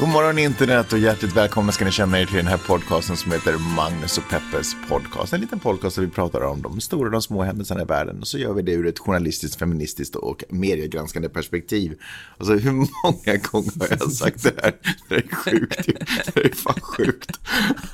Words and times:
God 0.00 0.08
morgon 0.08 0.38
internet 0.38 0.92
och 0.92 0.98
hjärtligt 0.98 1.36
välkomna 1.36 1.72
ska 1.72 1.84
ni 1.84 1.90
känna 1.90 2.20
er 2.20 2.26
till 2.26 2.36
den 2.36 2.46
här 2.46 2.56
podcasten 2.56 3.16
som 3.16 3.32
heter 3.32 3.58
Magnus 3.76 4.18
och 4.18 4.24
Peppes 4.30 4.76
podcast. 4.88 5.32
En 5.32 5.40
liten 5.40 5.60
podcast 5.60 5.96
där 5.96 6.02
vi 6.02 6.08
pratar 6.08 6.40
om 6.40 6.62
de 6.62 6.80
stora 6.80 7.06
och 7.06 7.12
de 7.12 7.22
små 7.22 7.42
händelserna 7.42 7.82
i 7.82 7.84
världen 7.84 8.20
och 8.20 8.28
så 8.28 8.38
gör 8.38 8.52
vi 8.52 8.62
det 8.62 8.72
ur 8.72 8.86
ett 8.86 8.98
journalistiskt, 8.98 9.58
feministiskt 9.58 10.16
och 10.16 10.44
mediegranskande 10.48 11.28
perspektiv. 11.28 11.98
Alltså 12.38 12.54
hur 12.54 12.72
många 12.72 13.38
gånger 13.42 13.80
har 13.80 13.96
jag 14.00 14.12
sagt 14.12 14.42
det 14.42 14.62
här? 14.62 14.74
Det 15.08 15.14
är 15.14 15.34
sjukt. 15.34 15.86
Det 16.34 16.44
är 16.44 16.54
fan 16.54 16.80
sjukt. 16.80 17.40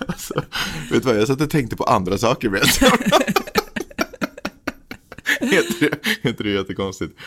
Alltså, 0.07 0.35
vet 0.91 1.03
du 1.03 1.09
vad, 1.09 1.17
jag 1.17 1.27
satt 1.27 1.41
och 1.41 1.51
tänkte 1.51 1.77
på 1.77 1.85
andra 1.85 2.19
saker 2.19 2.49
med 2.49 2.63
Heter 5.41 5.81
det, 5.81 5.99
heter 6.23 6.45
det 6.45 6.51
jättekonstigt. 6.51 7.19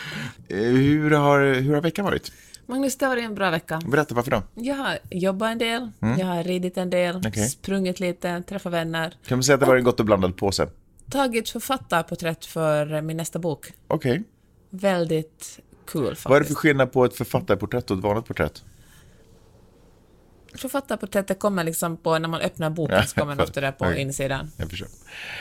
Eh, 0.48 0.58
hur 0.58 1.10
har, 1.10 1.54
hur 1.54 1.74
har 1.74 1.82
veckan 1.82 2.04
varit? 2.04 2.32
Magnus, 2.66 2.96
det 2.96 3.06
har 3.06 3.10
varit 3.12 3.24
en 3.24 3.34
bra 3.34 3.50
vecka. 3.50 3.80
Berätta 3.86 4.14
varför 4.14 4.30
då? 4.30 4.42
Jag 4.54 4.74
har 4.74 4.98
jobbat 5.10 5.52
en 5.52 5.58
del, 5.58 5.90
jag 6.00 6.26
har 6.26 6.44
ridit 6.44 6.76
en 6.76 6.90
del, 6.90 7.14
Mm. 7.16 7.28
Okej. 7.28 7.48
sprungit 7.48 8.00
lite, 8.00 8.42
träffat 8.42 8.72
vänner, 8.72 9.14
Kan 9.26 9.38
man 9.38 9.42
säga 9.42 9.54
att 9.54 9.60
det 9.60 9.66
var 9.66 9.76
en 9.76 9.84
gott 9.84 10.00
och 10.00 10.06
blandad 10.06 10.36
påse? 10.36 10.68
tagit 11.10 11.48
författarporträtt 11.50 12.44
för 12.44 13.00
min 13.02 13.16
nästa 13.16 13.38
bok. 13.38 13.72
Okej. 13.88 14.22
Väldigt 14.70 15.60
kul 15.86 16.02
faktiskt. 16.06 16.24
Vad 16.28 16.36
är 16.36 16.40
det 16.40 16.46
för 16.46 16.54
skillnad 16.54 16.92
på 16.92 17.04
ett 17.04 17.14
författarporträtt 17.16 17.90
och 17.90 17.96
ett 17.96 18.02
vanligt 18.02 18.24
porträtt? 18.26 18.62
Författarporträttet 20.54 21.38
kommer 21.38 21.64
liksom 21.64 21.96
på, 21.96 22.18
när 22.18 22.28
man 22.28 22.40
öppnar 22.40 22.70
boken 22.70 23.06
så 23.06 23.14
kommer 23.20 23.36
det 23.36 23.42
ofta 23.42 23.60
där 23.60 23.72
på 23.72 23.84
Okej. 23.86 24.00
insidan. 24.00 24.50
Jag 24.56 24.70
förstår. 24.70 24.88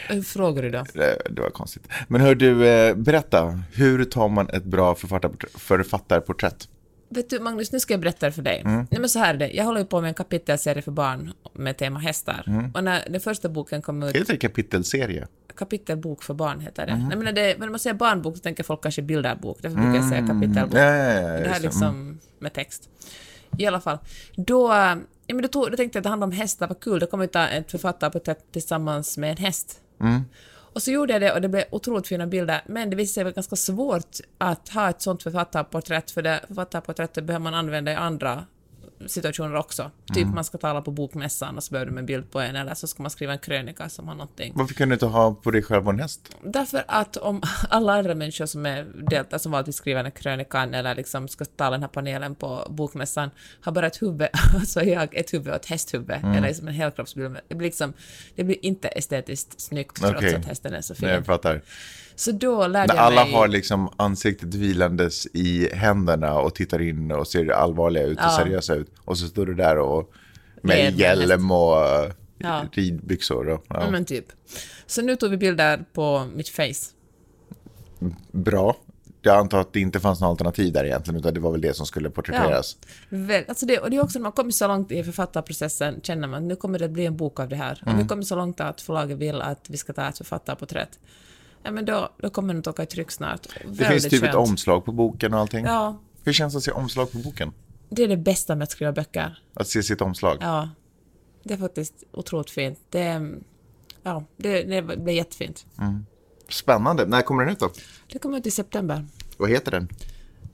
Hur 0.10 0.22
frågar 0.22 0.64
du 0.64 0.70
då? 0.70 0.86
Det, 0.94 1.22
det 1.30 1.42
var 1.42 1.50
konstigt. 1.50 1.88
Men 2.08 2.22
hör 2.22 2.36
du, 2.36 2.68
eh, 2.68 2.96
berätta. 2.96 3.64
Hur 3.74 4.06
tar 4.06 4.30
man 4.30 4.50
ett 4.50 4.64
bra 4.64 4.96
författarporträtt? 4.96 5.52
författarporträtt? 5.62 6.70
Vet 7.10 7.30
du 7.30 7.40
Magnus, 7.40 7.72
nu 7.72 7.80
ska 7.80 7.94
jag 7.94 8.02
berätta 8.02 8.32
för 8.32 8.42
dig. 8.42 8.62
Mm. 8.66 8.88
Nej 8.92 9.00
men 9.00 9.10
så 9.10 9.20
här 9.20 9.34
är 9.34 9.38
det, 9.38 9.50
jag 9.52 9.64
håller 9.66 9.80
ju 9.80 9.86
på 9.86 10.02
med 10.02 10.08
en 10.08 10.14
kapitelserie 10.14 10.82
för 10.82 10.92
barn 10.92 11.34
med 11.54 11.78
tema 11.78 12.00
hästar. 12.00 12.44
Mm. 12.48 12.72
Och 12.72 12.84
när 12.84 13.10
den 13.10 13.22
första 13.22 13.50
boken 13.50 13.82
kom 13.82 14.04
ut, 14.04 14.16
Heter 14.16 14.34
det 14.34 14.40
kapitelserie? 14.40 15.28
kapitelbok 15.58 16.24
för 16.24 16.34
barn 16.34 16.60
heter 16.60 16.86
det. 16.86 16.92
Mm. 16.92 17.08
Nej 17.08 17.18
men 17.18 17.26
när, 17.26 17.32
det, 17.34 17.60
när 17.60 17.70
man 17.70 17.80
säger 17.80 17.94
barnbok 17.94 18.36
så 18.38 18.42
tänker 18.42 18.64
folk 18.64 18.82
kanske 18.84 19.02
bilderbok, 19.02 19.58
därför 19.62 19.76
brukar 19.78 19.96
jag 19.96 20.10
säga 20.10 20.28
kapitelbok. 20.28 20.80
Ja, 20.80 20.96
ja, 20.96 21.12
ja. 21.22 21.22
Det 21.40 21.50
här 21.50 21.60
det. 21.60 21.60
liksom 21.60 21.84
Mm. 21.88 22.20
med 22.40 22.54
text. 22.54 22.90
I 23.58 23.66
alla 23.66 23.82
fall. 23.82 23.98
Då, 24.36 24.68
ja, 24.70 24.96
men 25.28 25.42
då, 25.42 25.48
tog, 25.48 25.72
då 25.72 25.78
tänkte 25.78 25.98
jag 25.98 26.00
att 26.02 26.04
det 26.04 26.10
handlade 26.10 26.32
om 26.34 26.38
hästar, 26.38 26.68
vad 26.68 26.80
kul, 26.80 27.00
då 27.00 27.06
kommer 27.06 27.24
vi 27.24 27.28
ta 27.28 27.48
ett 27.48 27.72
författarporträtt 27.72 28.52
tillsammans 28.52 29.18
med 29.18 29.32
en 29.32 29.38
häst. 29.38 29.82
Och 30.76 30.82
så 30.82 30.92
gjorde 30.92 31.14
jag 31.14 31.22
det 31.22 31.34
och 31.34 31.42
det 31.42 31.48
blev 31.48 31.64
otroligt 31.72 32.08
fina 32.08 32.28
bilder, 32.28 32.62
men 32.66 32.90
det 32.90 32.96
visade 32.96 33.14
sig 33.14 33.24
vara 33.24 33.34
ganska 33.34 33.56
svårt 33.56 34.18
att 34.38 34.70
ha 34.70 34.90
ett 34.90 35.02
sånt 35.02 35.24
författarporträtt, 35.24 36.12
för 36.12 36.22
det 36.22 36.40
författarporträttet 36.48 37.24
behöver 37.24 37.44
man 37.44 37.54
använda 37.54 37.92
i 37.92 37.96
andra 37.96 38.46
situationer 39.08 39.56
också. 39.56 39.92
Typ 40.08 40.18
Mm. 40.18 40.36
man 40.36 40.44
ska 40.44 40.58
tala 40.58 40.82
på 40.82 40.92
bokmässan 40.92 41.58
och 41.58 41.64
så 41.64 41.72
behöver 41.72 41.92
de 41.92 41.98
en 41.98 42.06
bild 42.06 42.32
på 42.32 42.40
en, 42.40 42.56
eller 42.56 42.74
så 42.74 42.88
ska 42.88 43.04
man 43.04 43.10
skriva 43.10 43.34
en 43.34 43.40
krönika 43.40 43.90
som 43.90 44.08
har 44.08 44.16
någonting. 44.16 44.54
Varför 44.56 44.74
kan 44.74 44.90
du 44.90 44.94
inte 44.94 45.06
ha 45.06 45.34
på 45.34 45.52
dig 45.52 45.64
själv 45.64 45.88
och 45.88 45.94
en 45.94 46.00
häst? 46.00 46.36
Därför 46.44 46.84
att 46.88 47.18
om 47.18 47.42
alla 47.70 47.94
andra 47.94 48.16
människor 48.16 48.46
som 48.46 48.66
är 48.66 48.84
deltar, 49.10 49.38
som 49.38 49.52
valt 49.52 49.68
att 49.68 49.76
skriva 49.76 49.98
den 49.98 50.06
här 50.06 50.12
krönikan 50.22 50.74
eller 50.74 50.96
liksom 50.96 51.28
ska 51.28 51.46
tala 51.46 51.72
den 51.72 51.82
här 51.82 51.90
panelen 51.90 52.36
på 52.36 52.68
bokmässan, 52.70 53.30
har 53.62 53.72
bara 53.72 53.88
ett 53.88 54.02
huvud, 54.02 54.28
så 54.68 54.80
är 54.80 54.86
jag 54.86 55.16
ett 55.16 55.34
huvud 55.34 55.48
och 55.48 55.56
ett 55.56 55.66
hästhuvud, 55.66 56.12
eller 56.12 56.42
liksom 56.42 56.68
en 56.68 56.74
helkroppsbild. 56.74 57.38
Det 57.48 57.56
blir 57.56 57.68
liksom, 57.68 57.94
det 58.36 58.44
blir 58.44 58.66
inte 58.66 58.88
estetiskt 58.88 59.62
snyggt 59.62 60.02
trots 60.02 60.34
att 60.34 60.46
hästen 60.46 60.74
är 60.74 60.82
så 60.82 60.96
fin. 60.96 61.08
Nej, 61.08 61.16
jag 61.16 61.26
fattar. 61.26 61.62
Så 62.16 62.32
då 62.32 62.68
lärde 62.68 62.94
När 62.94 62.96
jag 63.00 63.06
alla 63.06 63.24
mig... 63.26 63.34
har 63.34 63.48
liksom 63.48 63.90
ansiktet 63.98 64.54
vilandes 64.54 65.28
i 65.34 65.70
händerna 65.76 66.34
och 66.40 66.56
tittar 66.56 66.82
in 66.82 67.12
och 67.12 67.28
ser 67.28 67.50
allvarliga 67.52 68.04
ut 68.04 68.18
och 68.18 68.24
Ja. 68.24 68.38
seriösa 68.38 68.74
ut. 68.76 68.92
Och 69.06 69.18
så 69.18 69.28
står 69.28 69.46
du 69.46 69.54
där 69.54 69.78
och 69.78 70.12
med 70.62 70.94
med 70.94 71.00
hjälm 71.00 71.52
och 71.52 71.86
eh, 71.86 72.12
Ja. 72.38 72.62
ridbyxor. 72.72 73.50
Och, 73.50 73.66
ja. 73.70 73.82
Ja, 73.84 73.92
men 73.92 74.06
typ. 74.06 74.26
Så 74.86 75.02
nu 75.02 75.16
tog 75.16 75.32
vi 75.32 75.38
bilder 75.38 75.86
på 75.94 76.28
mitt 76.36 76.50
face. 76.50 76.92
Bra. 78.32 78.76
Jag 79.22 79.38
antar 79.38 79.60
att 79.60 79.74
det 79.74 79.80
inte 79.80 80.00
fanns 80.00 80.22
något 80.22 80.30
alternativ 80.30 80.74
där 80.74 80.86
egentligen, 80.86 81.20
utan 81.20 81.34
det 81.34 81.40
var 81.40 81.52
väl 81.52 81.62
det 81.62 81.74
som 81.74 81.86
skulle 81.86 82.10
porträtteras. 82.10 82.78
Väl, 83.10 83.44
alltså 83.48 83.66
det, 83.66 83.80
och 83.80 83.90
det 83.90 83.96
är 83.98 84.04
också 84.04 84.20
när 84.20 84.24
man 84.24 84.32
kommer 84.32 84.52
så 84.52 84.68
långt 84.68 84.92
i 84.92 85.04
författarprocessen 85.04 86.00
känner 86.04 86.28
man 86.28 86.38
att 86.44 86.48
nu 86.48 86.56
kommer 86.56 86.80
det 86.80 86.86
att 86.86 86.92
bli 86.92 87.06
en 87.06 87.18
bok 87.18 87.40
av 87.40 87.50
det 87.50 87.56
här. 87.56 87.80
Och 87.82 87.88
Mm. 87.88 88.02
nu 88.02 88.08
kommer 88.08 88.24
så 88.24 88.36
långt 88.36 88.62
att 88.62 88.82
förlaget 88.82 89.18
vill 89.18 89.42
att 89.42 89.70
vi 89.70 89.78
ska 89.78 89.94
ta 89.94 90.08
ett 90.10 90.18
författarporträtt. 90.18 91.00
Ja, 91.66 91.72
men 91.72 91.86
då, 91.86 92.10
då 92.18 92.30
kommer 92.30 92.54
den 92.54 92.60
att 92.60 92.68
åka 92.68 92.84
i 92.84 92.86
tryck 92.86 93.12
snart. 93.12 93.48
Det 93.66 93.86
finns 93.86 94.04
typ 94.10 94.24
ett 94.24 94.36
omslag 94.36 94.86
på 94.86 94.92
boken 94.92 95.34
och 95.34 95.40
allting. 95.40 95.66
Ja, 95.66 96.00
Hur 96.24 96.34
känns 96.34 96.54
det 96.54 96.58
att 96.58 96.64
se 96.64 96.72
omslag 96.72 97.12
på 97.12 97.18
boken? 97.18 97.52
det 97.90 98.04
är 98.04 98.08
det 98.08 98.18
bästa 98.18 98.56
med 98.56 98.64
att 98.64 98.72
skriva 98.72 98.92
böcker. 98.92 99.40
Att 99.54 99.68
se 99.68 99.84
sitt 99.84 100.02
omslag? 100.02 100.38
Ja, 100.42 100.70
det 101.44 101.54
är 101.54 101.58
faktiskt 101.58 101.94
otroligt 102.12 102.50
fint. 102.50 102.80
Det, 102.90 103.32
ja, 104.04 104.24
det, 104.38 104.64
det 104.64 104.82
blir 104.82 105.14
jättefint. 105.14 105.66
Spännande. 106.50 107.06
När 107.06 107.22
kommer 107.22 107.44
den 107.44 107.54
ut 107.54 107.60
då? 107.60 107.70
Det 108.12 108.20
kommer 108.20 108.38
ut 108.38 108.46
i 108.48 108.52
september. 108.52 109.06
Vad 109.38 109.50
heter 109.50 109.72
den? 109.72 109.90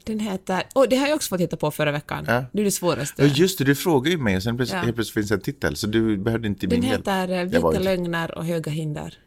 Den 0.04 0.20
heter... 0.20 0.64
Och 0.76 0.90
det 0.90 0.96
har 0.96 1.08
jag 1.08 1.16
också 1.16 1.30
fått 1.30 1.40
hitta 1.42 1.58
på 1.58 1.72
förra 1.72 1.92
veckan. 1.92 2.26
Ja. 2.28 2.46
Det 2.52 2.62
är 2.62 2.66
det 2.66 2.72
svåraste. 2.72 3.26
Ja, 3.26 3.34
just 3.36 3.58
det. 3.58 3.64
Du 3.64 3.76
frågade 3.76 4.10
ju 4.10 4.18
mig 4.18 4.36
och 4.38 4.44
sen 4.44 4.58
plötsligt, 4.58 4.78
Ja. 4.78 4.84
helt 4.84 4.96
plötsligt 4.96 5.14
finns 5.14 5.32
en 5.32 5.42
titel. 5.42 5.76
Så 5.76 5.88
du 5.88 6.18
behövde 6.18 6.48
inte 6.48 6.68
Den 6.68 6.80
min 6.80 6.90
hjälp. 6.90 7.08
heter 7.08 7.30
eh, 7.30 7.44
Vita 7.46 7.80
lögner 7.80 8.38
och 8.38 8.46
höga 8.46 8.72
hinder. 8.72 9.18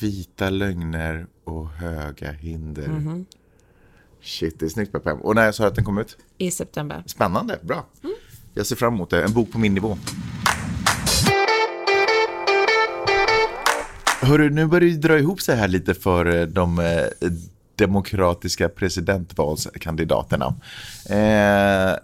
Vita 0.00 0.50
lögner 0.50 1.26
och 1.44 1.68
höga 1.68 2.32
hinder. 2.32 2.88
Mhm. 2.88 3.26
Shit, 4.22 4.60
det 4.60 4.66
är 4.66 4.68
snyggt 4.68 4.92
Peppe. 4.92 5.10
Och 5.10 5.34
när 5.34 5.44
jag 5.44 5.54
sa 5.54 5.66
att 5.66 5.74
den 5.74 5.84
kom 5.84 5.98
ut? 5.98 6.16
I 6.38 6.50
september. 6.50 7.02
Spännande, 7.06 7.58
bra. 7.62 7.86
Mm. 8.02 8.14
Jag 8.54 8.66
ser 8.66 8.76
fram 8.76 8.94
emot 8.94 9.10
det. 9.10 9.24
En 9.24 9.32
bok 9.32 9.52
på 9.52 9.58
min 9.58 9.74
nivå. 9.74 9.98
Hörru, 14.20 14.50
nu 14.50 14.66
börjar 14.66 14.90
det 14.90 14.96
dra 14.96 15.18
ihop 15.18 15.40
sig 15.40 15.56
här 15.56 15.68
lite 15.68 15.94
för 15.94 16.26
eh, 16.26 16.46
de 16.46 16.78
eh, 16.78 17.30
demokratiska 17.76 18.68
presidentvalskandidaterna. 18.68 20.54
Eh, 21.10 21.98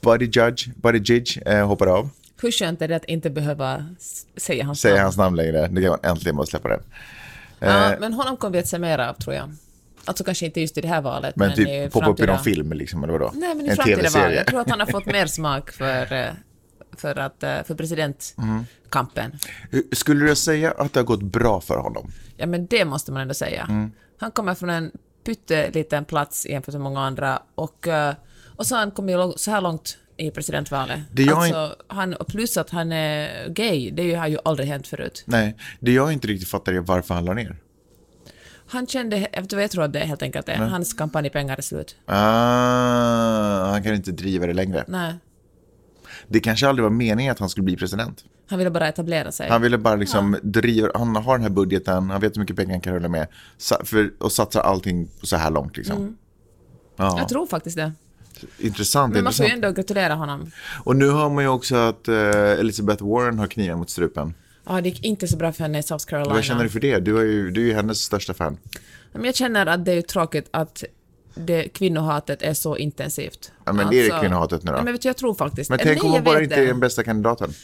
Buddy 0.00 0.24
Judge, 0.24 0.68
Buddy 0.76 0.98
Judge 0.98 1.38
eh, 1.46 1.66
hoppar 1.66 1.86
av. 1.86 2.08
Hur 2.42 2.50
skönt 2.50 2.82
är 2.82 2.88
det 2.88 2.96
att 2.96 3.04
inte 3.04 3.30
behöva 3.30 3.86
säga 4.36 4.64
hans 4.64 4.80
Säger 4.80 4.94
namn? 4.94 5.04
hans 5.04 5.16
namn 5.16 5.36
längre. 5.36 5.68
Det 5.68 5.82
kan 5.82 5.90
man 5.90 6.00
äntligen 6.02 6.36
bara 6.36 6.46
släppa 6.46 6.68
den. 6.68 6.82
Ja, 7.58 7.96
men 8.00 8.12
honom 8.12 8.36
kommer 8.36 8.52
vi 8.52 8.58
att 8.58 8.68
se 8.68 8.78
mer 8.78 8.98
av, 8.98 9.14
tror 9.14 9.34
jag. 9.34 9.52
Alltså 10.04 10.24
kanske 10.24 10.46
inte 10.46 10.60
just 10.60 10.78
i 10.78 10.80
det 10.80 10.88
här 10.88 11.00
valet, 11.00 11.36
Men, 11.36 11.48
men, 11.48 11.56
typ 11.56 11.92
poppa 11.92 12.10
upp 12.10 12.20
i 12.20 12.26
någon 12.26 12.38
film 12.38 12.72
liksom, 12.72 13.04
eller 13.04 13.12
vadå? 13.12 13.30
Nej, 13.34 13.54
men 13.54 13.66
i 13.66 13.68
en 13.68 13.76
framtida 13.76 14.10
val. 14.10 14.34
Jag 14.34 14.46
tror 14.46 14.60
att 14.60 14.70
han 14.70 14.80
har 14.80 14.86
fått 14.86 15.06
mer 15.06 15.26
smak 15.38 15.70
för, 15.70 16.12
eh, 16.12 16.26
för, 16.96 17.18
att, 17.18 17.42
eh, 17.42 17.62
för 17.62 17.74
presidentkampen. 17.74 19.38
Skulle 19.92 20.26
du 20.26 20.34
säga 20.34 20.70
att 20.70 20.92
det 20.92 21.00
har 21.00 21.04
gått 21.04 21.22
bra 21.22 21.60
för 21.60 21.78
honom? 21.78 22.10
Ja, 22.36 22.46
men 22.46 22.66
det 22.66 22.84
måste 22.84 23.12
man 23.12 23.22
ändå 23.22 23.34
säga. 23.34 23.66
Mm. 23.68 23.92
Han 24.18 24.30
kommer 24.30 24.54
från 24.54 24.70
en 24.70 24.90
pytteliten 25.24 26.04
plats 26.04 26.46
jämfört 26.46 26.74
med 26.74 26.82
många 26.82 27.00
andra 27.00 27.42
och, 27.54 27.88
eh, 27.88 28.14
och 28.56 28.66
så 28.66 28.74
har 28.74 28.80
han 28.80 28.90
kommit 28.90 29.16
så 29.36 29.50
här 29.50 29.60
långt 29.60 29.98
i 30.16 30.30
presidentvalet. 30.30 31.00
Det 31.12 31.22
jag 31.22 31.38
alltså, 31.38 31.76
han, 31.86 32.14
och 32.14 32.26
plus 32.26 32.56
att 32.56 32.70
han 32.70 32.92
är 32.92 33.48
gay, 33.48 33.90
det 33.90 34.14
har 34.14 34.28
ju 34.28 34.38
aldrig 34.44 34.68
hänt 34.68 34.86
förut. 34.86 35.22
Nej, 35.26 35.56
det 35.80 35.92
jag 35.92 36.12
inte 36.12 36.26
riktigt 36.28 36.48
fattar 36.48 36.72
är 36.72 36.80
varför 36.80 37.14
han 37.14 37.24
la 37.24 37.34
ner. 37.34 37.56
Han 38.66 38.86
kände, 38.86 39.16
efter 39.16 39.56
vad 39.56 39.62
jag 39.64 39.70
tror 39.70 39.84
att 39.84 39.92
det 39.92 40.00
är 40.00 40.06
helt 40.06 40.22
enkelt 40.22 40.48
är, 40.48 40.56
hans 40.56 40.94
kampanjpengar 40.94 41.56
är 41.56 41.62
slut. 41.62 41.96
Ah, 42.06 43.70
han 43.70 43.82
kan 43.82 43.94
inte 43.94 44.12
driva 44.12 44.46
det 44.46 44.52
längre. 44.52 44.84
Nej, 44.88 45.14
Det 46.28 46.40
kanske 46.40 46.68
aldrig 46.68 46.82
var 46.82 46.90
meningen 46.90 47.32
att 47.32 47.38
han 47.38 47.48
skulle 47.48 47.64
bli 47.64 47.76
president. 47.76 48.24
han 48.48 48.58
ville 48.58 48.70
bara 48.70 48.88
etablera 48.88 49.32
sig. 49.32 49.50
Han 49.50 49.62
ville 49.62 49.78
bara 49.78 49.96
liksom 49.96 50.36
driva, 50.42 50.88
han 50.94 51.16
har 51.16 51.36
den 51.38 51.42
här 51.42 51.50
budgeten, 51.50 52.10
han 52.10 52.20
vet 52.20 52.36
hur 52.36 52.40
mycket 52.40 52.56
pengar 52.56 52.70
han 52.70 52.80
kan 52.80 52.94
rulla 52.94 53.08
med 53.08 53.26
för, 53.84 54.10
och 54.18 54.32
satsar 54.32 54.60
allting 54.60 55.08
så 55.22 55.36
här 55.36 55.50
långt 55.50 55.76
liksom. 55.76 56.16
Ja, 56.96 57.18
Jag 57.18 57.28
tror 57.28 57.46
faktiskt 57.46 57.76
det. 57.76 57.92
Intressant. 58.58 59.14
Men 59.14 59.24
man 59.24 59.32
får 59.32 59.46
ju 59.46 59.52
ändå 59.52 59.70
gratulera 59.70 60.14
honom. 60.14 60.50
Och 60.84 60.96
nu 60.96 61.10
hör 61.10 61.28
man 61.28 61.44
ju 61.44 61.50
också 61.50 61.76
att 61.76 62.08
eh, 62.08 62.14
Elizabeth 62.40 63.04
Warren 63.04 63.38
har 63.38 63.46
kniven 63.46 63.78
mot 63.78 63.90
strupen. 63.90 64.34
Ja, 64.66 64.80
det 64.80 64.88
gick 64.88 65.04
inte 65.04 65.28
så 65.28 65.36
bra 65.36 65.52
för 65.52 65.62
henne 65.62 65.78
i 65.78 65.82
South 65.82 66.06
Carolina. 66.06 66.34
Vad 66.34 66.44
känner 66.44 66.64
du 66.64 66.70
för 66.70 66.80
det? 66.80 66.98
Du 66.98 67.18
är 67.18 67.24
ju, 67.24 67.50
du 67.50 67.62
är 67.62 67.66
ju 67.66 67.74
hennes 67.74 67.98
största 67.98 68.34
fan. 68.34 68.58
Men 69.12 69.24
jag 69.24 69.34
känner 69.34 69.66
att 69.66 69.84
det 69.84 69.92
är 69.92 70.02
tråkigt 70.02 70.48
att 70.50 70.84
det 71.34 71.68
kvinnohatet 71.68 72.42
är 72.42 72.54
så 72.54 72.76
intensivt. 72.76 73.52
Ja, 73.64 73.72
men 73.72 73.90
det 73.90 73.96
är 73.96 74.12
det 74.12 74.20
kvinnohatet 74.20 74.62
nu 74.62 74.70
då. 74.70 74.76
Ja, 74.76 74.82
men 74.82 74.92
vet 74.92 75.02
du, 75.02 75.08
jag 75.08 75.16
tror 75.16 75.34
faktiskt... 75.34 75.70
Men 75.70 75.78
tänk 75.78 76.02
nej, 76.02 76.08
om 76.08 76.12
hon 76.12 76.24
bara 76.24 76.42
inte 76.42 76.54
är 76.54 76.66
den 76.66 76.80
bästa 76.80 77.02
kandidaten. 77.02 77.54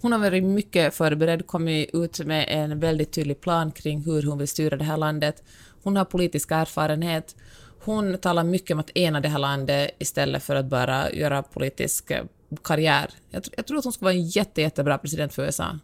Hon 0.00 0.12
har 0.12 0.18
varit 0.18 0.44
mycket 0.44 0.94
förberedd, 0.94 1.46
kommit 1.46 1.90
ut 1.92 2.26
med 2.26 2.46
en 2.48 2.80
väldigt 2.80 3.12
tydlig 3.12 3.40
plan 3.40 3.70
kring 3.70 4.04
hur 4.04 4.22
hon 4.22 4.38
vill 4.38 4.48
styra 4.48 4.76
det 4.76 4.84
här 4.84 4.96
landet. 4.96 5.42
Hon 5.82 5.96
har 5.96 6.04
politisk 6.04 6.50
erfarenhet. 6.50 7.36
Hon 7.90 8.18
talar 8.18 8.44
mycket 8.44 8.70
om 8.70 8.80
att 8.80 8.90
ena 8.90 9.20
det 9.20 9.28
här 9.28 9.38
landet 9.38 9.90
istället 9.98 10.42
för 10.42 10.56
att 10.56 10.66
bara 10.66 11.12
göra 11.12 11.42
politisk 11.42 12.10
eh, 12.10 12.24
karriär. 12.64 13.10
Jag, 13.30 13.42
jag 13.56 13.66
tror 13.66 13.78
att 13.78 13.84
hon 13.84 13.92
skulle 13.92 14.04
vara 14.06 14.14
en 14.14 14.26
jätte, 14.26 14.60
jättebra 14.60 14.98
president 14.98 15.34
för 15.34 15.42
USA. 15.42 15.78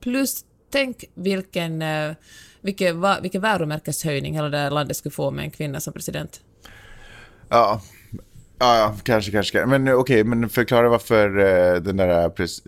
Plus, 0.00 0.44
tänk 0.70 1.04
vilken, 1.14 1.82
eh, 1.82 2.12
vilken, 2.60 3.06
vilken 3.22 3.42
varumärkeshöjning 3.42 4.34
hela 4.34 4.48
det 4.48 4.58
här 4.58 4.70
landet 4.70 4.96
skulle 4.96 5.12
få 5.12 5.30
med 5.30 5.44
en 5.44 5.50
kvinna 5.50 5.80
som 5.80 5.92
president. 5.92 6.40
Ja, 7.48 7.82
ja, 8.58 8.78
ja 8.78 8.94
kanske, 9.02 9.32
kanske. 9.32 9.66
Men 9.66 9.88
eh, 9.88 9.94
okej, 9.94 10.24
men 10.24 10.48
förklara 10.48 10.88
varför 10.88 11.28
den 11.80 11.96
där 11.96 12.28
pres 12.28 12.62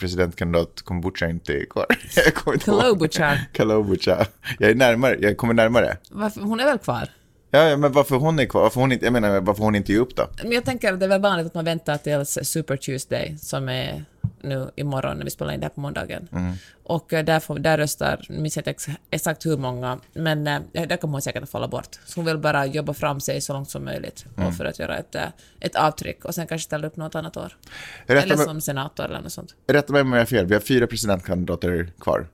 presidentkandidat 0.00 0.82
kombucha 0.82 1.28
inte 1.28 1.52
är 1.52 1.64
kvar. 1.64 1.86
Klobuchar. 2.58 3.38
Klobuchar. 3.52 4.26
Jag 4.58 4.70
är 4.70 4.74
närmare, 4.74 5.16
jag 5.20 5.36
kommer 5.36 5.54
närmare. 5.54 5.96
Varför, 6.10 6.40
hon 6.40 6.60
är 6.60 6.64
väl 6.64 6.78
kvar? 6.78 7.08
Ja, 7.56 7.68
ja, 7.68 7.76
men 7.76 7.92
varför 7.92 8.16
hon 8.16 8.38
är 8.38 8.46
kvar? 8.46 8.62
Varför 8.62 8.80
hon 8.80 8.92
inte, 8.92 9.04
jag 9.04 9.12
menar, 9.12 9.40
varför 9.40 9.62
hon 9.62 9.74
inte 9.74 9.92
ger 9.92 10.00
upp 10.00 10.16
då? 10.16 10.26
Men 10.42 10.52
jag 10.52 10.64
tänker 10.64 10.92
att 10.92 11.00
det 11.00 11.06
är 11.06 11.08
väl 11.08 11.20
vanligt 11.20 11.46
att 11.46 11.54
man 11.54 11.64
väntar 11.64 11.96
till 11.96 12.46
Super 12.46 12.76
Tuesday, 12.76 13.36
som 13.38 13.68
är 13.68 14.04
nu 14.40 14.70
imorgon 14.76 15.16
när 15.16 15.24
vi 15.24 15.30
spelar 15.30 15.52
in 15.52 15.60
det 15.60 15.64
här 15.64 15.70
på 15.70 15.80
måndagen. 15.80 16.28
Och 16.82 17.12
eh, 17.12 17.24
där, 17.24 17.40
får, 17.40 17.58
där 17.58 17.78
röstar, 17.78 18.26
nu 18.28 18.40
minns 18.40 18.56
jag 18.56 18.60
inte 18.60 18.70
ex, 18.70 18.86
exakt 19.10 19.46
hur 19.46 19.56
många, 19.56 19.98
men 20.14 20.46
eh, 20.46 20.60
där 20.72 20.96
kommer 20.96 21.12
hon 21.12 21.22
säkert 21.22 21.42
att 21.42 21.50
falla 21.50 21.68
bort. 21.68 21.98
Så 22.06 22.18
hon 22.20 22.24
vill 22.24 22.38
bara 22.38 22.66
jobba 22.66 22.94
fram 22.94 23.20
sig 23.20 23.40
så 23.40 23.52
långt 23.52 23.70
som 23.70 23.84
möjligt 23.84 24.26
och 24.36 24.54
för 24.54 24.64
att 24.64 24.78
göra 24.78 24.96
ett, 24.96 25.14
eh, 25.14 25.22
ett 25.60 25.76
avtryck 25.76 26.24
och 26.24 26.34
sen 26.34 26.46
kanske 26.46 26.64
ställa 26.64 26.86
upp 26.86 26.96
något 26.96 27.14
annat 27.14 27.36
år. 27.36 27.56
Rätta 28.06 28.22
eller 28.22 28.36
som 28.36 28.60
senator 28.60 29.04
eller 29.04 29.20
något 29.20 29.32
sånt. 29.32 29.54
rätta 29.66 29.92
mig 29.92 30.02
om 30.02 30.12
jag 30.12 30.20
har 30.20 30.26
fel, 30.26 30.46
vi 30.46 30.54
har 30.54 30.60
fyra 30.60 30.86
presidentkandidater 30.86 31.92
kvar. 32.00 32.28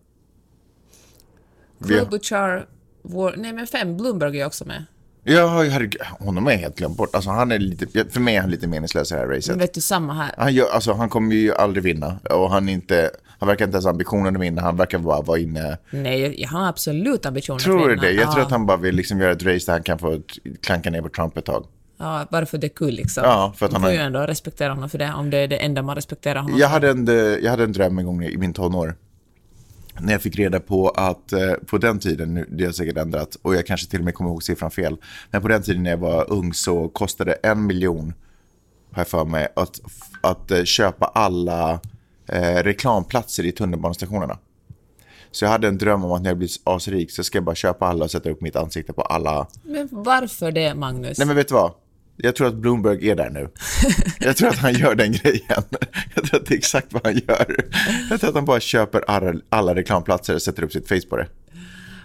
Klobuchar, 1.87 2.67
vår, 3.03 3.35
nej 3.37 3.53
men 3.53 3.67
fem, 3.67 3.97
Bloomberg 3.97 4.41
är 4.41 4.47
också 4.47 4.65
med. 4.65 4.85
Ja, 5.25 5.47
herregud, 5.71 6.01
honom 6.03 6.47
är 6.47 6.51
jag 6.51 6.59
helt 6.59 6.77
glömt 6.79 6.97
bort. 6.97 7.15
Alltså, 7.15 7.31
han 7.31 7.53
är 7.53 7.59
lite, 7.59 8.05
för 8.11 8.21
mig 8.21 8.37
är 8.37 8.41
han 8.41 8.51
lite 8.51 8.67
meningslös 8.67 9.13
i 9.13 9.15
det 9.15 9.21
här 9.21 9.27
racet. 9.27 9.49
Men 9.51 9.59
vet 9.59 9.75
du, 9.75 9.81
samma 9.81 10.13
här. 10.15 10.35
Han, 10.39 10.55
gör, 10.55 10.67
alltså, 10.71 10.93
han 10.93 11.09
kommer 11.09 11.35
ju 11.35 11.55
aldrig 11.55 11.85
vinna 11.85 12.19
och 12.31 12.51
han, 12.51 12.69
inte, 12.69 13.11
han 13.39 13.47
verkar 13.49 13.65
inte 13.65 13.75
ens 13.75 13.85
ha 13.85 13.91
ambitionen 13.91 14.37
att 14.37 14.43
vinna. 14.43 14.63
Han 14.63 14.77
verkar 14.77 14.99
bara 14.99 15.21
vara 15.23 15.39
inne. 15.39 15.79
Nej, 15.91 16.41
jag 16.43 16.49
har 16.49 16.69
absolut 16.69 17.27
ambitioner 17.27 17.59
Tror 17.59 17.81
att 17.81 17.85
du 17.89 17.91
vinna. 17.91 18.03
det? 18.03 18.13
Jag 18.13 18.31
tror 18.31 18.39
Ja. 18.41 18.45
att 18.47 18.51
han 18.53 18.67
bara 18.67 18.77
vill 18.77 18.95
liksom 18.95 19.21
göra 19.21 19.33
ett 19.33 19.43
race 19.43 19.67
där 19.67 19.73
han 19.73 19.83
kan 19.83 19.99
få 19.99 20.21
klanka 20.63 20.91
ner 20.91 21.03
på 21.03 21.09
Trump 21.09 21.37
ett 21.37 21.45
tag. 21.45 21.67
Ja, 21.99 22.27
bara 22.31 22.47
för 22.47 22.59
det 22.59 22.67
är 22.67 22.69
kul 22.77 22.95
liksom. 22.95 23.25
Ja, 23.25 23.53
för 23.57 23.67
att 23.67 23.73
man 23.73 23.83
han 23.83 23.91
får 23.91 23.97
har- 23.97 24.03
ju 24.03 24.07
ändå 24.07 24.21
respektera 24.21 24.73
honom 24.73 24.89
för 24.91 24.99
det, 24.99 25.13
om 25.17 25.31
det 25.31 25.39
är 25.39 25.49
det 25.49 25.57
enda 25.57 25.83
man 25.83 25.95
respekterar 25.97 26.41
honom 26.41 26.59
Jag 26.59 26.69
för. 26.71 26.75
hade, 26.89 26.91
en, 26.91 27.39
jag 27.45 27.51
hade 27.51 27.65
en 27.65 27.73
dröm 27.73 27.99
en 27.99 28.07
gång 28.07 28.25
i 28.25 28.37
min 28.37 28.53
tonår. 28.53 28.95
När 30.01 30.13
jag 30.13 30.23
fick 30.23 30.37
reda 30.37 30.61
på 30.61 30.89
att 30.89 31.33
eh, 31.33 31.53
på 31.67 31.79
den 31.79 31.99
tiden, 31.99 32.35
nu, 32.35 32.47
det 32.51 32.65
har 32.65 32.73
säkert 32.73 32.97
ändrat 32.97 33.37
och 33.43 33.55
jag 33.55 33.67
kanske 33.67 33.91
till 33.91 33.99
och 33.99 34.05
med 34.05 34.15
kommer 34.15 34.31
ihåg 34.31 34.43
siffran 34.43 34.71
fel. 34.71 34.97
Men 35.31 35.43
på 35.43 35.49
den 35.49 35.63
tiden 35.63 35.83
när 35.83 35.91
jag 35.91 35.99
var 35.99 36.33
ung 36.33 36.55
så 36.55 36.89
kostade 36.89 37.33
en 37.33 37.67
miljon, 37.67 38.15
har 38.93 39.01
jag 39.01 39.09
för 39.09 39.25
mig, 39.25 39.49
att, 39.57 39.81
att 40.21 40.51
eh, 40.51 40.65
köpa 40.65 41.07
alla 41.07 41.81
eh, 42.29 42.63
reklamplatser 42.63 43.47
i 43.47 43.53
tunnelbanestationerna. 43.53 44.39
Så 45.31 45.45
jag 45.45 45.51
hade 45.51 45.69
en 45.69 45.79
dröm 45.79 46.05
om 46.05 46.13
att 46.13 46.23
när 46.23 46.31
jag 46.31 46.39
blir 46.39 46.51
asrik 46.65 47.11
så 47.11 47.25
ska 47.25 47.37
jag 47.37 47.45
bara 47.45 47.55
köpa 47.55 47.87
alla 47.87 48.05
och 48.05 48.11
sätta 48.11 48.31
upp 48.31 48.41
mitt 48.41 48.57
ansikte 48.57 48.93
på 48.93 49.03
alla. 49.03 49.47
Men 49.63 49.89
varför 49.91 50.53
det, 50.53 50.75
Magnus? 50.75 51.19
Nej 51.19 51.27
men 51.27 51.37
vet 51.37 51.49
du 51.49 51.55
vad? 51.55 51.73
Jag 52.25 52.37
tror 52.37 52.47
att 52.47 52.55
Bloomberg 52.55 53.11
är 53.11 53.17
där 53.17 53.31
nu. 53.31 53.49
Jag 54.21 54.37
tror 54.37 54.49
att 54.49 54.59
han 54.59 54.75
gör 54.75 54.95
den 54.95 55.13
grejen. 55.13 55.63
Jag 56.15 56.25
tror 56.25 56.41
att 56.41 56.47
det 56.47 56.55
är 56.55 56.59
exakt 56.59 56.93
vad 56.93 57.07
han 57.07 57.15
gör. 57.15 57.57
Jag 58.11 58.21
tror 58.21 58.31
att 58.31 58.37
han 58.37 58.45
bara 58.45 58.61
köper 58.61 59.05
alla, 59.49 59.75
reklamplatser 59.75 60.35
och 60.35 60.43
sätter 60.43 60.63
upp 60.63 60.73
sitt 60.73 60.89
face 60.89 61.09
på 61.11 61.17
det. 61.17 61.27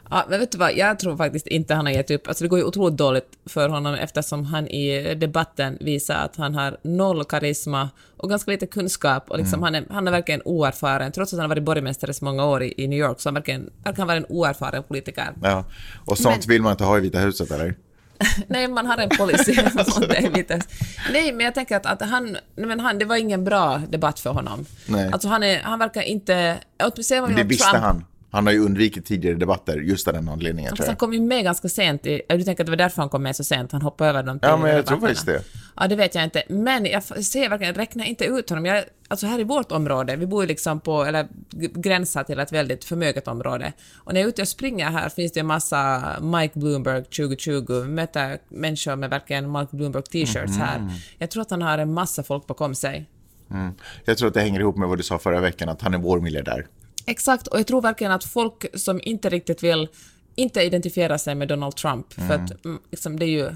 Ja, 0.09 0.25
men 0.29 0.39
vet 0.39 0.51
du 0.51 0.57
vad, 0.57 0.77
jag 0.77 0.99
tror 0.99 1.17
faktiskt 1.17 1.47
inte 1.47 1.73
han 1.73 1.85
har 1.85 1.93
gett 1.93 2.11
upp. 2.11 2.27
Alltså 2.27 2.43
det 2.43 2.47
går 2.47 2.59
ju 2.59 2.65
otroligt 2.65 2.97
dåligt 2.97 3.27
för 3.45 3.69
honom 3.69 3.93
eftersom 3.93 4.45
han 4.45 4.67
i 4.67 5.15
debatten 5.15 5.77
visar 5.81 6.15
att 6.15 6.35
han 6.35 6.55
har 6.55 6.77
noll 6.81 7.25
karisma 7.25 7.89
och 8.17 8.29
ganska 8.29 8.51
lite 8.51 8.65
kunskap 8.65 9.31
och 9.31 9.37
liksom 9.37 9.63
han, 9.63 9.75
är, 9.75 9.85
han 9.89 10.07
är 10.07 10.11
verkligen 10.11 10.41
oerfaren. 10.45 11.11
Trots 11.11 11.33
att 11.33 11.39
han 11.39 11.49
har 11.49 11.55
varit 11.55 11.63
borgmästare 11.63 12.13
så 12.13 12.25
många 12.25 12.45
år 12.45 12.63
i, 12.63 12.73
i 12.77 12.87
New 12.87 12.99
York 12.99 13.19
så 13.19 13.29
han 13.29 13.33
verkligen, 13.33 13.69
verkar 13.83 13.97
han 13.97 14.07
vara 14.07 14.17
en 14.17 14.25
oerfaren 14.29 14.83
politiker. 14.83 15.33
Ja. 15.43 15.65
Och 16.05 16.17
sånt 16.17 16.47
vill 16.47 16.61
man 16.61 16.71
inte 16.71 16.83
ha 16.83 16.97
i 16.97 17.01
Vita 17.01 17.19
huset 17.19 17.51
eller? 17.51 17.75
Nej, 18.47 18.67
man 18.67 18.85
har 18.85 18.97
en 18.97 19.09
policy. 19.09 19.55
Nej, 21.11 21.33
men 21.33 21.45
jag 21.45 21.55
tänker 21.55 21.77
att, 21.77 21.85
att 21.85 22.09
han, 22.09 22.37
men 22.55 22.79
han, 22.79 22.97
det 22.97 23.05
var 23.05 23.15
ingen 23.15 23.43
bra 23.43 23.81
debatt 23.89 24.19
för 24.19 24.29
honom. 24.29 24.65
Nej. 24.85 25.09
Alltså 25.11 25.27
han, 25.27 25.43
är, 25.43 25.61
han 25.61 25.79
verkar 25.79 26.01
inte... 26.01 26.57
Åtminstone 26.83 27.21
vad 27.21 27.29
vi 27.29 27.35
Det 27.35 27.43
visste 27.43 27.67
Trump- 27.67 27.79
han. 27.81 28.05
Han 28.31 28.45
har 28.45 28.53
ju 28.53 28.59
undvikit 28.59 29.05
tidigare 29.05 29.35
debatter 29.35 29.77
just 29.77 30.07
av 30.07 30.13
den 30.13 30.29
anledningen 30.29 30.75
Fast 30.75 30.87
han 30.87 30.95
kom 30.97 31.13
ju 31.13 31.21
med 31.21 31.43
ganska 31.43 31.69
sent. 31.69 32.05
I, 32.05 32.21
du 32.29 32.43
tänker 32.43 32.63
att 32.63 32.67
det 32.67 32.71
var 32.71 32.77
därför 32.77 33.01
han 33.01 33.09
kom 33.09 33.23
med 33.23 33.35
så 33.35 33.43
sent? 33.43 33.71
Han 33.71 33.81
hoppade 33.81 34.09
över 34.09 34.23
de 34.23 34.39
Ja, 34.41 34.57
men 34.57 34.75
jag 34.75 34.85
tror 34.85 34.99
faktiskt 34.99 35.25
det. 35.25 35.43
Ja, 35.75 35.87
det 35.87 35.95
vet 35.95 36.15
jag 36.15 36.23
inte. 36.23 36.43
Men 36.49 36.85
jag 36.85 37.03
ser 37.03 37.49
verkligen, 37.49 37.73
räkna 37.75 38.05
inte 38.05 38.25
ut 38.25 38.49
honom. 38.49 38.65
Jag, 38.65 38.83
alltså 39.07 39.27
här 39.27 39.39
i 39.39 39.43
vårt 39.43 39.71
område, 39.71 40.15
vi 40.15 40.25
bor 40.27 40.43
ju 40.43 40.47
liksom 40.47 40.79
på, 40.79 41.03
eller 41.03 41.27
gränsar 41.73 42.23
till 42.23 42.39
ett 42.39 42.51
väldigt 42.51 42.85
förmöget 42.85 43.27
område. 43.27 43.73
Och 43.95 44.13
när 44.13 44.19
jag 44.21 44.25
är 44.25 44.29
ute 44.29 44.41
och 44.41 44.47
springer 44.47 44.89
här 44.89 45.09
finns 45.09 45.31
det 45.31 45.39
en 45.39 45.45
massa 45.47 46.03
Mike 46.21 46.59
Bloomberg 46.59 47.03
2020. 47.03 47.65
Vi 47.73 47.87
möter 47.89 48.37
människor 48.49 48.95
med 48.95 49.09
verkligen 49.09 49.51
Mike 49.51 49.75
Bloomberg 49.75 50.03
t-shirts 50.03 50.51
Mhm. 50.57 50.61
här. 50.61 50.81
Jag 51.17 51.29
tror 51.31 51.41
att 51.41 51.51
han 51.51 51.61
har 51.61 51.77
en 51.77 51.93
massa 51.93 52.23
folk 52.23 52.47
bakom 52.47 52.75
sig. 52.75 53.09
Mm. 53.51 53.73
Jag 54.05 54.17
tror 54.17 54.27
att 54.27 54.33
det 54.33 54.41
hänger 54.41 54.59
ihop 54.59 54.77
med 54.77 54.89
vad 54.89 54.97
du 54.97 55.03
sa 55.03 55.19
förra 55.19 55.41
veckan, 55.41 55.69
att 55.69 55.81
han 55.81 55.93
är 55.93 55.97
vår 55.97 56.19
miljardär. 56.19 56.65
Exakt, 57.07 57.47
och 57.47 57.59
jag 57.59 57.67
tror 57.67 57.81
verkligen 57.81 58.13
att 58.13 58.23
folk 58.23 58.79
som 58.79 58.99
inte 59.03 59.29
riktigt 59.29 59.63
vill 59.63 59.87
inte 60.35 60.61
identifiera 60.61 61.17
sig 61.17 61.35
med 61.35 61.47
Donald 61.47 61.75
Trump, 61.75 62.13
för 62.13 62.33
att 62.33 62.65
mm, 62.65 62.79
liksom, 62.91 63.19
det 63.19 63.25
är 63.25 63.29
ju 63.29 63.55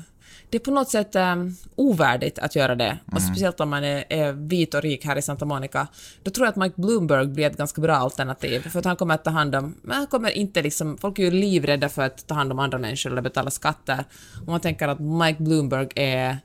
det 0.50 0.58
är 0.58 0.60
på 0.60 0.72
något 0.72 0.90
sätt 0.90 1.16
um, 1.16 1.56
ovärdigt 1.76 2.40
att 2.40 2.56
göra 2.56 2.76
det, 2.76 2.98
och 3.12 3.22
speciellt 3.22 3.60
om 3.60 3.70
man 3.70 3.84
är, 3.84 4.06
är 4.10 4.32
vit 4.32 4.74
och 4.74 4.82
rik 4.82 5.06
här 5.06 5.18
i 5.18 5.22
Santa 5.22 5.46
Monica. 5.46 5.88
Då 6.24 6.32
tror 6.32 6.46
jag 6.48 6.52
att 6.52 6.56
Mike 6.56 6.82
Bloomberg 6.82 7.28
blir 7.28 7.48
ett 7.48 7.58
ganska 7.58 7.82
bra 7.82 7.96
alternativ, 7.96 8.60
för 8.60 8.80
att 8.80 8.86
han 8.86 8.96
kommer 8.96 9.16
att 9.16 9.24
ta 9.24 9.30
hand 9.30 9.56
om, 9.56 9.76
men 9.82 9.98
han 9.98 10.08
kommer 10.08 10.30
inte 10.30 10.62
liksom, 10.62 10.98
folk 10.98 11.20
är 11.20 11.24
ju 11.24 11.32
livrädda 11.32 11.90
för 11.90 12.02
att 12.02 12.28
ta 12.28 12.36
hand 12.36 12.52
om 12.52 12.60
andra 12.60 12.78
människor 12.78 13.12
eller 13.12 13.22
betala 13.22 13.52
skatter. 13.52 14.04
Och 14.42 14.48
man 14.48 14.60
tänker 14.60 14.88
att 14.88 15.00
Mike 15.00 15.44
Bloomberg 15.44 15.88
är 15.96 16.38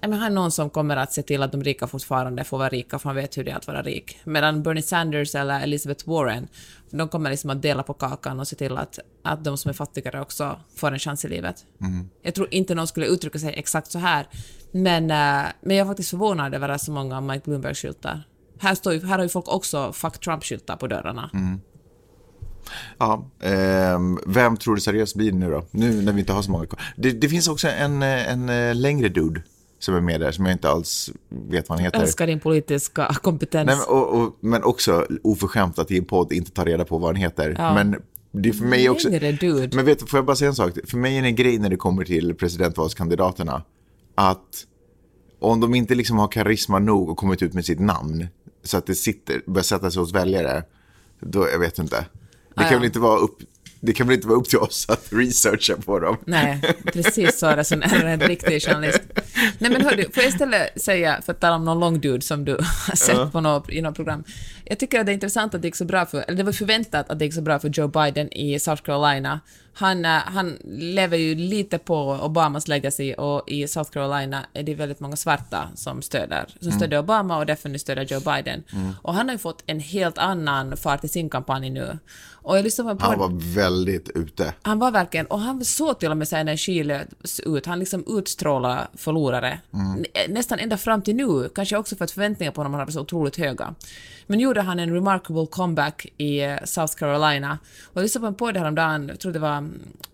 men 0.00 0.12
han 0.12 0.22
är 0.22 0.34
någon 0.34 0.52
som 0.52 0.70
kommer 0.70 0.96
att 0.96 1.12
se 1.12 1.22
till 1.22 1.42
att 1.42 1.52
de 1.52 1.64
rika 1.64 1.86
fortfarande 1.86 2.44
får 2.44 2.58
vara 2.58 2.68
rika, 2.68 2.98
för 2.98 3.08
han 3.08 3.16
vet 3.16 3.38
hur 3.38 3.44
det 3.44 3.50
är 3.50 3.56
att 3.56 3.66
vara 3.66 3.82
rik. 3.82 4.18
Medan 4.24 4.62
Bernie 4.62 4.82
Sanders 4.82 5.34
eller 5.34 5.60
Elizabeth 5.60 6.08
Warren, 6.08 6.48
de 6.90 7.08
kommer 7.08 7.30
liksom 7.30 7.50
att 7.50 7.62
dela 7.62 7.82
på 7.82 7.94
kakan 7.94 8.40
och 8.40 8.48
se 8.48 8.56
till 8.56 8.76
att, 8.76 8.98
att 9.22 9.44
de 9.44 9.58
som 9.58 9.68
är 9.68 9.72
fattigare 9.72 10.20
också 10.20 10.56
får 10.76 10.92
en 10.92 10.98
chans 10.98 11.24
i 11.24 11.28
livet. 11.28 11.64
Jag 12.22 12.34
tror 12.34 12.48
inte 12.50 12.74
någon 12.74 12.86
skulle 12.86 13.06
uttrycka 13.06 13.38
sig 13.38 13.54
exakt 13.56 13.92
så 13.92 13.98
här, 13.98 14.26
men, 14.72 15.02
eh, 15.02 15.46
men 15.60 15.76
jag 15.76 15.78
är 15.78 15.84
faktiskt 15.84 16.10
förvånad 16.10 16.54
över 16.54 16.68
att 16.68 16.82
så 16.82 16.92
många 16.92 17.20
Mike 17.20 17.50
Bloomberg-skyltar. 17.50 18.22
Här, 18.60 18.74
står 18.74 18.92
ju, 18.92 19.06
här 19.06 19.18
har 19.18 19.24
ju 19.24 19.28
folk 19.28 19.48
också 19.48 19.92
Fuck 19.92 20.20
Trump-skyltar 20.20 20.76
på 20.76 20.86
dörrarna. 20.86 21.30
Ja, 22.98 23.30
ehm, 23.42 24.18
vem 24.26 24.56
tror 24.56 24.74
du 24.74 24.80
seriöst 24.80 25.16
blir 25.16 25.32
nu 25.32 25.50
då? 25.50 25.64
Nu 25.70 26.02
när 26.02 26.12
vi 26.12 26.20
inte 26.20 26.32
har 26.32 26.42
så 26.42 26.50
många 26.50 26.66
kvar. 26.66 26.80
Det, 26.96 27.12
det 27.12 27.28
finns 27.28 27.48
också 27.48 27.68
en, 27.68 28.02
eh, 28.02 28.32
en 28.32 28.48
eh, 28.48 28.74
längre 28.74 29.08
dude 29.08 29.42
som 29.78 29.94
är 29.94 30.00
med 30.00 30.20
där, 30.20 30.32
som 30.32 30.46
jag 30.46 30.54
inte 30.54 30.68
alls 30.68 31.10
vet 31.28 31.68
vad 31.68 31.78
han 31.78 31.84
heter. 31.84 32.00
Älskar 32.00 32.26
din 32.26 32.40
politiska 32.40 33.14
kompetens. 33.22 33.66
Nej, 33.66 33.76
men, 33.76 33.96
och, 33.96 34.20
och, 34.20 34.36
men 34.40 34.64
också 34.64 35.06
oförskämt 35.22 35.78
att 35.78 35.90
i 35.90 35.98
en 35.98 36.04
podd 36.04 36.32
inte 36.32 36.50
ta 36.50 36.64
reda 36.64 36.84
på 36.84 36.98
vad 36.98 37.08
han 37.08 37.16
heter. 37.16 37.54
Ja. 37.58 37.74
Men 37.74 37.96
det 38.32 38.48
är 38.48 38.52
för 38.52 38.64
mig 38.64 38.90
också... 38.90 39.08
Längre 39.08 39.32
dude. 39.32 39.76
Men 39.76 39.84
vet 39.84 39.98
du, 39.98 40.06
får 40.06 40.18
jag 40.18 40.24
bara 40.24 40.36
säga 40.36 40.48
en 40.48 40.54
sak? 40.54 40.72
För 40.84 40.96
mig 40.96 41.18
är 41.18 41.22
det 41.22 41.28
en 41.28 41.36
grej 41.36 41.58
när 41.58 41.70
det 41.70 41.76
kommer 41.76 42.04
till 42.04 42.34
presidentvalskandidaterna 42.34 43.62
att 44.14 44.64
om 45.40 45.60
de 45.60 45.74
inte 45.74 45.94
liksom 45.94 46.18
har 46.18 46.28
karisma 46.28 46.78
nog 46.78 47.08
och 47.10 47.16
kommit 47.16 47.42
ut 47.42 47.54
med 47.54 47.64
sitt 47.64 47.80
namn 47.80 48.26
så 48.64 48.76
att 48.76 48.86
det 48.86 48.94
sitter, 48.94 49.42
börjar 49.46 49.62
sätta 49.62 49.90
sig 49.90 50.00
hos 50.00 50.12
väljare, 50.12 50.62
då, 51.20 51.48
jag 51.52 51.58
vet 51.58 51.78
inte. 51.78 51.96
Det 51.96 52.04
Ah, 52.54 52.62
kan 52.62 52.72
ja. 52.72 52.78
väl 52.78 52.86
inte 52.86 52.98
vara 52.98 53.18
upp, 53.18 53.36
det 53.80 53.92
kan 53.92 54.06
väl 54.06 54.16
inte 54.16 54.28
vara 54.28 54.38
upp 54.38 54.48
till 54.48 54.58
oss 54.58 54.86
att 54.88 55.06
researcha 55.10 55.76
på 55.76 55.98
dem. 55.98 56.16
Nej, 56.24 56.60
precis 56.84 57.38
så 57.38 57.50
resonerar 57.50 58.04
en 58.04 58.20
riktig 58.20 58.62
journalist. 58.62 59.02
Nej 59.58 59.70
men 59.70 59.80
hördu, 59.84 60.04
får 60.14 60.22
jag 60.22 60.32
istället 60.32 60.82
säga, 60.82 61.22
för 61.22 61.32
att 61.32 61.40
tala 61.40 61.56
om 61.56 61.64
någon 61.64 61.80
lång 61.80 62.00
dude 62.00 62.22
som 62.22 62.44
du 62.44 62.52
har 62.86 62.96
sett 62.96 63.32
på 63.32 63.40
något, 63.40 63.70
i 63.70 63.80
något 63.80 63.96
program. 63.96 64.24
Jag 64.64 64.78
tycker 64.78 65.00
att 65.00 65.06
det 65.06 65.12
är 65.12 65.14
intressant 65.14 65.54
att 65.54 65.62
det 65.62 65.68
gick 65.68 65.76
så 65.76 65.84
bra 65.84 66.06
för, 66.06 66.24
eller 66.28 66.36
det 66.36 66.42
var 66.42 66.52
förväntat 66.52 67.10
att 67.10 67.18
det 67.18 67.24
gick 67.24 67.34
så 67.34 67.42
bra 67.42 67.58
för 67.58 67.68
Joe 67.68 67.88
Biden 67.88 68.32
i 68.32 68.58
South 68.60 68.82
Carolina. 68.82 69.40
Han, 69.72 70.04
eh, 70.04 70.10
han 70.10 70.56
lever 70.78 71.16
ju 71.16 71.34
lite 71.34 71.78
på 71.78 72.18
Obamas 72.22 72.68
legacy 72.68 73.14
och 73.14 73.48
i 73.50 73.68
South 73.68 73.90
Carolina 73.90 74.46
är 74.54 74.62
det 74.62 74.74
väldigt 74.74 75.00
många 75.00 75.16
svarta 75.16 75.68
som 75.74 76.02
stöder, 76.02 76.46
som 76.60 76.72
stödjer 76.72 76.98
Obama 76.98 77.38
och 77.38 77.46
därför 77.46 77.68
nu 77.68 77.78
stödjer 77.78 78.04
Joe 78.04 78.20
Biden. 78.20 78.62
Och 79.02 79.14
han 79.14 79.28
har 79.28 79.34
ju 79.34 79.38
fått 79.38 79.62
en 79.66 79.80
helt 79.80 80.18
annan 80.18 80.76
fart 80.76 81.04
i 81.04 81.08
sin 81.08 81.30
kampanj 81.30 81.70
nu. 81.70 81.98
Och 82.42 82.56
jag 82.58 82.64
lyssnade 82.64 82.96
på 82.96 83.06
Han 83.06 83.18
var 83.18 83.54
väldigt 83.54 84.08
ute. 84.14 84.54
han 84.62 84.78
var 84.78 84.90
verkligen, 84.90 85.26
och 85.26 85.40
han 85.40 85.64
såg 85.64 85.98
till 85.98 86.10
och 86.10 86.16
med 86.16 86.28
så 86.28 86.36
energilös 86.36 87.40
ut. 87.46 87.66
Han 87.66 87.78
liksom 87.78 88.04
utstrålade 88.18 88.86
förlorare. 88.96 89.17
Nä- 89.70 90.28
Nästan 90.28 90.58
ända 90.58 90.76
fram 90.76 91.02
till 91.02 91.16
nu, 91.16 91.48
kanske 91.54 91.76
också 91.76 91.96
för 91.96 92.04
att 92.04 92.10
förväntningarna 92.10 92.54
på 92.54 92.60
honom 92.60 92.74
har 92.74 92.80
varit 92.80 92.92
så 92.92 93.00
otroligt 93.00 93.36
höga. 93.36 93.74
Men 94.26 94.40
gjorde 94.40 94.60
han 94.60 94.78
en 94.78 94.94
remarkable 94.94 95.46
comeback 95.50 96.06
i 96.16 96.40
eh, 96.40 96.56
South 96.64 96.94
Carolina. 96.94 97.58
Och 97.84 97.96
jag 97.96 98.02
lyssnade 98.02 98.22
på 98.22 98.26
en 98.26 98.34
podd 98.34 98.56
häromdagen, 98.56 99.08
jag 99.08 99.20
tror 99.20 99.32
det 99.32 99.38
var 99.38 99.68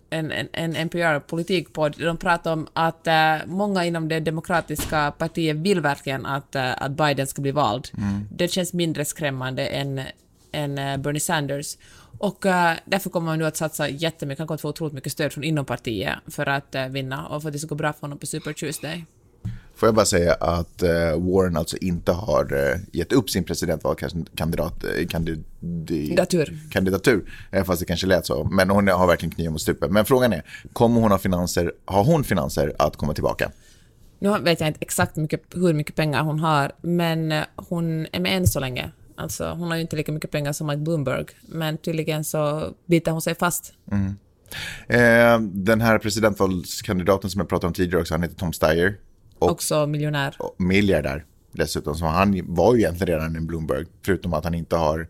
en, 0.09 0.31
en, 0.31 0.47
en 0.53 0.75
NPR-politikpodd. 0.75 1.95
De 1.97 2.17
pratar 2.17 2.53
om 2.53 2.67
att 2.73 3.07
uh, 3.07 3.47
många 3.47 3.85
inom 3.85 4.07
det 4.07 4.19
demokratiska 4.19 5.11
partiet 5.17 5.55
vill 5.57 5.81
verkligen 5.81 6.25
att, 6.25 6.55
uh, 6.55 6.83
att 6.83 6.91
Biden 6.91 7.27
ska 7.27 7.41
bli 7.41 7.51
vald. 7.51 7.87
Mm. 7.97 8.27
Det 8.31 8.47
känns 8.47 8.73
mindre 8.73 9.05
skrämmande 9.05 9.65
än, 9.67 10.01
än 10.51 10.79
uh, 10.79 10.97
Bernie 10.97 11.19
Sanders. 11.19 11.77
Och 12.17 12.45
uh, 12.45 12.71
därför 12.85 13.09
kommer 13.09 13.25
man 13.25 13.39
nu 13.39 13.45
att 13.45 13.57
satsa 13.57 13.89
jättemycket, 13.89 14.39
han 14.39 14.47
kommer 14.47 14.55
att 14.55 14.61
få 14.61 14.69
otroligt 14.69 14.93
mycket 14.93 15.11
stöd 15.11 15.33
från 15.33 15.43
inom 15.43 15.65
partiet 15.65 16.15
för 16.27 16.45
att 16.45 16.75
uh, 16.75 16.87
vinna 16.87 17.27
och 17.27 17.41
för 17.41 17.49
att 17.49 17.53
det 17.53 17.59
ska 17.59 17.67
gå 17.67 17.75
bra 17.75 17.93
för 17.93 18.01
honom 18.01 18.17
på 18.17 18.25
Super 18.25 18.53
Tuesday. 18.53 19.05
Får 19.75 19.87
jag 19.87 19.95
bara 19.95 20.05
säga 20.05 20.33
att 20.33 20.83
eh, 20.83 20.89
Warren 21.17 21.57
alltså 21.57 21.77
inte 21.77 22.11
har 22.11 22.71
eh, 22.71 22.79
gett 22.91 23.13
upp 23.13 23.29
sin 23.29 23.43
presidentvalskandidat, 23.43 24.85
kandid, 25.09 25.43
Kandidatur. 25.61 26.57
kandidatur, 26.71 27.31
fast 27.65 27.79
det 27.79 27.85
kanske 27.85 28.07
lät 28.07 28.25
så. 28.25 28.43
Men 28.43 28.69
hon 28.69 28.87
har 28.87 29.07
verkligen 29.07 29.35
kniven 29.35 29.51
mot 29.51 29.61
strupen. 29.61 29.93
Men 29.93 30.05
frågan 30.05 30.33
är, 30.33 30.43
kommer 30.73 31.01
hon 31.01 31.11
ha 31.11 31.17
finanser, 31.17 31.71
har 31.85 32.03
hon 32.03 32.23
finanser 32.23 32.75
att 32.79 32.95
komma 32.95 33.13
tillbaka? 33.13 33.51
Nu 34.19 34.39
vet 34.39 34.59
jag 34.59 34.69
inte 34.69 34.79
exakt 34.81 35.15
mycket, 35.15 35.41
hur 35.53 35.73
mycket 35.73 35.95
pengar 35.95 36.23
hon 36.23 36.39
har, 36.39 36.71
men 36.81 37.33
hon 37.55 38.07
är 38.11 38.19
med 38.19 38.37
än 38.37 38.47
så 38.47 38.59
länge. 38.59 38.91
Alltså, 39.17 39.49
hon 39.49 39.67
har 39.67 39.75
ju 39.75 39.81
inte 39.81 39.95
lika 39.95 40.11
mycket 40.11 40.31
pengar 40.31 40.53
som 40.53 40.67
Mike 40.67 40.77
Bloomberg, 40.81 41.25
men 41.41 41.77
tydligen 41.77 42.23
så 42.23 42.73
biter 42.85 43.11
hon 43.11 43.21
sig 43.21 43.35
fast. 43.35 43.73
Eh, 44.87 45.39
den 45.41 45.81
här 45.81 45.99
presidentvalskandidaten 45.99 47.29
som 47.29 47.39
jag 47.39 47.49
pratade 47.49 47.67
om 47.67 47.73
tidigare 47.73 48.01
också, 48.01 48.13
han 48.13 48.23
heter 48.23 48.35
Tom 48.35 48.53
Steyer. 48.53 48.97
Och- 49.39 49.51
Också 49.51 49.85
miljonär. 49.87 50.35
Och 50.39 50.55
miljardär 50.61 51.25
dessutom. 51.51 51.95
Så 51.95 52.05
han 52.05 52.41
var 52.55 52.73
ju 52.75 52.79
egentligen 52.81 53.13
redan 53.19 53.35
en 53.35 53.47
Bloomberg, 53.47 53.85
förutom 54.05 54.33
att 54.33 54.43
han 54.43 54.53
inte 54.53 54.75
har, 54.75 55.07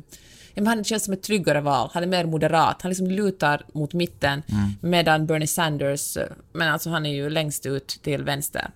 han 0.64 0.84
känns 0.84 1.04
som 1.04 1.14
ett 1.14 1.22
tryggare 1.22 1.60
val, 1.60 1.90
han 1.92 2.02
är 2.02 2.06
mer 2.06 2.24
moderat, 2.24 2.82
han 2.82 2.88
liksom 2.88 3.06
lutar 3.06 3.62
mot 3.72 3.92
mitten, 3.92 4.42
medan 4.80 5.26
Bernie 5.26 5.46
Sanders, 5.46 6.16
eh, 6.16 6.26
men 6.52 6.68
alltså 6.68 6.90
han 6.90 7.06
är 7.06 7.14
ju 7.14 7.30
längst 7.30 7.66
ut 7.66 7.88
till 8.02 8.24
vänster. 8.24 8.70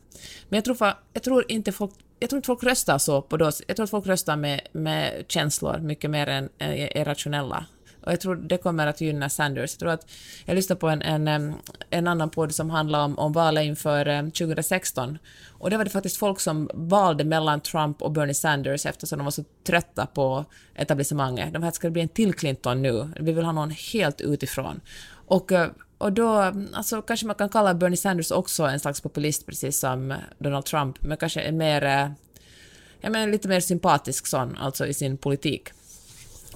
Men 0.49 0.57
jag 0.57 0.64
tror, 0.64 0.95
jag 1.12 1.23
tror 1.23 1.45
inte 1.49 1.73
folk 1.73 1.93
jag 2.19 2.31
tror 2.31 2.38
inte 2.38 2.47
folk 2.47 2.64
röstar 2.64 2.99
så 2.99 3.23
på 3.23 3.37
då. 3.37 3.50
Jag 3.66 3.76
tror 3.76 3.85
att 3.85 3.90
folk 3.90 4.07
röstar 4.07 4.37
med, 4.37 4.61
med 4.73 5.25
känslor 5.28 5.78
mycket 5.78 6.11
mer 6.11 6.26
än 6.26 6.49
är, 6.59 6.97
är 6.97 7.04
rationella. 7.04 7.66
Och 8.06 8.12
jag 8.12 8.20
tror 8.20 8.37
det 8.37 8.58
kommer 8.58 8.87
att 8.87 9.00
gynna 9.00 9.28
Sanders. 9.28 9.73
Jag 9.73 9.78
tror 9.78 9.90
att 9.90 10.11
jag 10.44 10.54
lyssnade 10.54 10.80
på 10.80 10.88
en, 10.88 11.02
en, 11.02 11.54
en 11.90 12.06
annan 12.08 12.30
podd 12.30 12.54
som 12.54 12.70
handlar 12.70 13.04
om, 13.04 13.18
om 13.18 13.32
valet 13.32 13.64
inför 13.64 14.30
2016. 14.30 15.18
Och 15.50 15.70
det 15.70 15.76
var 15.76 15.84
det 15.84 15.90
faktiskt 15.90 16.16
folk 16.16 16.40
som 16.40 16.70
valde 16.75 17.25
mellan 17.25 17.61
Trump 17.61 18.02
och 18.02 18.12
Bernie 18.12 18.34
Sanders 18.34 18.87
eftersom 18.87 19.18
de 19.18 19.25
var 19.25 19.30
så 19.30 19.44
trötta 19.66 20.06
på 20.06 20.44
etablissemanget. 20.75 21.52
De 21.52 21.62
här 21.62 21.70
ska 21.70 21.87
det 21.87 21.92
bli 21.92 22.02
en 22.02 22.08
till 22.08 22.34
Clinton 22.34 22.82
nu. 22.82 23.08
Vi 23.20 23.32
vill 23.32 23.44
ha 23.44 23.52
någon 23.52 23.70
helt 23.70 24.20
utifrån. 24.20 24.80
Och, 25.26 25.52
eh, 25.52 25.68
och 25.99 26.12
då, 26.12 26.52
alltså 26.73 27.02
kanske 27.02 27.26
man 27.26 27.37
kan 27.37 27.49
kalla 27.49 27.75
Bernie 27.75 27.96
Sanders 27.96 28.30
också 28.30 28.62
en 28.62 28.80
slags 28.80 29.00
populist, 29.00 29.46
precis 29.46 29.78
som 29.78 30.14
Donald 30.38 30.64
Trump, 30.64 31.02
men 31.02 31.16
kanske 31.16 31.40
en 31.40 31.56
mer, 31.56 31.84
eh, 31.84 32.08
jag 33.00 33.12
menar 33.12 33.26
lite 33.26 33.49
mer 33.49 33.61
sympatisk 33.61 34.26
sån, 34.26 34.56
alltså 34.56 34.87
i 34.87 34.94
sin 34.94 35.16
politik. 35.16 35.68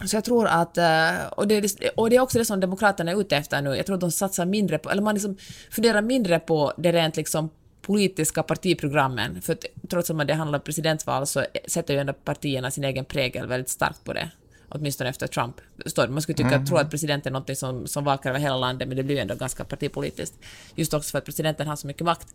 Så 0.07 0.17
jag 0.17 0.25
tror 0.25 0.47
att, 0.47 0.78
eh, 0.78 1.26
och 1.37 1.49
det, 1.49 1.81
och 1.97 2.11
det 2.11 2.17
är 2.17 2.21
också 2.21 2.38
det 2.38 2.45
som 2.45 2.61
Demokraterna 2.61 3.11
är 3.12 3.21
ute 3.21 3.37
efter 3.37 3.62
nu, 3.62 3.76
jag 3.76 3.87
tror 3.87 3.95
att 3.95 4.00
de 4.00 4.11
satsar 4.11 4.47
mindre 4.47 4.78
på, 4.78 4.90
eller 4.90 5.02
man 5.02 5.14
liksom 5.14 5.37
funderar 5.71 6.02
mindre 6.02 6.38
på 6.38 6.73
det 6.76 6.93
rent 6.93 7.17
liksom 7.17 7.50
politiska 7.83 8.43
partiprogrammen, 8.43 9.43
för 9.43 9.52
att 9.52 9.64
trots 9.90 10.11
att 10.11 10.26
det 10.26 10.35
handlar 10.35 10.59
om 10.59 10.64
presidentval 10.64 11.26
så 11.26 11.45
sätter 11.67 11.95
ju 11.95 12.00
ändå 12.00 12.12
partierna 12.12 12.71
sin 12.71 12.85
egen 12.85 13.05
prägel 13.05 13.47
väldigt 13.47 13.71
starkt 13.71 14.05
på 14.05 14.12
det. 14.12 14.31
Åtminstone 14.71 15.11
efter 15.11 15.26
Trump. 15.26 15.61
Förstår? 15.83 16.09
Man 16.09 16.23
skulle 16.23 16.37
tycka, 16.37 16.67
tro 16.67 16.76
att 16.76 16.90
president 16.90 17.26
är 17.26 17.31
något 17.31 17.59
som, 17.59 17.87
som 17.87 18.05
vakar 18.05 18.31
över 18.31 18.40
hela 18.40 18.57
landet, 18.57 18.88
men 18.88 18.97
det 18.97 19.02
blir 19.02 19.14
ju 19.14 19.21
ändå 19.21 19.35
ganska 19.35 19.64
partipolitiskt. 19.64 20.37
Just 20.75 20.95
också 20.95 21.11
för 21.11 21.19
att 21.19 21.25
presidenten 21.25 21.67
har 21.67 21.76
så 21.76 21.87
mycket 21.87 22.05
makt. 22.05 22.28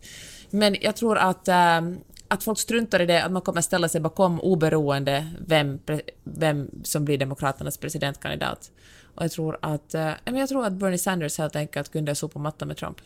Men 0.50 0.76
jag 0.80 0.96
tror 0.96 1.18
att, 1.18 1.48
eh, 1.48 1.80
att 2.28 2.42
folk 2.44 2.58
struntar 2.58 3.00
i 3.02 3.06
det, 3.06 3.24
att 3.24 3.32
man 3.32 3.42
kommer 3.42 3.60
ställa 3.60 3.88
sig 3.88 4.00
bakom 4.00 4.40
oberoende 4.40 5.26
vem, 5.46 5.78
vem 6.24 6.70
som 6.82 7.04
blir 7.04 7.18
Demokraternas 7.18 7.78
presidentkandidat. 7.78 8.70
Och 9.14 9.24
jag 9.24 9.30
tror 9.32 9.58
att, 9.62 9.94
eh, 9.94 10.10
jag 10.24 10.48
tror 10.48 10.66
att 10.66 10.72
Bernie 10.72 10.98
Sanders 10.98 11.38
helt 11.38 11.56
enkelt 11.56 11.92
kunde 11.92 12.14
sopa 12.14 12.38
mattan 12.38 12.68
med 12.68 12.76
Trump. 12.76 12.96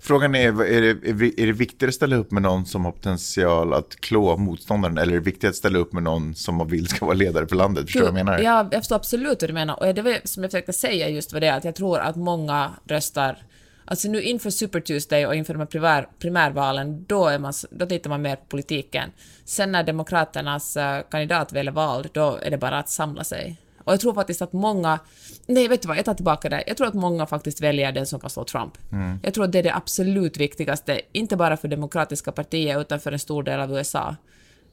Frågan 0.00 0.34
är, 0.34 0.62
är 0.64 0.80
det, 0.82 0.88
är 1.08 1.12
det- 1.14 1.40
är 1.42 1.46
det 1.46 1.52
viktigare 1.52 1.88
att 1.88 1.94
ställa 1.94 2.16
upp 2.16 2.30
med 2.30 2.42
någon 2.42 2.66
som 2.66 2.84
har 2.84 2.92
potential 2.92 3.74
att 3.74 3.96
klå 4.00 4.36
motståndaren 4.36 4.98
eller 4.98 5.12
är 5.12 5.16
det 5.18 5.24
viktigare 5.24 5.50
att 5.50 5.56
ställa 5.56 5.78
upp 5.78 5.92
med 5.92 6.02
någon 6.02 6.34
som 6.34 6.54
man 6.54 6.68
vill 6.68 6.88
ska 6.88 7.04
vara 7.06 7.14
ledare 7.14 7.46
för 7.46 7.56
landet? 7.56 7.84
Förstår 7.84 8.00
du 8.00 8.06
vad 8.10 8.18
jag 8.18 8.24
menar? 8.26 8.38
Ja, 8.38 8.68
jag 8.72 8.80
förstår 8.80 8.96
absolut 8.96 9.42
vad 9.42 9.50
du 9.50 9.54
menar. 9.54 9.80
Och 9.82 9.94
det 9.94 10.02
var, 10.02 10.16
som 10.24 10.42
jag 10.42 10.52
försökte 10.52 10.72
säga 10.72 11.08
just 11.08 11.32
var 11.32 11.40
det 11.40 11.48
att 11.54 11.64
jag 11.64 11.74
tror 11.74 11.98
att 11.98 12.16
många 12.16 12.70
röstar 12.84 13.38
Alltså 13.84 14.08
nu 14.08 14.22
inför 14.22 14.50
Super 14.50 14.80
Tuesday 14.80 15.26
och 15.26 15.34
inför 15.34 15.54
de 15.54 15.58
här 15.58 15.66
primär, 15.66 16.08
primärvalen, 16.18 17.04
då, 17.04 17.26
är 17.26 17.38
man, 17.38 17.52
då 17.70 17.86
tittar 17.86 18.10
man 18.10 18.22
mer 18.22 18.36
på 18.36 18.44
politiken. 18.48 19.10
Sen 19.44 19.72
när 19.72 19.82
Demokraternas 19.84 20.76
eh, 20.76 21.02
kandidat 21.10 21.52
väl 21.52 21.68
är 21.68 21.72
vald, 21.72 22.08
då 22.12 22.38
är 22.42 22.50
det 22.50 22.58
bara 22.58 22.78
att 22.78 22.88
samla 22.88 23.24
sig. 23.24 23.56
Och 23.84 23.92
jag 23.92 24.00
tror 24.00 24.14
faktiskt 24.14 24.42
att 24.42 24.52
många... 24.52 24.98
Nej, 25.46 25.68
vet 25.68 25.82
du 25.82 25.88
vad? 25.88 25.96
Jag 25.98 26.04
tar 26.04 26.14
tillbaka 26.14 26.48
det. 26.48 26.64
Jag 26.66 26.76
tror 26.76 26.86
att 26.86 26.94
många 26.94 27.26
faktiskt 27.26 27.60
väljer 27.60 27.92
den 27.92 28.06
som 28.06 28.20
kan 28.20 28.30
slå 28.30 28.44
Trump. 28.44 28.78
Jag 29.22 29.34
tror 29.34 29.44
att 29.44 29.52
det 29.52 29.58
är 29.58 29.62
det 29.62 29.74
absolut 29.74 30.36
viktigaste, 30.36 31.00
inte 31.12 31.36
bara 31.36 31.56
för 31.56 31.68
Demokratiska 31.68 32.32
partiet, 32.32 32.78
utan 32.80 33.00
för 33.00 33.12
en 33.12 33.18
stor 33.18 33.42
del 33.42 33.60
av 33.60 33.72
USA. 33.72 34.16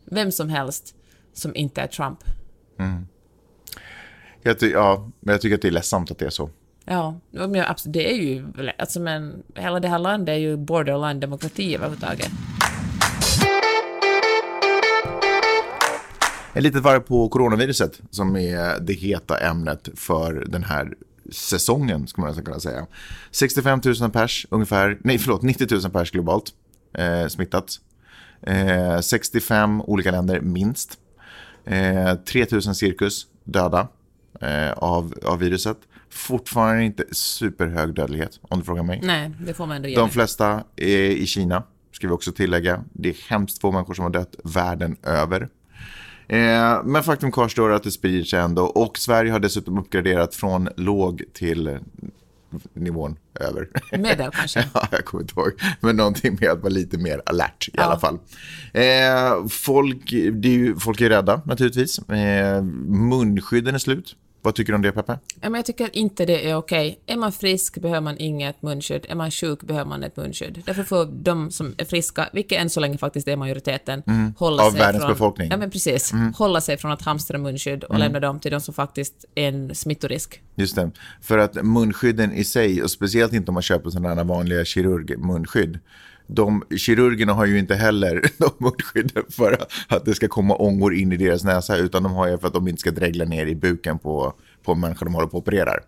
Vem 0.06 0.32
som 0.32 0.50
helst 0.50 0.96
som 1.34 1.56
inte 1.56 1.82
är 1.82 1.88
Trump. 1.88 2.20
Jag, 4.42 4.60
ty- 4.60 4.72
ja, 4.72 5.10
men 5.20 5.32
jag 5.32 5.42
tycker 5.42 5.56
att 5.56 5.62
det 5.62 5.68
är 5.68 5.72
ledsamt 5.72 6.12
att 6.12 6.18
det 6.20 6.26
är 6.26 6.30
så. 6.30 6.50
Ja, 6.92 7.20
men 7.32 7.56
absolut, 7.68 7.94
det 7.94 8.12
är 8.12 8.16
ju... 8.16 8.46
Alltså 8.78 9.00
men 9.00 9.44
hela 9.56 9.80
det 9.80 9.88
här 9.88 10.00
landet 10.00 10.34
är 10.34 10.38
ju 10.38 10.58
borderline 10.58 11.20
demokrati 11.20 11.76
överhuvudtaget. 11.76 12.32
Ett 16.54 16.64
litet 16.64 16.84
varv 16.84 17.00
på 17.00 17.30
coronaviruset 17.30 18.02
som 18.10 18.36
är 18.36 18.80
det 18.80 18.94
heta 18.94 19.40
ämnet 19.40 19.90
för 19.96 20.46
den 20.48 20.64
här 20.64 20.94
säsongen, 21.32 22.08
skulle 22.08 22.28
man 22.28 22.44
kunna 22.44 22.60
säga. 22.60 22.88
65 23.32 23.82
000 24.02 24.12
pers 24.12 24.48
ungefär, 24.50 24.98
nej 25.02 25.18
förlåt, 25.18 25.42
90 25.42 25.68
000 25.72 25.92
pers 25.92 26.12
globalt 26.12 26.54
eh, 26.94 27.28
smittats. 27.28 27.82
Eh, 28.42 29.00
65 29.00 29.82
olika 29.82 30.12
länder 30.12 30.42
minst. 30.42 30.98
Eh, 31.66 32.16
3 32.16 32.46
000 32.52 32.62
cirkus 32.62 33.28
döda 33.44 33.88
eh, 34.42 34.72
av, 34.72 35.14
av 35.26 35.40
viruset. 35.40 35.78
Fortfarande 36.12 36.84
inte 36.84 37.04
superhög 37.12 37.94
dödlighet 37.94 38.40
om 38.42 38.60
du 38.60 38.66
frågar 38.66 38.84
mig. 38.84 39.00
Nej, 39.04 39.32
det 39.46 39.54
får 39.54 39.66
man 39.66 39.76
ändå 39.76 39.88
ge 39.90 39.96
De 39.96 40.10
flesta 40.10 40.64
är 40.76 40.98
i 41.12 41.26
Kina, 41.26 41.64
ska 41.92 42.08
vi 42.08 42.14
också 42.14 42.32
tillägga. 42.32 42.84
Det 42.94 43.10
är 43.10 43.30
hemskt 43.30 43.62
få 43.62 43.72
människor 43.72 43.94
som 43.94 44.04
har 44.04 44.12
dött 44.12 44.36
världen 44.44 44.98
över. 45.04 45.50
Eh, 46.28 46.84
men 46.84 47.04
faktum 47.04 47.32
kvarstår 47.32 47.72
att 47.72 47.84
det 47.84 47.92
sprider 47.92 48.24
sig 48.24 48.40
ändå 48.40 48.64
och 48.66 48.98
Sverige 48.98 49.32
har 49.32 49.40
dessutom 49.40 49.78
uppgraderat 49.78 50.36
från 50.36 50.70
låg 50.78 51.24
till 51.34 51.80
nivån 52.74 53.18
över. 53.40 53.70
Medel 53.98 54.32
kanske. 54.32 54.66
ja, 54.74 54.88
jag 54.92 55.06
kommer 55.06 55.22
inte 55.22 55.34
ihåg. 55.40 55.52
Men 55.82 55.96
någonting 55.98 56.38
med 56.42 56.50
att 56.50 56.60
vara 56.60 56.70
lite 56.70 56.98
mer 56.98 57.22
alert 57.26 57.68
i 57.68 57.72
Ja. 57.74 57.84
alla 57.84 58.00
fall. 58.00 58.20
Eh, 58.74 59.48
folk, 59.50 60.14
är 60.14 60.46
ju, 60.48 60.76
folk 60.76 61.02
är 61.02 61.10
rädda 61.10 61.42
naturligtvis. 61.46 62.00
Eh, 62.00 62.62
munskydden 62.88 63.76
är 63.76 63.80
slut. 63.80 64.16
Vad 64.42 64.56
tycker 64.56 64.72
du 64.72 64.76
om 64.76 64.82
det 64.82 64.92
Peppe? 64.92 65.20
Jag 65.42 65.66
tycker 65.66 65.98
inte 65.98 66.26
det 66.26 66.50
är 66.50 66.56
okej. 66.56 67.00
Är 67.06 67.18
man 67.18 67.32
frisk 67.32 67.78
behöver 67.78 68.02
man 68.02 68.18
inget 68.18 68.62
munskydd. 68.62 69.06
Är 69.10 69.16
man 69.16 69.32
sjuk 69.32 69.64
behöver 69.64 69.90
man 69.90 70.04
ett 70.04 70.18
munskydd. 70.18 70.64
Därför 70.66 70.84
får 70.84 71.06
de 71.06 71.52
som 71.52 71.76
är 71.78 71.86
friska, 71.86 72.30
vilket 72.34 72.62
än 72.62 72.70
så 72.70 72.80
länge 72.80 72.98
faktiskt 72.98 73.28
är 73.28 73.36
majoriteten, 73.36 74.04
hålla 74.38 74.64
Mm. 74.64 74.68
Av 74.68 74.72
sig 74.72 74.80
världens 74.80 75.04
från, 75.04 75.14
befolkning. 75.14 75.46
Mm. 75.46 75.52
Ja, 75.52 75.58
men 75.60 75.72
precis. 75.72 76.14
Hålla 76.36 76.62
sig 76.62 76.78
från 76.78 76.92
att 76.92 77.02
hamstra 77.02 77.38
munskydd 77.38 77.84
och 77.84 78.00
lämna 78.00 78.20
dem 78.20 78.40
till 78.40 78.52
de 78.52 78.62
som 78.62 78.74
faktiskt 78.74 79.26
är 79.36 79.48
en 79.48 79.76
smittorisk. 79.76 80.42
Just 80.56 80.76
det. 80.76 80.92
För 81.22 81.38
att 81.38 81.66
munskydden 81.66 82.34
i 82.34 82.44
sig, 82.44 82.84
och 82.84 82.92
speciellt 82.92 83.34
inte 83.34 83.52
om 83.52 83.54
man 83.54 83.64
köper 83.64 83.90
sådana 83.90 84.16
här 84.16 84.24
vanliga 84.24 84.66
kirurgmunskydd. 84.66 85.80
De, 86.32 86.64
kirurgerna 86.78 87.34
har 87.34 87.46
ju 87.46 87.60
inte 87.60 87.76
heller 87.76 88.22
de 88.38 88.50
munskydden 88.58 89.24
för 89.30 89.66
att 89.88 90.06
det 90.06 90.16
ska 90.16 90.28
komma 90.28 90.56
ångor 90.56 90.94
in 90.96 91.12
i 91.12 91.18
deras 91.18 91.44
näsa, 91.44 91.78
utan 91.78 92.04
de 92.04 92.12
har 92.12 92.28
ju 92.28 92.38
för 92.38 92.48
att 92.48 92.54
de 92.54 92.68
inte 92.68 92.82
ska 92.82 92.92
dregla 92.92 93.26
ner 93.26 93.46
i 93.46 93.56
buken 93.56 94.00
på, 94.00 94.34
på 94.64 94.76
människor 94.76 95.06
de 95.06 95.16
håller 95.16 95.28
på 95.28 95.38
att 95.38 95.44
opererar. 95.50 95.80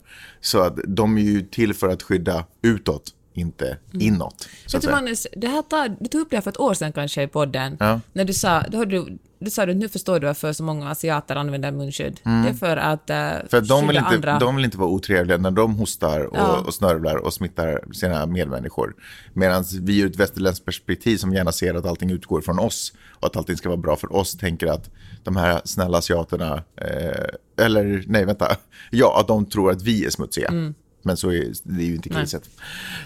Så 0.41 0.59
att 0.59 0.79
de 0.87 1.17
är 1.17 1.21
ju 1.21 1.41
till 1.41 1.73
för 1.73 1.89
att 1.89 2.03
skydda 2.03 2.45
utåt, 2.61 3.03
inte 3.33 3.77
inåt. 3.91 4.41
Så 4.41 4.47
Vet 4.47 4.75
att 4.75 4.81
du 4.81 4.85
säga. 4.85 4.95
Magnus, 4.95 5.27
det 5.37 5.47
här 5.47 5.61
tar, 5.61 5.95
du 5.99 6.07
tog 6.07 6.21
upp 6.21 6.29
det 6.29 6.35
här 6.35 6.41
för 6.41 6.51
ett 6.51 6.59
år 6.59 6.73
sedan 6.73 6.93
kanske 6.93 7.23
i 7.23 7.27
podden. 7.27 7.77
Ja. 7.79 7.99
När 8.13 8.25
du 8.25 8.33
sa, 8.33 8.63
då 8.69 8.77
hade 8.77 8.91
du, 8.91 9.17
du 9.41 9.49
sa 9.51 9.63
att 9.63 9.75
nu 9.75 9.89
förstår 9.89 10.19
du 10.19 10.27
varför 10.27 10.53
så 10.53 10.63
många 10.63 10.89
asiater 10.89 11.35
använder 11.35 11.71
munskydd. 11.71 12.19
Det 12.23 12.29
är 12.49 12.53
för 12.53 12.77
att 12.77 13.09
uh, 13.09 13.15
Mm. 13.15 13.47
För 13.47 13.57
att 13.57 13.67
de 13.67 13.87
vill, 13.87 13.97
inte, 13.97 14.09
andra. 14.09 14.39
de 14.39 14.55
vill 14.55 14.65
inte 14.65 14.77
vara 14.77 14.89
otrevliga 14.89 15.37
när 15.37 15.51
de 15.51 15.75
hostar 15.75 16.19
och, 16.21 16.37
Ja. 16.37 16.57
och 16.65 16.73
snörvlar 16.73 17.15
och 17.15 17.33
smittar 17.33 17.93
sina 17.93 18.25
medmänniskor. 18.25 18.95
Medan 19.33 19.63
vi 19.81 19.99
ur 19.99 20.09
ett 20.09 20.15
västerländskt 20.15 20.65
perspektiv 20.65 21.17
som 21.17 21.33
gärna 21.33 21.51
ser 21.51 21.73
att 21.73 21.85
allting 21.85 22.11
utgår 22.11 22.41
från 22.41 22.59
oss 22.59 22.93
och 23.19 23.27
att 23.27 23.35
allting 23.37 23.57
ska 23.57 23.69
vara 23.69 23.77
bra 23.77 23.95
för 23.95 24.15
oss 24.15 24.37
tänker 24.37 24.67
att 24.67 24.89
de 25.23 25.35
här 25.35 25.61
snälla 25.65 25.97
asiaterna, 25.97 26.63
eh, 26.75 27.65
eller 27.65 28.03
nej 28.07 28.25
vänta, 28.25 28.55
ja 28.91 29.19
att 29.19 29.27
de 29.27 29.45
tror 29.45 29.71
att 29.71 29.81
vi 29.81 30.05
är 30.05 30.09
smutsiga. 30.09 30.47
Mm. 30.47 30.73
Men 31.03 31.17
så 31.17 31.31
är 31.31 31.51
det 31.63 31.83
är 31.83 31.87
ju 31.87 31.95
inte 31.95 32.09
caset. 32.09 32.49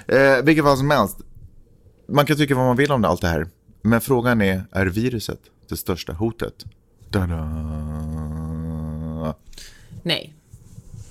Eh, 0.07 0.43
vilket 0.43 0.65
fall 0.65 0.77
som 0.77 0.89
helst, 0.91 1.17
man 2.09 2.25
kan 2.25 2.37
tycka 2.37 2.55
vad 2.55 2.65
man 2.65 2.75
vill 2.77 2.91
om 2.91 3.05
allt 3.05 3.21
det 3.21 3.27
här. 3.27 3.47
Men 3.81 4.01
frågan 4.01 4.41
är, 4.41 4.63
är 4.71 4.85
viruset 4.85 5.39
det 5.69 5.77
största 5.77 6.13
hotet? 6.13 6.65
Da-da. 7.09 7.45
Nej. 10.03 10.33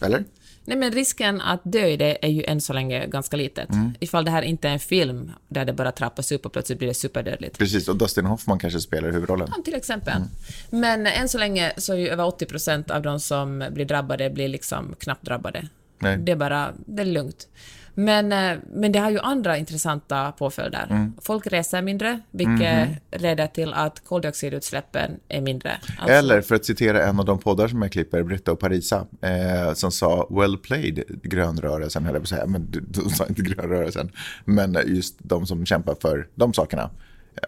Eller? 0.01 0.25
Nej, 0.65 0.77
men 0.77 0.93
risken 0.93 1.41
att 1.41 1.61
dö 1.65 1.87
i 1.87 1.97
det 1.97 2.25
är 2.25 2.31
ju 2.31 2.45
än 2.45 2.61
så 2.61 2.73
länge 2.73 3.07
ganska 3.07 3.37
litet. 3.37 3.71
Mm. 3.71 3.93
Ifall 4.01 4.25
det 4.25 4.31
här 4.31 4.43
inte 4.43 4.69
är 4.69 4.73
en 4.73 4.79
film 4.79 5.33
där 5.49 5.65
det 5.65 5.73
bara 5.73 5.93
trappas 5.93 6.33
upp 6.33 6.47
och 6.47 6.53
plötsligt 6.53 6.79
blir 6.79 6.89
det 6.89 6.95
superdödligt. 6.95 7.59
Precis, 7.59 7.89
och 7.89 7.97
Dustin 7.97 8.27
Hoffman 8.27 8.59
kanske 8.59 8.81
spelar 8.81 9.13
huvudrollen. 9.13 9.49
Ja, 9.57 9.63
till 9.63 9.75
exempel. 9.75 10.23
Men 10.71 11.07
än 11.07 11.29
så 11.29 11.39
länge 11.39 11.73
så 11.77 11.93
är 11.93 11.97
ju 11.97 12.09
över 12.09 12.25
80 12.25 12.47
procent 12.47 12.91
av 12.91 13.03
de 13.03 13.21
som 13.21 13.69
blir 13.71 13.85
drabbade 13.85 14.31
blir 14.31 14.49
liksom 14.49 14.95
knappt 14.99 15.25
drabbade. 15.25 15.69
Nej. 15.99 16.17
Det 16.17 16.33
är 16.33 16.37
bara, 16.37 16.73
det 16.87 17.03
är 17.03 17.07
lugnt. 17.07 17.49
Men, 17.95 18.33
eh, 18.33 18.59
men 18.75 18.93
det 18.93 18.99
har 18.99 19.11
ju 19.11 19.19
andra 19.19 19.59
intressanta 19.59 20.33
påföljder. 20.33 20.87
Mm. 20.91 21.13
Folk 21.23 21.47
reser 21.47 21.83
mindre, 21.83 22.21
vilket 22.31 22.89
Mhm. 22.89 22.97
leder 23.23 23.47
till 23.47 23.73
att 23.75 24.05
koldioxidutsläppen 24.05 25.11
är 25.29 25.41
mindre. 25.41 25.73
Alltså- 25.99 26.15
Eller 26.17 26.41
för 26.41 26.55
att 26.55 26.65
citera 26.65 27.07
en 27.07 27.19
av 27.21 27.25
de 27.25 27.39
poddar 27.39 27.69
som 27.69 27.83
jag 27.83 27.93
klipper, 27.93 28.23
Britta 28.23 28.53
och 28.53 28.59
Parisa, 28.59 29.07
eh, 29.21 29.75
som 29.75 29.93
sa 29.93 30.27
well 30.31 30.57
played 30.59 31.03
grönrörelsen, 31.23 32.05
höll 32.05 32.15
jag 32.15 32.23
på 32.23 32.25
att 32.25 32.29
säga, 32.29 32.47
men 32.47 32.67
de, 32.89 33.11
sa 33.11 33.27
inte 33.27 33.43
grönrörelsen, 33.43 34.11
men 34.45 34.79
just 34.87 35.15
de 35.19 35.47
som 35.47 35.67
kämpar 35.67 35.97
för 36.01 36.27
de 36.35 36.53
sakerna. 36.55 36.91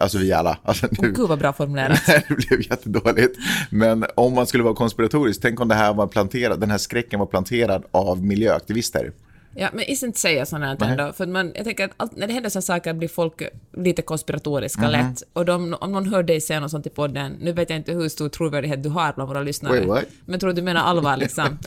Alltså 0.01 0.17
vi 0.17 0.33
alla. 0.33 0.57
Alltså, 0.63 0.87
nu, 1.01 1.11
Gud 1.11 1.27
vad 1.29 1.39
bra 1.39 1.53
formulerat. 1.53 2.01
det 2.27 2.35
blev 2.47 2.61
jättedåligt. 2.61 3.37
Men 3.69 4.05
om 4.15 4.33
man 4.33 4.47
skulle 4.47 4.63
vara 4.63 4.75
konspiratorisk, 4.75 5.41
tänk 5.41 5.59
om 5.59 5.67
det 5.67 5.75
här 5.75 5.93
var 5.93 6.07
planterad, 6.07 6.59
den 6.59 6.71
här 6.71 6.77
skräcken 6.77 7.19
var 7.19 7.25
planterad 7.27 7.83
av 7.91 8.25
miljöaktivister. 8.25 9.11
Ja, 9.59 9.69
men 9.73 9.83
inte 9.85 10.19
säga 10.19 10.45
sånt 10.45 10.63
här 10.63 10.91
ändå, 10.91 11.13
för 11.13 11.25
man, 11.25 11.51
jag 11.55 11.63
tänker 11.65 11.85
att 11.85 11.91
allt, 11.97 12.17
när 12.17 12.27
det 12.27 12.33
händer 12.33 12.49
sådana 12.49 12.61
saker 12.61 12.93
blir 12.93 13.07
folk 13.07 13.41
lite 13.77 14.01
konspiratoriska 14.01 14.81
Mhm. 14.81 14.91
lätt. 14.91 15.23
Och 15.33 15.45
de, 15.45 15.73
om 15.73 15.91
någon 15.91 16.13
hör 16.13 16.23
dig 16.23 16.41
säga 16.41 16.59
något 16.59 16.71
sånt 16.71 16.85
i 16.85 16.89
podden, 16.89 17.31
nu 17.39 17.51
vet 17.53 17.69
jag 17.69 17.79
inte 17.79 17.91
hur 17.93 18.09
stor 18.09 18.29
trovärdighet 18.29 18.83
du 18.83 18.89
har 18.89 19.13
bland 19.13 19.27
våra 19.29 19.41
lyssnare. 19.41 19.85
Wait? 19.85 20.07
Men 20.25 20.39
tror 20.39 20.53
du 20.53 20.61
menar 20.61 20.81
allvar 20.81 21.17
liksom? 21.17 21.45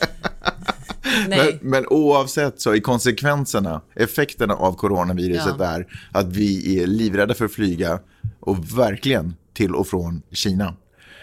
Men, 1.27 1.29
Nej. 1.29 1.59
men 1.61 1.85
oavsett 1.87 2.61
så 2.61 2.73
är 2.73 2.79
konsekvenserna, 2.79 3.81
effekterna 3.95 4.53
av 4.53 4.73
coronaviruset 4.73 5.55
Ja. 5.59 5.65
är 5.65 5.87
att 6.11 6.27
vi 6.27 6.79
är 6.79 6.87
livrädda 6.87 7.33
för 7.33 7.45
att 7.45 7.51
flyga 7.51 7.99
och 8.39 8.79
verkligen 8.79 9.33
till 9.53 9.75
och 9.75 9.87
från 9.87 10.21
Kina. 10.31 10.73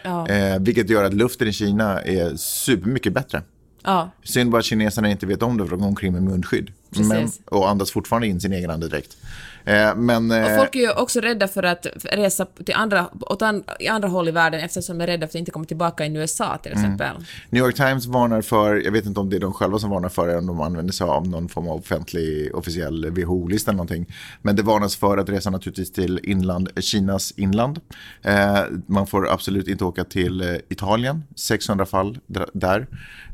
Ja. 0.05 0.29
Eh, 0.29 0.59
vilket 0.61 0.91
gör 0.91 1.05
att 1.05 1.15
luften 1.15 1.49
i 1.49 1.53
Kina 1.53 2.03
är 2.03 2.37
supermycket 2.37 3.13
bättre. 3.13 3.43
Ja, 3.89 4.11
Synd 4.23 4.51
bara 4.51 4.59
att 4.59 4.65
kineserna 4.65 5.11
inte 5.11 5.27
vet 5.27 5.43
om 5.43 5.57
det 5.57 5.65
för 5.65 5.71
de 5.71 5.81
går 5.81 5.89
omkring 5.89 6.13
med 6.13 6.23
munskydd. 6.23 6.73
Men, 6.91 7.31
och 7.45 7.69
andas 7.69 7.91
fortfarande 7.91 8.27
in 8.27 8.41
sin 8.41 8.53
egen 8.53 8.71
andedräkt. 8.71 9.17
Eh, 9.65 9.95
men, 9.97 10.31
eh, 10.31 10.45
och 10.45 10.57
folk 10.59 10.77
är 10.77 10.81
ju 10.81 10.93
också 10.93 11.21
rädda 11.21 11.49
för 11.49 11.63
att 11.63 11.87
resa 12.05 12.47
till 12.65 12.75
andra, 12.75 13.09
åt 13.21 13.43
an, 13.43 13.65
i 13.81 13.89
andra 13.89 14.09
håll 14.09 14.29
i 14.29 14.31
världen 14.31 14.61
eftersom 14.61 14.99
de 14.99 15.03
är 15.05 15.07
rädda 15.07 15.27
för 15.27 15.31
att 15.31 15.35
inte 15.41 15.51
komma 15.51 15.65
tillbaka 15.65 16.05
in 16.05 16.17
i 16.17 16.19
USA 16.19 16.59
till 16.63 16.73
Mm. 16.73 16.85
exempel. 16.85 17.17
New 17.51 17.65
York 17.65 17.75
Times 17.77 18.07
varnar 18.07 18.43
för, 18.43 18.77
jag 18.85 18.93
vet 18.93 19.07
inte 19.07 19.21
om 19.21 19.31
det 19.31 19.37
är 19.37 19.41
de 19.41 19.53
själva 19.53 19.79
som 19.79 19.91
varnar 19.91 20.09
för 20.09 20.27
det, 20.29 20.39
om 20.39 20.47
de 20.47 20.61
använder 20.61 20.93
sig 20.93 21.05
av 21.07 21.29
någon 21.29 21.49
form 21.49 21.69
av 21.69 21.77
offentlig 21.79 22.55
officiell 22.55 23.11
WHO-lista 23.11 23.71
eller 23.71 23.77
någonting. 23.77 24.07
Men 24.43 24.57
det 24.57 24.63
varnas 24.63 24.97
för 24.97 25.19
att 25.19 25.29
resa 25.29 25.51
naturligtvis 25.51 25.93
till 25.93 26.21
inland, 26.23 26.69
Kinas 26.81 27.33
inland. 27.37 27.81
Eh, 28.23 28.59
man 28.87 29.07
får 29.07 29.33
absolut 29.33 29.69
inte 29.69 29.85
åka 29.85 30.05
till 30.05 30.41
eh, 30.41 30.57
Italien, 30.69 31.25
600 31.37 31.87
fall 31.87 32.19
där. 32.53 32.87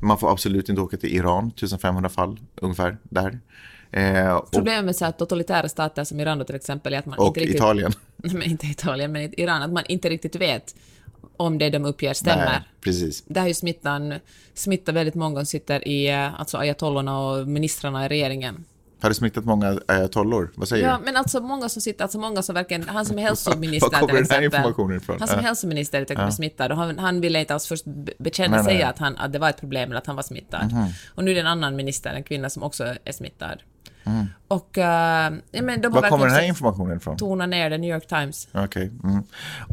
Man 0.03 0.19
får 0.19 0.31
absolut 0.33 0.69
inte 0.69 0.81
åka 0.81 0.97
till 0.97 1.15
Iran, 1.17 1.47
1500 1.49 2.09
fall 2.11 2.39
ungefär 2.57 2.97
där. 3.03 3.39
Eh, 3.97 4.41
Problemet 4.53 4.85
med 4.85 4.97
så 4.97 5.05
här 5.05 5.13
totalitära 5.13 5.69
stater 5.69 6.05
som 6.05 6.21
Iran 6.21 6.39
då 6.39 6.45
till 6.45 6.55
exempel 6.55 6.95
är 6.95 6.99
att 6.99 7.07
man 7.07 7.19
och 7.19 7.27
inte 7.27 7.41
riktigt... 7.41 7.57
Italien. 7.57 7.93
Nej, 8.17 8.51
inte 8.51 8.67
Italien, 8.67 9.13
men 9.13 9.41
Iran, 9.41 9.63
att 9.63 9.73
man 9.73 9.85
inte 9.89 10.09
riktigt 10.09 10.37
vet 10.37 10.75
om 11.37 11.59
det 11.59 11.71
de 11.71 11.85
uppger 11.85 12.15
stämmer. 12.15 12.45
Nej, 12.47 12.61
precis. 12.81 13.25
Har 13.37 13.49
ju 13.49 13.55
smittan, 13.55 14.15
smittat 14.55 14.95
väldigt 14.95 15.15
många 15.15 15.37
som 15.41 15.47
sitter 15.47 15.89
i, 15.89 16.11
eh, 16.11 16.41
alltså 16.41 16.59
ayatollorna 16.59 17.21
och 17.21 17.49
ministrarna 17.49 18.07
i 18.07 18.09
regeringen. 18.09 18.65
Har 19.01 19.09
det 19.09 19.15
smittat 19.15 19.45
många 19.45 19.81
ayatollor? 19.87 20.53
Vad 20.55 20.69
säger 20.69 20.89
Ja, 20.89 20.97
du? 20.99 21.05
men 21.05 21.17
alltså 21.17 21.41
många 21.41 21.69
som 21.69 21.83
sitter, 21.83 22.03
alltså 22.03 22.19
många 22.19 22.43
som 22.43 22.55
verkligen, 22.55 22.89
han 22.89 23.07
som 23.07 23.19
är 23.19 23.23
hälsominister 23.29 23.91
Var 23.91 24.01
kommer 24.01 24.15
den 24.15 24.31
här 24.31 24.43
informationen 24.43 24.97
ifrån? 24.97 25.17
Han 25.19 25.29
som 25.29 25.39
är 25.39 25.43
Ja. 25.43 25.47
hälsominister 25.47 26.01
är 26.01 26.07
ja. 26.21 26.31
smittad 26.31 26.73
och 26.73 26.79
han, 26.79 26.99
han 26.99 27.21
ville 27.21 27.41
inte 27.41 27.55
alls 27.55 27.67
först 27.67 27.85
be- 27.85 28.13
bekänna 28.19 28.57
Nej, 28.57 28.65
sig 28.65 28.75
nej. 28.75 28.83
att, 28.83 28.99
han, 28.99 29.17
att 29.17 29.33
det 29.33 29.39
var 29.39 29.49
ett 29.51 29.61
problem 29.61 29.91
eller 29.91 29.99
att 30.01 30.07
han 30.07 30.17
var 30.17 30.23
smittad. 30.23 30.75
Och 31.15 31.25
nu 31.25 31.31
är 31.31 31.35
det 31.35 31.41
en 31.41 31.47
annan 31.47 31.77
minister, 31.77 32.11
en 32.15 32.23
kvinna 32.25 32.51
som 32.51 32.63
också 32.63 32.85
är 33.05 33.13
smittad. 33.13 33.59
Och, 34.49 34.79
eh, 34.79 35.33
ja, 35.51 35.63
men 35.63 35.81
de 35.81 35.93
Var 35.93 36.09
kommer 36.09 36.27
den 36.27 36.35
här 36.35 36.49
informationen 36.49 36.97
ifrån? 36.97 37.17
tona 37.17 37.47
ner 37.47 37.71
det, 37.71 37.79
New 37.79 37.91
York 37.95 38.09
Times. 38.09 38.49
Okej. 38.53 38.91
Mm. 39.05 39.23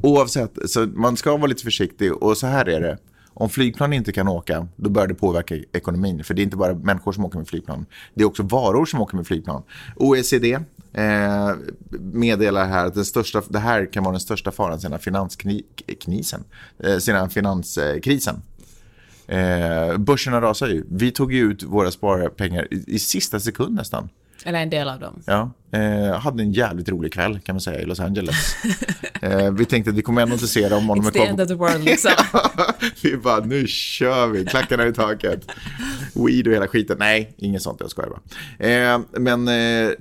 Oavsett, 0.03 0.51
så 0.65 0.79
man 0.79 1.17
ska 1.17 1.37
vara 1.37 1.47
lite 1.47 1.63
försiktig 1.63 2.13
och 2.13 2.37
så 2.37 2.47
här 2.47 2.69
är 2.69 2.81
det. 2.81 2.97
Om 3.33 3.49
flygplan 3.49 3.93
inte 3.93 4.11
kan 4.11 4.27
åka, 4.27 4.67
då 4.75 4.89
bör 4.89 5.07
det 5.07 5.13
påverka 5.13 5.55
ekonomin. 5.71 6.23
För 6.23 6.33
det 6.33 6.41
är 6.41 6.43
inte 6.43 6.57
bara 6.57 6.73
människor 6.73 7.11
som 7.11 7.25
åker 7.25 7.37
med 7.37 7.47
flygplan. 7.47 7.85
Det 8.13 8.21
är 8.23 8.27
också 8.27 8.43
varor 8.43 8.85
som 8.85 9.01
åker 9.01 9.17
med 9.17 9.27
flygplan. 9.27 9.63
OECD 9.95 10.59
eh, 10.93 11.51
meddelar 11.99 12.67
här 12.67 12.85
att 12.85 12.93
den 12.93 13.05
största, 13.05 13.41
det 13.49 13.59
här 13.59 13.93
kan 13.93 14.03
vara 14.03 14.11
den 14.11 14.19
största 14.19 14.51
faran 14.51 14.79
sedan 14.79 14.99
finansknisen, 14.99 16.43
eh, 16.79 16.97
sedan 16.97 17.29
finanskrisen. 17.29 18.41
Eh, 19.27 19.97
börserna 19.97 20.41
rasar 20.41 20.67
ju. 20.67 20.85
Vi 20.89 21.11
tog 21.11 21.33
ju 21.33 21.51
ut 21.51 21.63
våra 21.63 21.91
sparpengar 21.91 22.67
i, 22.73 22.83
i 22.87 22.99
sista 22.99 23.39
sekund 23.39 23.75
nästan. 23.75 24.09
Eller 24.45 24.59
en 24.59 24.69
del 24.69 24.89
av 24.89 24.99
dem. 24.99 25.21
Ja, 25.25 25.51
eh, 25.71 26.19
hade 26.19 26.43
en 26.43 26.51
jävligt 26.51 26.89
rolig 26.89 27.13
kväll 27.13 27.39
kan 27.39 27.55
man 27.55 27.61
säga 27.61 27.79
i 27.79 27.85
Los 27.85 27.99
Angeles. 27.99 28.35
eh, 29.21 29.51
vi 29.51 29.65
tänkte 29.65 29.89
att 29.91 29.97
vi 29.97 30.01
kommer 30.01 30.21
ändå 30.21 30.33
inte 30.33 30.47
se 30.47 30.69
dem 30.69 30.89
om 30.89 31.01
de 31.01 31.05
It's 31.05 31.07
är 31.07 31.11
the 31.11 31.25
end 31.25 31.41
of 31.41 31.47
the 31.47 31.53
world 31.53 31.83
liksom. 31.83 32.11
vi 33.01 33.17
bara, 33.17 33.45
nu 33.45 33.67
kör 33.67 34.27
vi, 34.27 34.45
klackarna 34.45 34.87
i 34.87 34.93
taket. 34.93 35.51
Weed 36.13 36.47
och 36.47 36.53
hela 36.53 36.67
skiten. 36.67 36.97
Nej, 36.99 37.33
inget 37.37 37.61
sånt, 37.61 37.77
jag 37.79 37.89
skojar 37.89 38.09
bara. 38.09 38.67
Eh, 38.67 38.99
men... 39.11 39.47
Eh, 39.47 39.91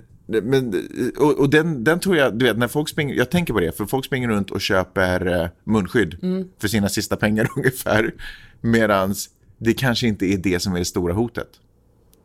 men, 0.42 0.74
och 1.18 1.38
och 1.38 1.50
den, 1.50 1.84
den 1.84 2.00
tror 2.00 2.16
jag, 2.16 2.38
du 2.38 2.44
vet, 2.44 2.58
när 2.58 2.68
folk 2.68 2.88
springer, 2.88 3.14
jag 3.14 3.30
tänker 3.30 3.52
på 3.52 3.60
det, 3.60 3.76
för 3.76 3.86
folk 3.86 4.04
springer 4.04 4.28
runt 4.28 4.50
och 4.50 4.60
köper 4.60 5.26
eh, 5.26 5.48
munskydd 5.64 6.16
för 6.60 6.68
sina 6.68 6.88
sista 6.88 7.16
pengar 7.16 7.48
ungefär. 7.56 8.14
Medans 8.60 9.30
det 9.60 9.74
kanske 9.74 10.06
inte 10.06 10.26
är 10.26 10.36
det 10.36 10.60
som 10.60 10.74
är 10.74 10.78
det 10.78 10.84
stora 10.84 11.14
hotet. 11.14 11.48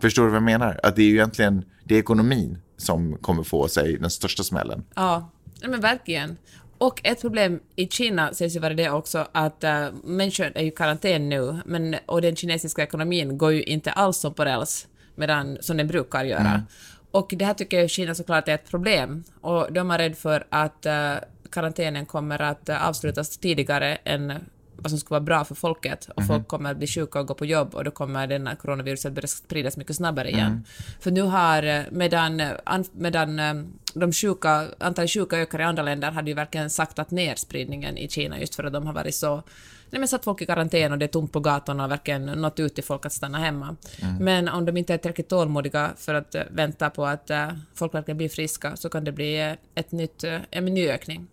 Förstår 0.06 0.24
du 0.24 0.30
vad 0.30 0.36
jag 0.36 0.44
menar? 0.44 0.80
Att 0.84 0.96
det 0.96 1.02
är 1.02 1.06
ju 1.06 1.13
egentligen, 1.13 1.65
det 1.84 1.96
är 1.96 2.00
ekonomin 2.00 2.58
som 2.78 3.18
kommer 3.18 3.44
få 3.44 3.68
sig 3.68 3.98
den 3.98 4.10
största 4.10 4.44
smällen. 4.44 4.84
Ja, 4.96 5.30
men 5.68 5.82
verkligen. 5.82 6.38
Och 6.78 7.02
ett 7.04 7.22
problem 7.22 7.60
i 7.76 7.88
Kina 7.88 8.34
sägs 8.34 8.56
ju 8.56 8.60
vara 8.60 8.74
det 8.74 8.89
också 8.89 9.28
att 9.32 9.63
uh, 9.63 9.88
människor 10.04 10.52
är 10.56 10.63
i 10.63 10.72
karantän 10.72 11.30
nu, 11.30 11.60
men, 11.65 11.96
och 12.06 12.22
den 12.22 12.36
kinesiska 12.36 12.84
ekonomin 12.84 13.38
går 13.38 13.54
ju 13.54 13.63
inte 13.63 13.91
alls 13.91 14.18
som 14.18 14.34
på 14.34 14.46
räls. 14.46 14.88
medan, 15.15 15.58
som 15.62 15.78
den 15.78 15.88
brukar 15.88 16.24
göra. 16.24 16.63
Och 17.12 17.34
det 17.38 17.46
här 17.46 17.54
tycker 17.54 17.80
jag 17.80 17.89
Kina 17.89 18.15
såklart 18.15 18.48
är 18.48 18.54
ett 18.56 18.70
problem. 18.70 19.24
Och 19.41 19.74
de 19.74 19.91
är 19.91 19.98
rädda 19.98 20.15
för 20.15 20.48
att 20.50 20.86
uh, 20.86 21.15
karantänen 21.52 22.06
kommer 22.06 22.41
att 22.41 22.70
uh, 22.70 22.88
avslutas 22.88 23.38
tidigare 23.38 23.96
än 23.96 24.34
vad 24.86 24.89
som 24.91 25.00
skulle 25.00 25.15
vara 25.15 25.26
bra 25.26 25.45
för 25.45 25.56
folket 25.56 26.10
och 26.15 26.28
folk 26.28 26.48
kommer 26.48 26.71
att 26.71 26.78
bli 26.78 26.88
sjuka 26.88 27.19
och 27.19 27.28
gå 27.28 27.34
på 27.34 27.45
jobb 27.45 27.76
och 27.76 27.84
då 27.84 27.91
kommer 27.91 28.28
denna 28.28 28.56
coronaviruset 28.56 29.13
börja 29.13 29.28
spridas 29.28 29.78
mycket 29.78 29.95
snabbare 29.95 30.30
igen. 30.30 30.65
För 31.00 31.12
nu 31.12 31.21
har, 31.21 31.63
eh, 31.63 31.82
medan, 31.91 32.39
eh, 32.39 32.52
an, 32.63 32.86
medan 32.91 33.39
eh, 33.39 33.54
de 33.93 34.12
sjuka, 34.13 34.67
antalet 34.80 35.12
sjuka 35.12 35.38
ökar 35.38 35.62
i 35.62 35.63
andra 35.63 35.84
länder, 35.84 36.12
hade 36.12 36.30
ju 36.30 36.36
verkligen 36.36 36.69
saktat 36.69 37.12
ner 37.12 37.36
spridningen 37.36 37.98
i 37.98 38.10
Kina 38.10 38.39
just 38.39 38.56
för 38.56 38.63
att 38.63 38.74
de 38.74 38.86
har 38.86 38.93
varit 38.93 39.15
så 39.15 39.43
Nej, 39.89 40.00
men 40.00 40.08
satt 40.08 40.24
folk 40.24 40.41
i 40.41 40.45
karantän 40.45 40.91
och 40.91 40.98
det 40.98 41.06
är 41.06 41.08
tomt 41.08 41.32
på 41.32 41.39
gatorna 41.39 41.84
och 41.84 41.91
verkligen 41.91 42.26
nått 42.26 42.60
ut 42.60 42.76
till 42.76 42.84
folk 42.84 43.06
att 43.06 43.13
stanna 43.13 43.38
hemma. 43.38 43.76
Men 44.19 44.48
om 44.50 44.65
de 44.65 44.78
inte 44.78 44.93
är 44.93 44.98
tillräckligt 44.98 45.30
tålmodiga 45.30 45.91
för 45.98 46.13
att 46.13 46.36
vänta 46.52 46.89
på 46.89 47.06
att 47.06 47.32
folk 47.76 47.93
verkligen 47.93 48.17
blir 48.17 48.30
friska 48.30 48.76
så 48.76 48.89
kan 48.89 49.04
det 49.04 49.12
bli 49.12 49.56
ett 49.76 49.91
nytt, 49.91 50.24
en 50.52 50.65
ny 50.65 50.89
ökning. 50.89 51.28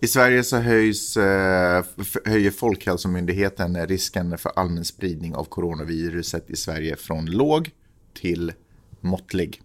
I 0.00 0.06
Sverige 0.06 0.44
så 0.44 0.56
höjs, 0.56 1.16
eh, 1.16 1.84
höjer 2.24 2.50
Folkhälsomyndigheten 2.50 3.86
risken 3.86 4.38
för 4.38 4.52
allmän 4.56 4.84
spridning 4.84 5.34
av 5.34 5.44
coronaviruset 5.44 6.50
i 6.50 6.56
Sverige 6.56 6.96
från 6.96 7.26
låg 7.26 7.70
till 8.14 8.52
måttlig. 9.00 9.62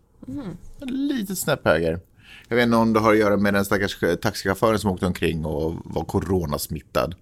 En 0.80 1.08
litet 1.08 1.38
snäpp 1.38 1.66
höger. 1.66 2.00
Jag 2.48 2.56
vet 2.56 2.64
inte 2.64 2.78
om 2.78 2.94
det 2.94 3.00
har 3.00 3.14
att 3.14 3.20
göra 3.20 3.38
med 3.38 3.54
den 3.54 3.66
stackars 3.66 4.00
taxichauffören 4.22 4.80
som 4.80 4.92
åkte 4.92 5.06
omkring 5.06 5.46
och 5.46 5.76
var 5.86 6.06
coronasmittad. 6.06 7.16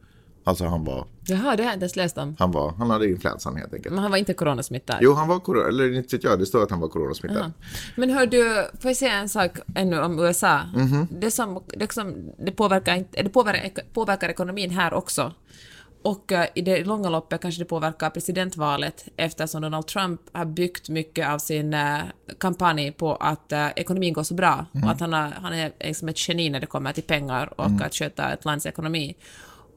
Alltså 0.44 0.66
han 0.66 0.84
var, 0.84 1.08
Jaha, 1.26 1.56
det 1.56 1.64
har 1.64 1.70
jag 1.70 1.74
inte 1.74 1.84
ens 1.84 1.96
läst 1.96 2.18
om. 2.18 2.36
han 2.40 2.52
var, 2.52 2.72
han 2.78 2.90
hade 2.90 3.10
influensan 3.10 3.56
helt 3.56 3.74
enkelt. 3.74 3.94
Men 3.96 4.02
han 4.04 4.12
var 4.12 4.18
inte 4.18 4.34
coronasmittad? 4.34 4.98
Jo, 5.02 5.14
han 5.14 5.28
var 5.28 5.40
corona, 5.40 5.68
eller 5.68 5.94
inte 5.98 6.16
vet 6.16 6.24
jag, 6.24 6.40
det 6.40 6.46
står 6.46 6.64
att 6.64 6.72
han 6.72 6.80
var 6.80 6.88
coronasmittad. 6.88 7.38
Ja. 7.58 7.66
Men 7.96 8.10
hör 8.10 8.26
du, 8.26 8.68
får 8.80 8.90
jag 8.90 8.98
säga 8.98 9.14
en 9.14 9.30
sak 9.30 9.52
ännu 9.76 10.00
om 10.02 10.20
USA? 10.20 10.60
Det, 11.12 11.32
som, 11.32 11.64
det, 11.78 11.92
som, 11.94 12.32
det, 12.46 12.52
påverkar, 12.52 12.96
inte- 12.96 13.24
det 13.24 13.30
påverkar, 13.30 13.84
påverkar 13.94 14.30
ekonomin 14.30 14.72
här 14.72 14.94
också. 14.94 15.34
Och 16.04 16.32
eh, 16.32 16.46
i 16.56 16.62
det 16.62 16.84
långa 16.86 17.10
loppet 17.10 17.42
kanske 17.42 17.62
det 17.62 17.66
påverkar 17.66 18.10
presidentvalet 18.10 19.06
eftersom 19.18 19.62
Donald 19.62 19.88
Trump 19.88 20.22
har 20.32 20.46
byggt 20.46 20.90
mycket 20.90 21.28
av 21.30 21.38
sin 21.40 21.74
eh, 21.74 21.98
kampanj 22.40 22.92
på 22.92 23.16
att 23.16 23.52
eh, 23.52 23.68
ekonomin 23.76 24.14
går 24.14 24.24
så 24.24 24.34
bra 24.34 24.66
och 24.84 24.92
att 24.92 25.00
han, 25.00 25.14
har, 25.14 25.34
han 25.42 25.54
är 25.54 25.72
liksom 25.80 26.10
ett 26.10 26.30
geni 26.30 26.50
när 26.50 26.60
det 26.60 26.66
kommer 26.66 26.94
till 26.94 27.04
pengar 27.04 27.54
och 27.60 27.66
att 27.86 27.94
sköta 27.96 28.32
ett 28.34 28.46
lands 28.46 28.66
ekonomi. 28.66 29.16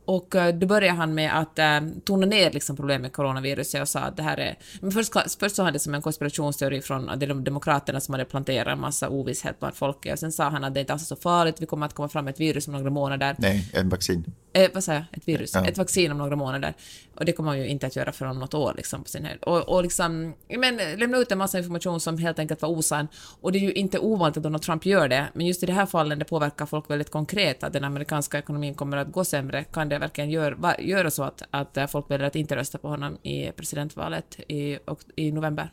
Och 0.05 0.35
eh, 0.35 0.55
då 0.55 0.67
började 0.67 0.99
han 0.99 1.15
med 1.15 1.39
att 1.39 1.59
eh, 1.59 1.81
tona 2.05 2.27
ner 2.27 2.51
liksom 2.51 2.77
problemet 2.77 3.03
med 3.03 3.13
coronaviruset 3.13 3.83
och 3.83 3.89
sa 3.89 4.01
att 4.01 4.17
det 4.17 4.23
här 4.23 4.37
är... 4.37 4.59
Men 4.81 4.93
först, 4.93 5.13
först 5.41 5.57
sa 5.57 5.65
han 5.65 5.73
det 5.73 5.79
som 5.79 5.95
en 5.95 6.03
konspirationsteori 6.03 6.81
från 6.81 7.19
de 7.19 7.45
demokraterna 7.45 8.01
som 8.01 8.15
hade 8.15 8.25
planterat 8.25 8.73
en 8.73 8.81
massa 8.81 9.09
ovisshet 9.09 9.61
bland 9.61 9.75
folket 9.75 10.13
och 10.13 10.19
sen 10.19 10.33
sa 10.33 10.49
han 10.49 10.65
att 10.65 10.75
det 10.75 10.81
inte 10.81 10.93
alls 10.93 11.03
är 11.03 11.07
så 11.07 11.17
farligt, 11.17 11.63
vi 11.63 11.67
kommer 11.67 11.87
att 11.87 11.95
komma 11.95 12.09
fram 12.09 12.25
med 12.25 12.33
ett 12.33 12.41
virus 12.41 12.69
om 12.69 12.75
några 12.75 12.91
månader. 12.91 13.37
Nej, 13.39 13.71
en 13.73 13.89
vaccin. 13.89 14.25
Eh, 14.53 14.71
vad 14.75 14.85
säger 14.85 14.99
jag? 14.99 15.19
Ett 15.19 15.29
virus? 15.29 15.55
Ja. 15.55 15.67
Ett 15.67 15.79
vaccin 15.79 16.13
om 16.13 16.19
några 16.19 16.37
månader. 16.37 16.75
Och 17.17 17.25
det 17.25 17.33
kommer 17.33 17.51
man 17.51 17.59
ju 17.59 17.67
inte 17.67 17.87
att 17.87 17.97
göra 17.97 18.13
förrän 18.13 18.31
om 18.31 18.39
något 18.39 18.55
år 18.55 18.75
liksom 18.77 19.03
på 19.03 19.09
sin 19.09 19.25
höjd. 19.25 19.43
Och, 19.43 19.69
och 19.69 19.83
liksom, 19.83 20.35
men 20.59 20.77
lämna 20.77 21.19
ut 21.19 21.33
en 21.33 21.39
massa 21.39 21.59
information 21.59 22.01
som 22.01 22.19
helt 22.19 22.39
enkelt 22.39 22.63
var 22.63 22.69
osann. 22.69 23.09
Och 23.41 23.53
det 23.53 23.59
är 23.59 23.61
ju 23.61 23.73
inte 23.73 23.99
ovanligt 23.99 24.37
att 24.37 24.43
Donald 24.43 24.63
Trump 24.63 24.87
gör 24.87 25.09
det, 25.09 25.29
men 25.35 25.47
just 25.47 25.63
i 25.63 25.67
det 25.67 25.73
här 25.73 25.87
fallet 25.87 26.19
det 26.19 26.25
påverkar 26.25 26.67
folk 26.67 26.91
väldigt 26.91 27.11
konkret, 27.11 27.65
att 27.65 27.73
den 27.73 27.85
amerikanska 27.85 28.39
ekonomin 28.39 28.75
kommer 28.75 28.97
att 28.97 29.13
gå 29.13 29.25
sämre, 29.25 29.65
kan 29.65 29.89
det 29.89 29.99
verkligen 29.99 30.31
gör, 30.31 30.53
va, 30.53 30.75
göra 30.79 31.11
så 31.11 31.23
att, 31.23 31.43
att 31.51 31.91
folk 31.91 32.11
väljer 32.11 32.27
att 32.27 32.37
inte 32.37 32.57
rösta 32.57 32.79
på 32.79 32.89
honom 32.89 33.19
i 33.23 33.53
presidentvalet 33.53 34.41
i, 34.49 34.79
och, 34.87 35.01
i 35.17 35.33
november? 35.33 35.71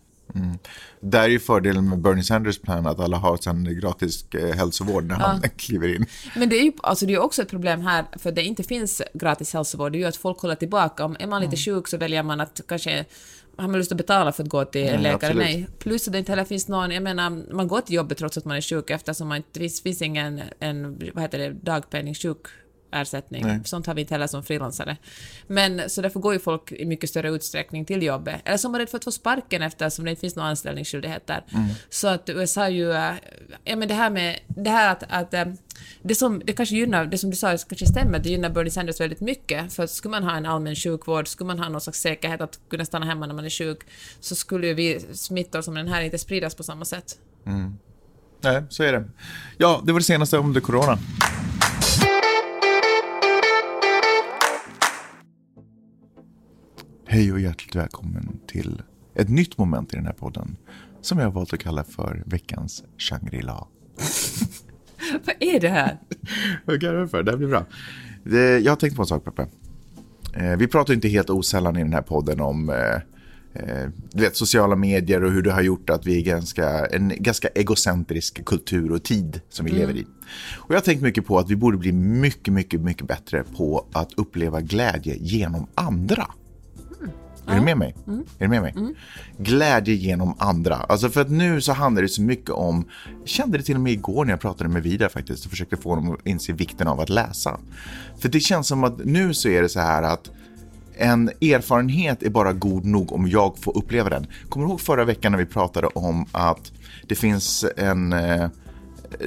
Där 0.99 1.23
är 1.23 1.27
ju 1.27 1.39
fördelen 1.39 1.89
med 1.89 1.99
Bernie 1.99 2.23
Sanders 2.23 2.59
plan 2.59 2.87
att 2.87 2.99
alla 2.99 3.17
har 3.17 3.37
sen 3.37 3.79
gratis 3.79 4.25
eh, 4.33 4.55
hälsovård 4.55 5.03
när 5.03 5.15
han 5.15 5.41
kliver 5.57 5.95
in. 5.95 6.05
Men 6.35 6.49
det 6.49 6.55
är 6.59 6.63
ju 6.63 6.71
alltså 6.83 7.05
det 7.05 7.13
är 7.13 7.19
också 7.19 7.41
ett 7.41 7.49
problem 7.49 7.81
här, 7.81 8.05
för 8.19 8.31
det 8.31 8.43
inte 8.43 8.63
finns 8.63 9.01
gratis 9.13 9.53
hälsovård, 9.53 9.91
det 9.91 9.97
är 9.97 9.99
ju 9.99 10.05
att 10.05 10.15
folk 10.15 10.39
håller 10.39 10.55
tillbaka. 10.55 11.05
Om 11.05 11.15
är 11.19 11.27
man 11.27 11.41
lite 11.41 11.57
sjuk 11.57 11.87
så 11.87 11.97
väljer 11.97 12.23
man 12.23 12.41
att 12.41 12.61
kanske 12.67 13.05
har 13.57 13.67
man 13.67 13.77
lust 13.77 13.91
att 13.91 13.97
betala 13.97 14.31
för 14.31 14.43
att 14.43 14.49
gå 14.49 14.65
till 14.65 14.81
en 14.81 14.87
Mm, 14.89 15.01
läkare? 15.01 15.15
absolut. 15.15 15.37
Nej. 15.37 15.67
Plus 15.79 16.07
att 16.07 16.13
det 16.13 16.19
inte 16.19 16.31
heller 16.31 16.43
finns 16.45 16.67
någon, 16.67 16.91
jag 16.91 17.03
menar, 17.03 17.53
man 17.53 17.67
går 17.67 17.81
till 17.81 17.95
jobbet 17.95 18.17
trots 18.17 18.37
att 18.37 18.45
man 18.45 18.57
är 18.57 18.61
sjuk 18.61 18.89
eftersom 18.89 19.27
man 19.27 19.37
inte, 19.37 19.49
det 19.53 19.59
finns, 19.59 19.81
finns 19.81 20.01
ingen, 20.01 20.41
en, 20.59 20.99
vad 21.13 21.21
heter 21.23 21.37
det, 21.37 21.49
dagpenning, 21.51 22.15
sjukersättning. 22.91 23.47
Nej. 23.47 23.59
Sånt 23.65 23.87
har 23.87 23.93
vi 23.93 24.01
inte 24.01 24.13
heller 24.13 24.27
som 24.27 24.43
frilansare. 24.43 24.97
Men 25.47 25.89
så 25.89 26.01
därför 26.01 26.19
går 26.19 26.33
ju 26.33 26.39
folk 26.39 26.71
i 26.71 26.85
mycket 26.85 27.09
större 27.09 27.29
utsträckning 27.29 27.85
till 27.85 28.03
jobbet. 28.03 28.41
Eller 28.45 28.57
som 28.57 28.75
är 28.75 28.79
rädd 28.79 28.89
för 28.89 28.97
att 28.97 29.03
få 29.03 29.11
sparken 29.11 29.61
eftersom 29.61 30.05
det 30.05 30.11
inte 30.11 30.21
finns 30.21 30.35
några 30.35 30.49
anställningsskyldigheter. 30.49 31.43
Så 31.89 32.07
att 32.07 32.29
USA 32.29 32.69
ju, 32.69 32.91
äh, 32.91 33.13
ja 33.63 33.75
men 33.75 33.87
det 33.87 33.93
här 33.93 34.09
med, 34.09 34.39
det 34.47 34.69
här 34.69 34.91
att, 34.91 35.03
att 35.09 35.33
äh, 35.33 35.45
det 36.03 36.15
som, 36.15 36.41
det 36.45 36.53
kanske 36.53 36.75
gynnar, 36.75 37.05
det 37.05 37.17
som 37.17 37.29
du 37.29 37.35
sa 37.35 37.57
kanske 37.57 37.85
stämmer, 37.85 38.19
det 38.19 38.29
gynnar 38.29 38.49
Bernie 38.49 38.71
Sanders 38.71 38.99
väldigt 38.99 39.21
mycket. 39.21 39.73
För 39.73 39.87
skulle 39.87 40.11
man 40.11 40.23
ha 40.23 40.37
en 40.37 40.45
allmän 40.45 40.75
sjukvård, 40.75 41.27
skulle 41.27 41.47
man 41.47 41.59
ha 41.59 41.69
någon 41.69 41.81
slags 41.81 41.99
säkerhet 41.99 42.41
att 42.41 42.59
kunna 42.69 42.85
stanna 42.85 43.05
hemma 43.05 43.27
när 43.27 43.35
man 43.35 43.45
är 43.45 43.49
sjuk, 43.49 43.79
så 44.19 44.35
skulle 44.35 44.67
ju 44.67 44.73
vi 44.73 44.99
smittor 45.13 45.61
som 45.61 45.73
den 45.73 45.87
här 45.87 46.01
inte 46.01 46.17
spridas 46.17 46.55
på 46.55 46.63
samma 46.63 46.85
sätt. 46.85 47.17
Nej, 48.43 48.63
så 48.69 48.83
är 48.83 48.93
det. 48.93 49.03
Ja, 49.57 49.81
det 49.83 49.91
var 49.91 49.99
det 49.99 50.03
senaste 50.03 50.37
om 50.37 50.53
det 50.53 50.61
corona. 50.61 50.97
Hej 57.11 57.31
och 57.31 57.39
hjärtligt 57.39 57.75
välkommen 57.75 58.39
till 58.47 58.81
ett 59.15 59.29
nytt 59.29 59.57
moment 59.57 59.93
i 59.93 59.95
den 59.95 60.05
här 60.05 60.13
podden 60.13 60.57
som 61.01 61.17
jag 61.17 61.25
har 61.25 61.31
valt 61.31 61.53
att 61.53 61.59
kalla 61.59 61.83
för 61.83 62.23
veckans 62.25 62.83
Shangri-La. 62.97 63.67
Vad 65.25 65.35
är 65.39 65.59
det 65.59 65.69
här? 65.69 65.97
Jag 66.65 66.79
garvar 66.79 67.07
för, 67.07 67.23
det 67.23 67.31
här 67.31 67.37
blir 67.37 67.47
bra. 67.47 67.65
Jag 68.59 68.71
har 68.71 68.75
tänkt 68.75 68.95
på 68.95 69.01
en 69.01 69.07
sak, 69.07 69.25
Peppe. 69.25 69.47
Eh, 70.33 70.57
vi 70.57 70.67
pratar 70.67 70.93
inte 70.93 71.07
helt 71.07 71.29
osällan 71.29 71.77
i 71.77 71.79
den 71.79 71.93
här 71.93 72.01
podden 72.01 72.41
om 72.41 72.69
eh, 72.69 72.95
eh, 73.63 73.89
du 74.11 74.23
vet, 74.23 74.35
sociala 74.35 74.75
medier 74.75 75.23
och 75.23 75.31
hur 75.31 75.41
det 75.41 75.51
har 75.51 75.61
gjort 75.61 75.89
att 75.89 76.05
vi 76.05 76.17
är 76.17 76.23
ganska, 76.23 76.85
en 76.85 77.13
ganska 77.17 77.47
egocentrisk 77.47 78.45
kultur 78.45 78.91
och 78.91 79.03
tid 79.03 79.41
som 79.49 79.65
vi 79.65 79.71
lever 79.71 79.97
i. 79.97 80.05
Och 80.57 80.71
jag 80.71 80.75
har 80.75 80.81
tänkt 80.81 81.01
mycket 81.01 81.25
på 81.25 81.39
att 81.39 81.49
vi 81.49 81.55
borde 81.55 81.77
bli 81.77 81.91
mycket, 81.91 82.53
mycket, 82.53 82.81
mycket 82.81 83.07
bättre 83.07 83.43
på 83.43 83.85
att 83.91 84.13
uppleva 84.13 84.61
glädje 84.61 85.15
genom 85.19 85.67
andra. 85.75 86.27
Är 87.47 87.55
du 87.55 87.61
med 87.61 87.77
mig? 87.77 87.95
Är 88.39 88.43
du 88.43 88.47
med 88.47 88.61
mig? 88.61 88.75
Glädje 89.37 89.95
genom 89.95 90.35
andra. 90.39 90.75
Alltså 90.75 91.09
för 91.09 91.21
att 91.21 91.29
nu 91.29 91.61
så 91.61 91.73
handlar 91.73 92.01
det 92.01 92.07
så 92.07 92.21
mycket 92.21 92.49
om, 92.49 92.85
jag 93.19 93.27
kände 93.27 93.57
det 93.57 93.63
till 93.63 93.75
och 93.75 93.81
med 93.81 93.93
igår 93.93 94.25
när 94.25 94.31
jag 94.31 94.39
pratade 94.41 94.69
med 94.69 94.83
Vidar 94.83 95.09
faktiskt 95.09 95.45
och 95.45 95.51
försökte 95.51 95.77
få 95.77 95.89
honom 95.89 96.11
att 96.11 96.27
inse 96.27 96.53
vikten 96.53 96.87
av 96.87 96.99
att 96.99 97.09
läsa. 97.09 97.59
För 98.19 98.29
det 98.29 98.39
känns 98.39 98.67
som 98.67 98.83
att 98.83 99.05
nu 99.05 99.33
så 99.33 99.49
är 99.49 99.61
det 99.61 99.69
så 99.69 99.79
här 99.79 100.03
att 100.03 100.29
en 100.97 101.29
erfarenhet 101.29 102.23
är 102.23 102.29
bara 102.29 102.53
god 102.53 102.85
nog 102.85 103.13
om 103.13 103.27
jag 103.27 103.57
får 103.57 103.77
uppleva 103.77 104.09
den. 104.09 104.27
Kommer 104.49 104.65
du 104.65 104.69
ihåg 104.69 104.81
förra 104.81 105.05
veckan 105.05 105.31
när 105.31 105.39
vi 105.39 105.45
pratade 105.45 105.87
om 105.87 106.25
att 106.31 106.71
det 107.07 107.15
finns 107.15 107.65
en 107.77 108.13
eh, 108.13 108.47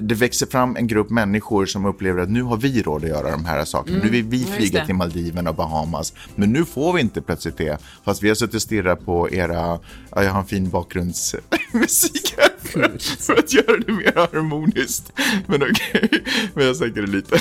det 0.00 0.14
växer 0.14 0.46
fram 0.46 0.76
en 0.76 0.86
grupp 0.86 1.10
människor 1.10 1.66
som 1.66 1.84
upplever 1.84 2.22
att 2.22 2.30
nu 2.30 2.42
har 2.42 2.56
vi 2.56 2.82
råd 2.82 3.04
att 3.04 3.10
göra 3.10 3.30
de 3.30 3.44
här 3.44 3.64
sakerna. 3.64 3.98
Nu 4.02 4.10
vill 4.10 4.24
vi 4.24 4.44
flyga 4.44 4.86
till 4.86 4.94
Maldiverna 4.94 5.50
och 5.50 5.56
Bahamas. 5.56 6.12
Men 6.34 6.52
nu 6.52 6.64
får 6.64 6.92
vi 6.92 7.00
inte 7.00 7.22
plötsligt 7.22 7.56
det. 7.56 7.78
Fast 8.04 8.22
vi 8.22 8.28
har 8.28 8.34
suttit 8.34 8.54
och 8.54 8.62
stirrat 8.62 9.06
på 9.06 9.30
era, 9.30 9.78
ja, 10.10 10.22
jag 10.22 10.30
har 10.30 10.40
en 10.40 10.46
fin 10.46 10.70
bakgrundsmusik 10.70 12.34
här 12.38 12.50
för, 12.58 12.98
för 13.22 13.32
att 13.32 13.52
göra 13.52 13.76
det 13.86 13.92
mer 13.92 14.12
harmoniskt. 14.16 15.12
Men 15.46 15.62
okej, 15.62 16.08
men 16.54 16.66
jag 16.66 16.76
sänker 16.76 17.00
det 17.00 17.06
lite. 17.06 17.36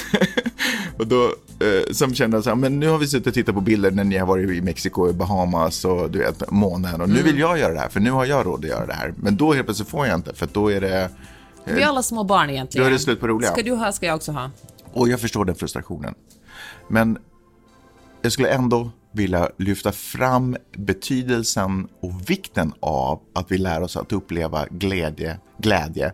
och 0.97 1.08
då, 1.08 1.23
eh, 1.60 1.91
som 1.91 2.13
kände 2.13 2.43
så 2.43 2.49
här, 2.49 2.56
men 2.56 2.79
nu 2.79 2.88
har 2.88 2.97
vi 2.97 3.08
suttit 3.08 3.27
och 3.27 3.34
tittat 3.34 3.56
på 3.56 3.62
bilder 3.62 3.91
när 3.91 4.03
ni 4.03 4.17
har 4.17 4.27
varit 4.27 4.49
i 4.49 4.62
Mexiko, 4.62 5.10
i 5.10 5.13
Bahamas 5.13 5.86
och 5.86 6.12
du 6.12 6.19
vet, 6.19 6.51
månen. 6.51 7.01
Och 7.01 7.10
nu 7.10 7.21
vill 7.21 7.39
jag 7.39 7.60
göra 7.60 7.73
det 7.73 7.79
här, 7.79 7.89
för 7.89 7.99
nu 7.99 8.12
har 8.12 8.25
jag 8.25 8.45
råd 8.45 8.60
att 8.60 8.69
göra 8.69 8.86
det 8.86 8.93
här. 8.93 9.13
Men 9.17 9.38
då 9.38 9.53
helt 9.53 9.65
plötsligt 9.65 9.89
får 9.89 10.08
jag 10.08 10.15
inte, 10.15 10.34
för 10.34 10.45
att 10.45 10.53
då 10.53 10.71
är 10.71 10.82
det 10.82 11.10
Vi 11.65 11.82
är 11.82 11.88
alla 11.88 12.04
små 12.04 12.23
barn 12.23 12.49
egentligen. 12.49 12.84
Då 12.84 12.88
är 12.88 12.93
det 12.93 12.99
slut 12.99 13.19
på 13.19 13.28
roliga. 13.28 13.52
Ska 13.52 13.63
du 13.63 13.71
ha, 13.71 13.91
ska 13.91 14.06
jag 14.06 14.15
också 14.15 14.32
ha. 14.32 14.52
Och 14.93 15.10
jag 15.10 15.19
förstår 15.19 15.45
den 15.45 15.56
frustrationen. 15.56 16.15
Men 16.88 17.17
jag 18.21 18.32
skulle 18.32 18.49
ändå 18.49 18.91
vilja 19.12 19.49
lyfta 19.58 19.91
fram 19.91 20.58
betydelsen 20.78 21.88
och 21.99 22.30
vikten 22.30 22.73
av 22.80 23.19
att 23.34 23.52
vi 23.52 23.58
lär 23.58 23.82
oss 23.82 23.97
att 23.97 24.12
uppleva 24.12 24.65
glädje, 24.69 25.39
glädje 25.58 26.13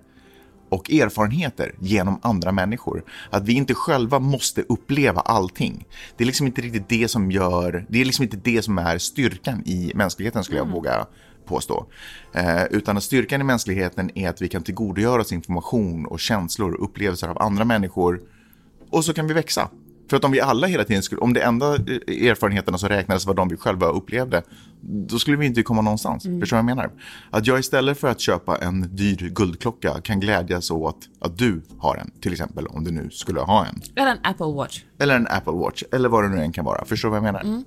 och 0.69 0.91
erfarenheter 0.91 1.75
genom 1.79 2.19
andra 2.21 2.51
människor. 2.51 3.03
Att 3.29 3.43
vi 3.43 3.53
inte 3.53 3.73
själva 3.73 4.19
måste 4.19 4.61
uppleva 4.61 5.21
allting. 5.21 5.85
Det 6.17 6.23
är 6.23 6.25
liksom 6.25 6.47
inte 6.47 6.61
riktigt 6.61 6.89
det 6.89 7.07
som 7.07 7.31
gör, 7.31 7.85
det 7.89 8.01
är 8.01 8.05
liksom 8.05 8.23
inte 8.23 8.37
det 8.37 8.61
som 8.61 8.77
är 8.77 8.97
styrkan 8.97 9.63
i 9.65 9.91
mänskligheten 9.95 10.43
skulle 10.43 10.59
jag 10.59 10.69
våga 10.69 11.07
påstå. 11.49 11.85
Eh, 12.33 12.63
utan 12.63 12.97
att 12.97 13.03
styrkan 13.03 13.41
i 13.41 13.43
mänskligheten 13.43 14.17
är 14.17 14.29
att 14.29 14.41
vi 14.41 14.49
kan 14.49 14.63
tillgodogöra 14.63 15.21
oss 15.21 15.31
information 15.31 16.05
och 16.05 16.19
känslor 16.19 16.73
och 16.73 16.83
upplevelser 16.83 17.27
av 17.27 17.41
andra 17.41 17.65
människor 17.65 18.21
och 18.89 19.05
så 19.05 19.13
kan 19.13 19.27
vi 19.27 19.33
växa. 19.33 19.69
För 20.09 20.17
att 20.17 20.23
om 20.23 20.31
vi 20.31 20.41
alla 20.41 20.67
hela 20.67 20.83
tiden 20.83 21.03
skulle, 21.03 21.21
om 21.21 21.33
det 21.33 21.41
enda 21.41 21.75
eh, 21.75 22.27
erfarenheterna 22.29 22.77
som 22.77 22.89
räknades 22.89 23.25
var 23.25 23.33
de 23.33 23.47
vi 23.47 23.57
själva 23.57 23.87
upplevde, 23.87 24.43
då 24.81 25.19
skulle 25.19 25.37
vi 25.37 25.45
inte 25.45 25.63
komma 25.63 25.81
någonstans. 25.81 26.25
Mm. 26.25 26.39
Förstår 26.39 26.57
du 26.57 26.63
vad 26.63 26.69
jag 26.69 26.77
menar? 26.77 26.91
Att 27.29 27.47
jag 27.47 27.59
istället 27.59 27.99
för 27.99 28.07
att 28.07 28.19
köpa 28.19 28.57
en 28.57 28.95
dyr 28.95 29.29
guldklocka 29.29 30.01
kan 30.01 30.19
glädjas 30.19 30.71
åt 30.71 30.97
att 31.21 31.37
du 31.37 31.61
har 31.77 31.95
en, 31.95 32.11
till 32.21 32.31
exempel 32.31 32.67
om 32.67 32.83
du 32.83 32.91
nu 32.91 33.09
skulle 33.09 33.39
ha 33.39 33.65
en. 33.65 33.81
Eller 33.95 34.11
en 34.11 34.19
Apple 34.23 34.53
Watch. 34.53 34.83
Eller 34.99 35.15
en 35.15 35.27
Apple 35.27 35.53
Watch, 35.53 35.83
eller 35.91 36.09
vad 36.09 36.23
det 36.23 36.29
nu 36.29 36.41
än 36.41 36.51
kan 36.51 36.65
vara. 36.65 36.85
Förstår 36.85 37.09
du 37.09 37.19
vad 37.19 37.27
jag 37.27 37.33
menar? 37.33 37.63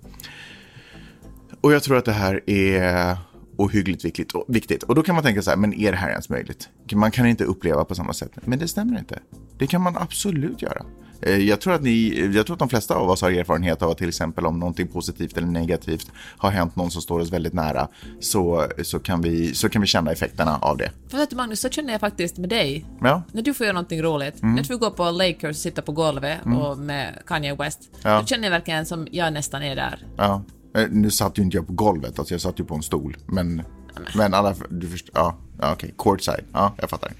Och 1.61 1.73
jag 1.73 1.83
tror 1.83 1.97
att 1.97 2.05
det 2.05 2.13
här 2.13 2.51
är 2.51 3.17
ohyggligt 3.65 4.05
viktigt 4.05 4.33
och, 4.33 4.45
viktigt. 4.49 4.83
Och 4.83 4.95
då 4.95 5.03
kan 5.03 5.15
man 5.15 5.25
tänka 5.25 5.43
så 5.43 5.51
här, 5.51 5.57
men 5.57 5.75
är 5.75 5.91
det 5.93 5.99
här 5.99 6.11
ens 6.11 6.29
möjligt? 6.29 6.69
Man 6.95 7.11
kan 7.11 7.27
inte 7.27 7.45
uppleva 7.45 7.85
på 7.85 7.95
samma 7.95 8.13
sätt. 8.13 8.33
Men 8.45 8.59
det 8.59 8.69
stämmer 8.69 8.99
inte. 8.99 9.19
Det 9.59 9.67
kan 9.67 9.81
man 9.81 9.97
absolut 9.97 10.63
göra. 10.63 10.83
Eh, 11.23 11.37
Jag 11.37 11.61
tror, 11.61 11.73
att 11.75 11.83
ni, 11.83 12.31
jag 12.35 12.47
tror 12.47 12.55
att 12.55 12.59
de 12.59 12.69
flesta 12.69 12.95
av 12.95 13.11
oss 13.11 13.23
har 13.23 13.31
erfarenhet 13.31 13.83
av 13.83 13.91
att 13.91 13.99
till 13.99 14.09
exempel 14.09 14.47
om 14.47 14.59
någonting 14.59 14.87
positivt 14.89 15.37
eller 15.37 15.47
negativt 15.47 16.11
har 16.39 16.51
hänt 16.51 16.77
någon 16.77 16.91
som 16.91 17.03
står 17.03 17.21
oss 17.21 17.33
väldigt 17.33 17.53
nära 17.53 17.89
så, 18.21 18.67
så, 18.83 18.99
kan, 18.99 19.23
vi, 19.23 19.55
så 19.55 19.69
kan 19.69 19.81
vi 19.83 19.87
känna 19.89 20.13
effekterna 20.13 20.59
av 20.59 20.77
det. 20.77 20.91
För 21.09 21.19
vet 21.19 21.31
du 21.31 21.37
Magnus, 21.37 21.61
så 21.61 21.69
känner 21.69 21.93
jag 21.93 22.01
faktiskt 22.01 22.39
med 22.39 22.49
dig. 22.49 22.87
Ja, 23.01 23.23
När 23.33 23.43
du 23.43 23.55
får 23.55 23.65
göra 23.67 23.75
någonting 23.75 24.03
roligt, 24.03 24.43
när 24.43 24.63
du 24.63 24.79
går 24.79 24.91
på 24.91 25.11
Lakers 25.11 25.51
och 25.51 25.57
sitter 25.57 25.83
på 25.83 25.93
golvet 25.93 26.39
och 26.61 26.79
med 26.79 27.19
Kanye 27.27 27.55
West, 27.55 27.81
Ja. 28.03 28.21
då 28.21 28.27
känner 28.27 28.45
jag 28.45 28.51
verkligen 28.51 28.87
som 28.87 29.09
jag 29.11 29.33
nästan 29.33 29.63
är 29.63 29.77
där. 29.77 30.07
ja. 30.17 30.43
Eh, 30.75 30.87
Nu 30.91 31.11
satt 31.11 31.39
ju 31.39 31.43
inte 31.43 31.57
jag 31.57 31.67
på 31.67 31.73
golvet, 31.73 32.19
alltså 32.19 32.35
jag 32.35 32.41
satt 32.41 32.61
ju 32.61 32.65
på 32.65 32.75
en 32.75 32.83
stol. 32.83 33.17
Men, 33.27 33.63
men 34.17 34.35
alla, 34.35 34.55
du 34.71 34.89
förstår, 34.89 35.11
ja, 35.15 35.37
ja 35.61 35.73
okej, 35.73 35.95
courtside, 35.99 36.45
ja, 36.53 36.75
jag 36.81 36.91
fattar. 36.91 37.13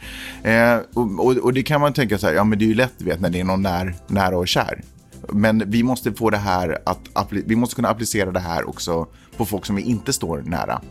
Eh, 0.43 0.81
och, 0.95 1.27
och, 1.27 1.37
och 1.37 1.53
det 1.53 1.63
kan 1.63 1.81
man 1.81 1.93
tänka 1.93 2.19
så 2.19 2.27
här, 2.27 2.35
ja 2.35 2.45
men 2.45 2.59
det 2.59 2.65
är 2.65 2.67
ju 2.67 2.75
lätt, 2.75 2.93
du 2.99 3.05
vet, 3.05 3.21
när 3.21 3.31
det 3.31 3.41
är 3.41 3.45
någon 3.45 3.63
när, 3.63 3.95
nära 4.07 4.39
och 4.39 4.49
kär. 4.49 4.83
Men 5.29 5.63
vi 5.71 5.83
måste 5.83 6.13
få 6.13 6.31
det 6.31 6.37
här 6.37 6.79
att, 6.85 7.29
vi 7.31 7.57
måste 7.57 7.75
kunna 7.75 7.89
applicera 7.89 8.31
det 8.31 8.41
här 8.41 8.69
också 8.69 9.07
på 9.37 9.47
folk 9.47 9.67
som 9.67 9.77
vi 9.77 9.83
inte 9.83 10.13
står 10.13 10.43
nära. 10.43 10.83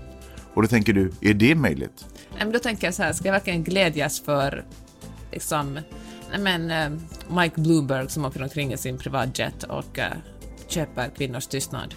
Och 0.53 0.61
då 0.61 0.67
tänker 0.67 0.93
du, 0.93 1.11
är 1.21 1.33
det 1.33 1.55
möjligt? 1.55 2.05
Nej, 2.29 2.39
men 2.39 2.51
då 2.51 2.59
tänker 2.59 2.87
jag 2.87 2.93
så 2.93 3.03
här, 3.03 3.13
ska 3.13 3.25
jag 3.25 3.33
verkligen 3.33 3.63
glädjas 3.63 4.21
för 4.21 4.65
liksom, 5.31 5.79
men 6.39 6.71
eh, 6.71 6.89
Mike 7.41 7.61
Bloomberg 7.61 8.09
som 8.09 8.25
åker 8.25 8.43
omkring 8.43 8.73
i 8.73 8.77
sin 8.77 8.97
privatjet 8.97 9.63
och 9.63 9.99
eh, 9.99 10.11
köper 10.67 11.09
kvinnors 11.17 11.47
tystnad. 11.47 11.95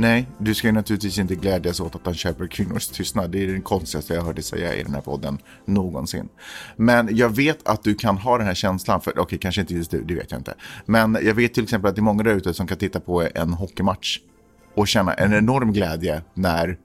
Nej, 0.00 0.26
du 0.38 0.54
ska 0.54 0.66
ju 0.66 0.72
naturligtvis 0.72 1.18
inte 1.18 1.34
glädjas 1.34 1.80
åt 1.80 1.94
att 1.94 2.00
han 2.04 2.14
köper 2.14 2.46
kvinnors 2.46 2.86
tystnad. 2.86 3.30
Det 3.30 3.44
är 3.44 3.46
det 3.46 3.60
konstigaste 3.60 4.14
jag 4.14 4.22
hörde 4.22 4.42
säga 4.42 4.74
i 4.74 4.82
den 4.82 4.94
här 4.94 5.00
podden 5.00 5.38
någonsin. 5.64 6.28
Men 6.76 7.16
jag 7.16 7.36
vet 7.36 7.68
att 7.68 7.82
du 7.82 7.94
kan 7.94 8.18
ha 8.18 8.38
den 8.38 8.46
här 8.46 8.54
känslan, 8.54 9.00
för 9.00 9.18
okej, 9.18 9.38
kanske 9.38 9.60
inte 9.60 9.74
just 9.74 9.90
du, 9.90 10.04
det 10.04 10.14
vet 10.14 10.30
jag 10.30 10.40
inte. 10.40 10.54
Men 10.86 11.18
jag 11.22 11.34
vet 11.34 11.54
till 11.54 11.62
exempel 11.62 11.88
att 11.88 11.96
det 11.96 12.00
är 12.00 12.02
många 12.02 12.22
där 12.22 12.34
ute 12.34 12.54
som 12.54 12.66
kan 12.66 12.78
titta 12.78 13.00
på 13.00 13.28
en 13.34 13.52
hockeymatch 13.52 14.18
och 14.74 14.88
känna 14.88 15.14
en 15.14 15.32
enorm 15.32 15.72
glädje 15.72 16.22
när 16.34 16.78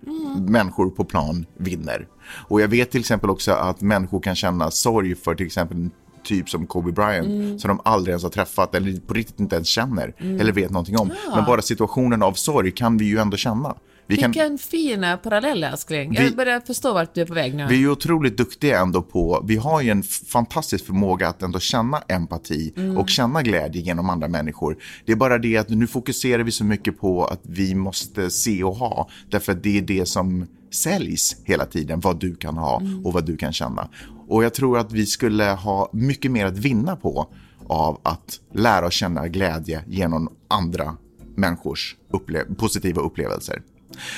människor 0.47 0.89
på 0.89 1.05
plan 1.05 1.45
vinner. 1.57 2.07
Och 2.47 2.61
jag 2.61 2.67
vet 2.67 2.91
till 2.91 2.99
exempel 2.99 3.29
också 3.29 3.51
att 3.51 3.81
människor 3.81 4.19
kan 4.19 4.35
känna 4.35 4.71
sorg 4.71 5.15
för 5.15 5.35
till 5.35 5.45
exempel 5.45 5.89
typ 6.23 6.49
som 6.49 6.67
Kobe 6.67 6.91
Bryant 6.91 7.61
som 7.61 7.67
de 7.67 7.79
aldrig 7.85 8.11
ens 8.11 8.23
har 8.23 8.29
träffat 8.29 8.75
eller 8.75 8.99
på 8.99 9.13
riktigt 9.13 9.39
inte 9.39 9.55
ens 9.55 9.67
känner 9.67 10.13
eller 10.19 10.51
vet 10.51 10.71
någonting 10.71 10.97
om. 10.97 11.11
Men 11.35 11.45
bara 11.45 11.61
situationen 11.61 12.23
av 12.23 12.33
sorg 12.33 12.71
kan 12.71 12.97
vi 12.97 13.05
ju 13.05 13.17
ändå 13.17 13.37
känna. 13.37 13.75
Vi, 14.07 14.17
kan, 14.17 14.31
Vilken 14.31 14.57
fin 14.57 15.03
eh, 15.03 15.15
parallell 15.15 15.63
älskling. 15.63 16.11
Vi- 16.11 16.23
Jag 16.23 16.35
börjar 16.35 16.59
förstå 16.59 16.93
vart 16.93 17.13
du 17.15 17.21
är 17.21 17.25
på 17.25 17.33
väg 17.33 17.55
nu. 17.55 17.65
vi 17.69 17.75
är 17.75 17.79
ju 17.79 17.89
otroligt 17.89 18.37
duktiga 18.37 18.79
ändå 18.81 19.01
på, 19.01 19.43
vi 19.47 19.55
har 19.55 19.81
ju 19.81 19.89
en 19.89 20.03
fantastisk 20.03 20.85
förmåga 20.85 21.27
att 21.27 21.41
ändå 21.41 21.59
känna 21.59 22.01
empati 22.07 22.73
och 22.97 23.09
känna 23.09 23.41
glädje 23.41 23.81
genom 23.81 24.09
andra 24.09 24.27
människor. 24.27 24.77
Det 25.05 25.11
är 25.11 25.15
bara 25.15 25.37
det 25.37 25.57
att 25.57 25.69
nu 25.69 25.87
fokuserar 25.87 26.43
vi 26.43 26.51
så 26.51 26.63
mycket 26.63 26.99
på 26.99 27.25
att 27.25 27.39
vi 27.43 27.75
måste 27.75 28.29
se 28.29 28.63
och 28.63 28.75
ha, 28.75 29.09
därför 29.29 29.51
att 29.51 29.63
det 29.63 29.77
är 29.77 29.81
det 29.81 30.05
som 30.05 30.47
säljs 30.73 31.35
hela 31.43 31.65
tiden, 31.65 31.99
vad 31.99 32.19
du 32.19 32.35
kan 32.35 32.57
ha 32.57 32.81
och 33.03 33.13
vad 33.13 33.25
du 33.25 33.37
kan 33.37 33.53
känna. 33.53 33.89
Och 34.27 34.43
jag 34.43 34.53
tror 34.53 34.77
att 34.77 34.91
vi 34.91 35.05
skulle 35.05 35.43
ha 35.43 35.89
mycket 35.93 36.31
mer 36.31 36.45
att 36.45 36.57
vinna 36.57 36.95
på 36.95 37.27
av 37.67 37.99
att 38.03 38.39
lära 38.53 38.87
oss 38.87 38.93
känna 38.93 39.27
glädje 39.27 39.83
genom 39.87 40.29
andra 40.47 40.97
människors 41.35 41.95
upple- 42.11 42.55
positiva 42.55 43.01
upplevelser. 43.01 43.61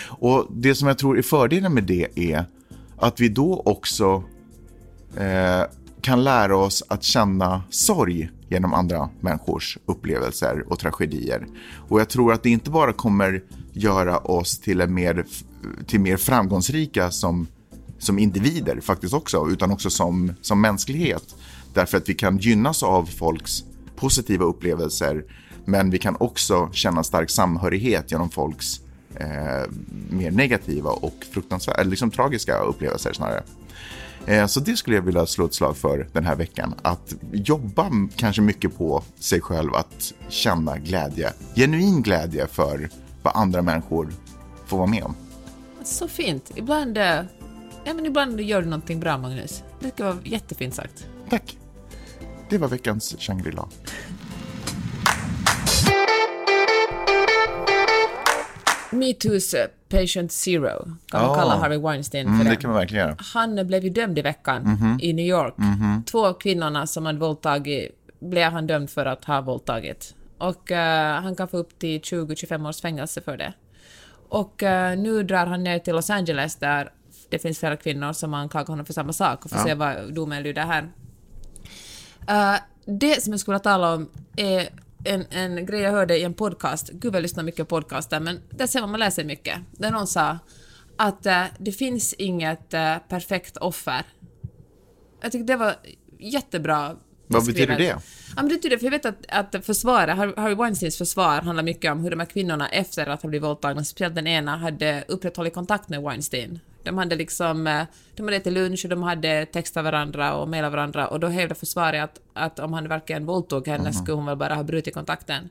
Och 0.07 0.47
det 0.49 0.75
som 0.75 0.87
jag 0.87 0.97
tror 0.97 1.17
är 1.17 1.21
fördelen 1.21 1.73
med 1.73 1.83
det 1.83 2.19
är 2.33 2.45
att 2.97 3.19
vi 3.19 3.29
då 3.29 3.61
också 3.65 4.23
eh, 5.17 5.63
kan 6.01 6.23
lära 6.23 6.57
oss 6.57 6.83
att 6.87 7.03
känna 7.03 7.63
sorg 7.69 8.31
genom 8.49 8.73
andra 8.73 9.09
människors 9.19 9.77
upplevelser 9.85 10.63
och 10.67 10.79
tragedier. 10.79 11.47
Och 11.89 11.99
jag 11.99 12.09
tror 12.09 12.33
att 12.33 12.43
det 12.43 12.49
inte 12.49 12.69
bara 12.69 12.93
kommer 12.93 13.43
göra 13.73 14.17
oss 14.17 14.59
till, 14.59 14.81
en 14.81 14.93
mer, 14.93 15.25
till 15.87 15.99
mer 15.99 16.17
framgångsrika 16.17 17.11
som, 17.11 17.47
som 17.99 18.19
individer 18.19 18.79
faktiskt 18.81 19.13
också, 19.13 19.47
utan 19.49 19.71
också 19.71 19.89
som, 19.89 20.33
som 20.41 20.61
mänsklighet. 20.61 21.35
Därför 21.73 21.97
att 21.97 22.09
vi 22.09 22.13
kan 22.13 22.37
gynnas 22.37 22.83
av 22.83 23.05
folks 23.05 23.63
positiva 23.95 24.45
upplevelser, 24.45 25.23
men 25.65 25.89
vi 25.89 25.99
kan 25.99 26.15
också 26.19 26.69
känna 26.73 27.03
stark 27.03 27.29
samhörighet 27.29 28.11
genom 28.11 28.29
folks 28.29 28.79
eh, 29.15 29.71
mer 30.09 30.31
negativa 30.31 30.89
och 30.89 31.25
fruktansvärda, 31.31 31.83
liksom 31.83 32.11
tragiska 32.11 32.57
upplevelser 32.57 33.13
snarare. 33.13 33.43
Eh, 34.25 34.45
Så 34.47 34.59
det 34.59 34.77
skulle 34.77 34.95
jag 34.95 35.03
vilja 35.03 35.25
slå 35.25 35.45
ett 35.45 35.53
slag 35.53 35.77
för 35.77 36.07
den 36.13 36.25
här 36.25 36.35
veckan. 36.35 36.73
Att 36.81 37.15
jobba 37.31 37.91
kanske 38.15 38.41
mycket 38.41 38.77
på 38.77 39.03
sig 39.19 39.41
själv, 39.41 39.75
att 39.75 40.13
känna 40.29 40.77
glädje, 40.77 41.33
genuin 41.55 42.01
glädje 42.01 42.47
för 42.47 42.89
vad 43.23 43.35
andra 43.35 43.61
människor 43.61 44.13
får 44.65 44.77
vara 44.77 44.87
med 44.87 45.03
om. 45.03 45.15
Så 45.85 46.07
fint. 46.07 46.51
Ibland, 46.55 46.97
eh, 46.97 47.21
ja, 47.85 47.93
men 47.93 48.05
ibland 48.05 48.41
gör 48.41 48.61
du 48.61 48.67
någonting 48.67 48.99
bra 48.99 49.17
Magnus. 49.17 49.63
Det 49.79 49.89
ska 49.89 50.03
vara 50.03 50.17
jättefint 50.23 50.75
sagt. 50.75 51.07
Tack! 51.29 51.57
Det 52.49 52.57
var 52.57 52.67
veckans 52.67 53.15
Shangri-La. 53.19 53.67
MeToos 58.91 59.53
eh, 59.53 59.65
Patient 59.89 60.31
Zero 60.31 60.79
kan 61.11 61.21
man 61.21 61.29
Ja. 61.29 61.35
kalla 61.35 61.55
Harvey 61.57 61.77
Weinstein 61.77 62.25
för 62.27 62.33
Mm, 62.33 62.47
det. 62.47 62.55
kan 62.55 62.69
man 62.71 62.79
verkligen 62.79 63.05
göra. 63.07 63.15
Han 63.33 63.67
blev 63.67 63.83
ju 63.83 63.89
dömd 63.89 64.19
i 64.19 64.21
veckan 64.21 64.97
i 65.01 65.13
New 65.13 65.25
York. 65.25 65.53
Två 66.11 66.33
kvinnorna 66.33 66.87
som 66.87 67.05
han 67.05 67.19
våldtagit 67.19 67.91
blev 68.19 68.51
han 68.51 68.67
dömd 68.67 68.89
för 68.89 69.05
att 69.05 69.25
ha 69.25 69.41
våldtagit. 69.41 70.15
Och 70.37 70.71
eh, 70.71 71.21
han 71.21 71.35
kan 71.35 71.47
få 71.47 71.57
upp 71.57 71.79
till 71.79 72.01
20-25 72.01 72.69
års 72.69 72.81
fängelse 72.81 73.21
för 73.21 73.37
det. 73.37 73.53
Och 74.29 74.63
eh, 74.63 74.97
nu 74.97 75.23
drar 75.23 75.45
han 75.45 75.63
ner 75.63 75.79
till 75.79 75.95
Los 75.95 76.09
Angeles 76.09 76.55
där 76.55 76.91
det 77.29 77.39
finns 77.39 77.59
flera 77.59 77.77
kvinnor 77.77 78.13
som 78.13 78.33
anklagar 78.33 78.67
honom 78.67 78.85
för 78.85 78.93
samma 78.93 79.13
sak 79.13 79.45
och 79.45 79.51
får 79.51 79.57
se 79.57 79.73
vad 79.73 80.13
domen 80.13 80.43
lyder 80.43 80.61
här. 80.61 80.91
Eh, 82.27 82.59
det 82.85 83.23
som 83.23 83.33
jag 83.33 83.39
skulle 83.39 83.59
tala 83.59 83.93
om 83.93 84.09
är 84.35 84.69
en, 85.03 85.25
en 85.29 85.65
grej 85.65 85.81
jag 85.81 85.91
hörde 85.91 86.17
i 86.17 86.23
en 86.23 86.33
podcast. 86.33 86.89
Gud, 86.89 87.15
jag 87.15 87.21
lyssnar 87.21 87.43
mycket 87.43 87.67
på 87.67 87.75
podcaster, 87.75 88.19
men 88.19 88.41
där 88.49 88.67
ser 88.67 88.81
man, 88.81 88.91
man 88.91 88.99
läser 88.99 89.23
mycket. 89.23 89.59
Där 89.71 89.91
någon 89.91 90.07
sa 90.07 90.37
att 90.97 91.25
eh, 91.25 91.43
det 91.57 91.71
finns 91.71 92.13
inget 92.13 92.69
perfekt 93.09 93.57
offer. 93.57 94.03
Jag 95.21 95.31
tycker 95.31 95.45
det 95.45 95.55
var 95.55 95.75
jättebra 96.19 96.95
Vad 97.27 97.45
betyder 97.45 97.77
det? 97.77 97.83
Ja, 97.85 98.01
men 98.35 98.47
det 98.49 98.55
betyder, 98.55 98.77
för 98.77 98.85
jag 98.85 98.91
vet 98.91 99.05
att, 99.05 99.25
att 99.55 99.65
försvaret, 99.65 100.17
Har- 100.17 100.33
Harvey 100.37 100.55
Weinsteins 100.55 100.97
försvar 100.97 101.41
handlar 101.41 101.63
mycket 101.63 101.91
om 101.91 101.99
hur 101.99 102.09
de 102.11 102.19
här 102.19 102.27
kvinnorna 102.27 102.69
efter 102.69 103.07
att 103.07 103.21
ha 103.21 103.29
blivit 103.29 103.47
våldtagna, 103.47 103.83
speciellt 103.83 104.15
den 104.15 104.27
ena, 104.27 104.57
hade 104.57 105.03
upprätthållit 105.07 105.53
kontakt 105.53 105.89
med 105.89 106.01
Weinstein. 106.01 106.59
De 106.83 106.97
hade 106.97 107.15
liksom, 107.15 107.67
eh, 107.67 107.83
de 108.15 108.23
hade 108.23 108.35
ätit 108.37 108.53
lunch 108.53 108.81
och 108.85 108.89
de 108.89 109.03
hade 109.03 109.45
textat 109.45 109.83
varandra 109.83 110.33
och 110.35 110.49
mejlat 110.49 110.71
varandra 110.71 111.07
och 111.07 111.19
då 111.19 111.27
hävdade 111.27 111.55
försvaret 111.59 112.03
att, 112.03 112.19
att 112.33 112.59
om 112.59 112.73
han 112.73 112.87
verkligen 112.87 113.25
våldtog 113.25 113.67
henne 113.67 113.93
skulle 113.93 114.15
hon 114.15 114.25
väl 114.25 114.37
bara 114.37 114.55
ha 114.55 114.63
brutit 114.63 114.93
kontakten. 114.93 115.49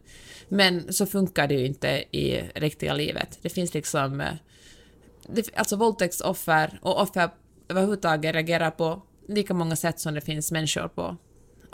Men 0.49 0.93
så 0.93 1.07
funkar 1.07 1.47
det 1.49 1.55
ju 1.55 1.67
inte 1.67 1.89
i 2.11 2.51
riktiga 2.55 2.95
livet. 2.95 3.39
Det 3.43 3.49
finns 3.49 3.75
liksom, 3.75 4.21
eh, 4.21 4.27
det, 5.29 5.49
alltså 5.57 5.77
våldtäktsoffer 5.77 6.79
och 6.83 7.01
offer 7.03 7.31
överhuvudtaget 7.69 8.35
reagerar 8.35 8.71
på 8.71 9.03
lika 9.29 9.55
många 9.55 9.77
sätt 9.77 10.01
som 10.01 10.15
det 10.15 10.21
finns 10.21 10.53
människor 10.53 10.89
på. 10.89 11.17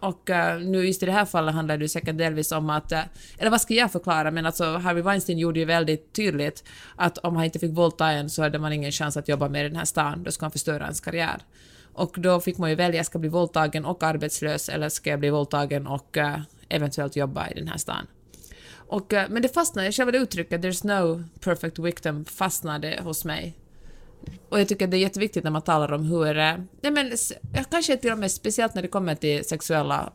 Och 0.00 0.30
eh, 0.30 0.60
nu 0.60 0.86
just 0.86 1.02
i 1.02 1.06
det 1.06 1.12
här 1.12 1.24
fallet 1.24 1.54
handlar 1.54 1.78
det 1.78 1.88
säkert 1.88 2.18
delvis 2.18 2.52
om 2.52 2.70
att, 2.70 2.92
eh, 2.92 3.02
eller 3.38 3.50
vad 3.50 3.60
ska 3.60 3.74
jag 3.74 3.92
förklara, 3.92 4.30
men 4.30 4.46
alltså 4.46 4.64
Harvey 4.64 5.02
Weinstein 5.02 5.38
gjorde 5.38 5.60
ju 5.60 5.64
väldigt 5.64 6.12
tydligt 6.12 6.64
att 6.96 7.18
om 7.18 7.36
han 7.36 7.44
inte 7.44 7.58
fick 7.58 7.72
våldta 7.72 8.10
en 8.10 8.30
så 8.30 8.42
hade 8.42 8.58
man 8.58 8.72
ingen 8.72 8.92
chans 8.92 9.16
att 9.16 9.28
jobba 9.28 9.48
med 9.48 9.66
i 9.66 9.68
den 9.68 9.76
här 9.76 9.84
stan, 9.84 10.22
då 10.22 10.30
skulle 10.30 10.44
han 10.44 10.52
förstöra 10.52 10.82
ens 10.82 11.00
karriär. 11.00 11.42
Och 11.92 12.14
då 12.18 12.40
fick 12.40 12.58
man 12.58 12.70
ju 12.70 12.76
välja, 12.76 13.04
ska 13.04 13.16
jag 13.16 13.20
bli 13.20 13.30
våldtagen 13.30 13.84
och 13.84 14.02
arbetslös 14.02 14.68
eller 14.68 14.88
ska 14.88 15.10
jag 15.10 15.20
bli 15.20 15.30
våldtagen 15.30 15.86
och 15.86 16.16
eh, 16.16 16.40
eventuellt 16.68 17.16
jobba 17.16 17.48
i 17.48 17.54
den 17.54 17.68
här 17.68 17.78
stan. 17.78 18.06
Och, 18.74 19.12
men 19.28 19.42
det 19.42 19.48
fastnade, 19.48 19.92
själva 19.92 20.12
det 20.12 20.18
uttrycket 20.18 20.60
“there's 20.60 20.86
no 20.86 21.24
perfect 21.40 21.78
victim” 21.78 22.24
fastnade 22.24 23.00
hos 23.02 23.24
mig. 23.24 23.56
Och 24.48 24.60
jag 24.60 24.68
tycker 24.68 24.86
det 24.86 24.96
är 24.96 24.98
jätteviktigt 24.98 25.44
när 25.44 25.50
man 25.50 25.62
talar 25.62 25.92
om 25.92 26.04
hur... 26.04 26.38
eh, 26.38 26.54
Nej 26.80 26.92
men, 26.92 27.12
kanske 27.70 27.96
till 27.96 28.12
och 28.12 28.18
med 28.18 28.30
speciellt 28.30 28.74
när 28.74 28.82
det 28.82 28.88
kommer 28.88 29.14
till 29.14 29.44
sexuella 29.44 30.12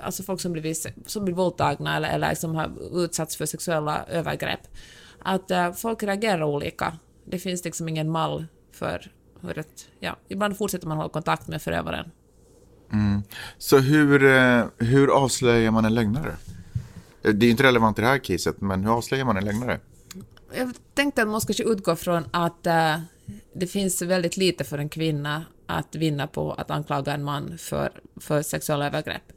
alltså 0.00 0.22
folk 0.22 0.40
som 0.40 0.52
blivit, 0.52 0.86
som 1.06 1.24
blir 1.24 1.34
våldtagna 1.34 1.96
eller, 1.96 2.08
eller 2.08 2.34
som 2.34 2.54
har 2.54 2.72
utsatts 3.04 3.36
för 3.36 3.46
sexuella 3.46 4.04
övergrepp, 4.08 4.60
att 5.18 5.50
uh, 5.50 5.72
folk 5.72 6.02
reagerar 6.02 6.42
olika. 6.42 6.98
Det 7.24 7.38
finns 7.38 7.64
liksom 7.64 7.88
ingen 7.88 8.10
mall 8.10 8.46
för 8.72 9.12
hur 9.40 9.58
ett, 9.58 9.88
ja, 10.00 10.16
ibland 10.28 10.56
fortsätter 10.56 10.86
man 10.86 10.96
hålla 10.96 11.08
kontakt 11.08 11.48
med 11.48 11.62
förövaren. 11.62 12.10
Mm. 12.92 13.22
Så 13.58 13.78
hur, 13.78 14.24
eh, 14.24 14.64
hur 14.78 15.08
avslöjar 15.16 15.70
man 15.70 15.84
en 15.84 15.94
lögnare? 15.94 16.36
Det 17.22 17.28
är 17.28 17.44
ju 17.44 17.50
inte 17.50 17.62
relevant 17.62 17.98
i 17.98 18.02
det 18.02 18.08
här 18.08 18.18
caset, 18.18 18.60
men 18.60 18.84
hur 18.84 18.96
avslöjar 18.96 19.24
man 19.24 19.36
en 19.36 19.44
lögnare? 19.44 19.80
Jag 20.56 20.74
tänkte 20.94 21.22
att 21.22 21.28
man 21.28 21.40
ska 21.40 21.62
utgå 21.62 21.96
från 21.96 22.24
att 22.30 22.66
uh, 22.66 23.00
det 23.52 23.66
finns 23.66 24.02
väldigt 24.02 24.36
lite 24.36 24.64
för 24.64 24.78
en 24.78 24.88
kvinna 24.88 25.44
att 25.66 25.94
vinna 25.94 26.26
på 26.26 26.52
att 26.52 26.70
anklaga 26.70 27.12
en 27.12 27.24
man 27.24 27.58
för, 27.58 27.90
för 28.16 28.42
sexuella 28.42 28.86
övergrepp. 28.86 29.32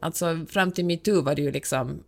Alltså 0.00 0.46
fram 0.48 0.72
till 0.72 0.84
metoo 0.84 1.22
var 1.22 1.34
det 1.34 1.42
ju 1.42 1.50
liksom 1.50 2.02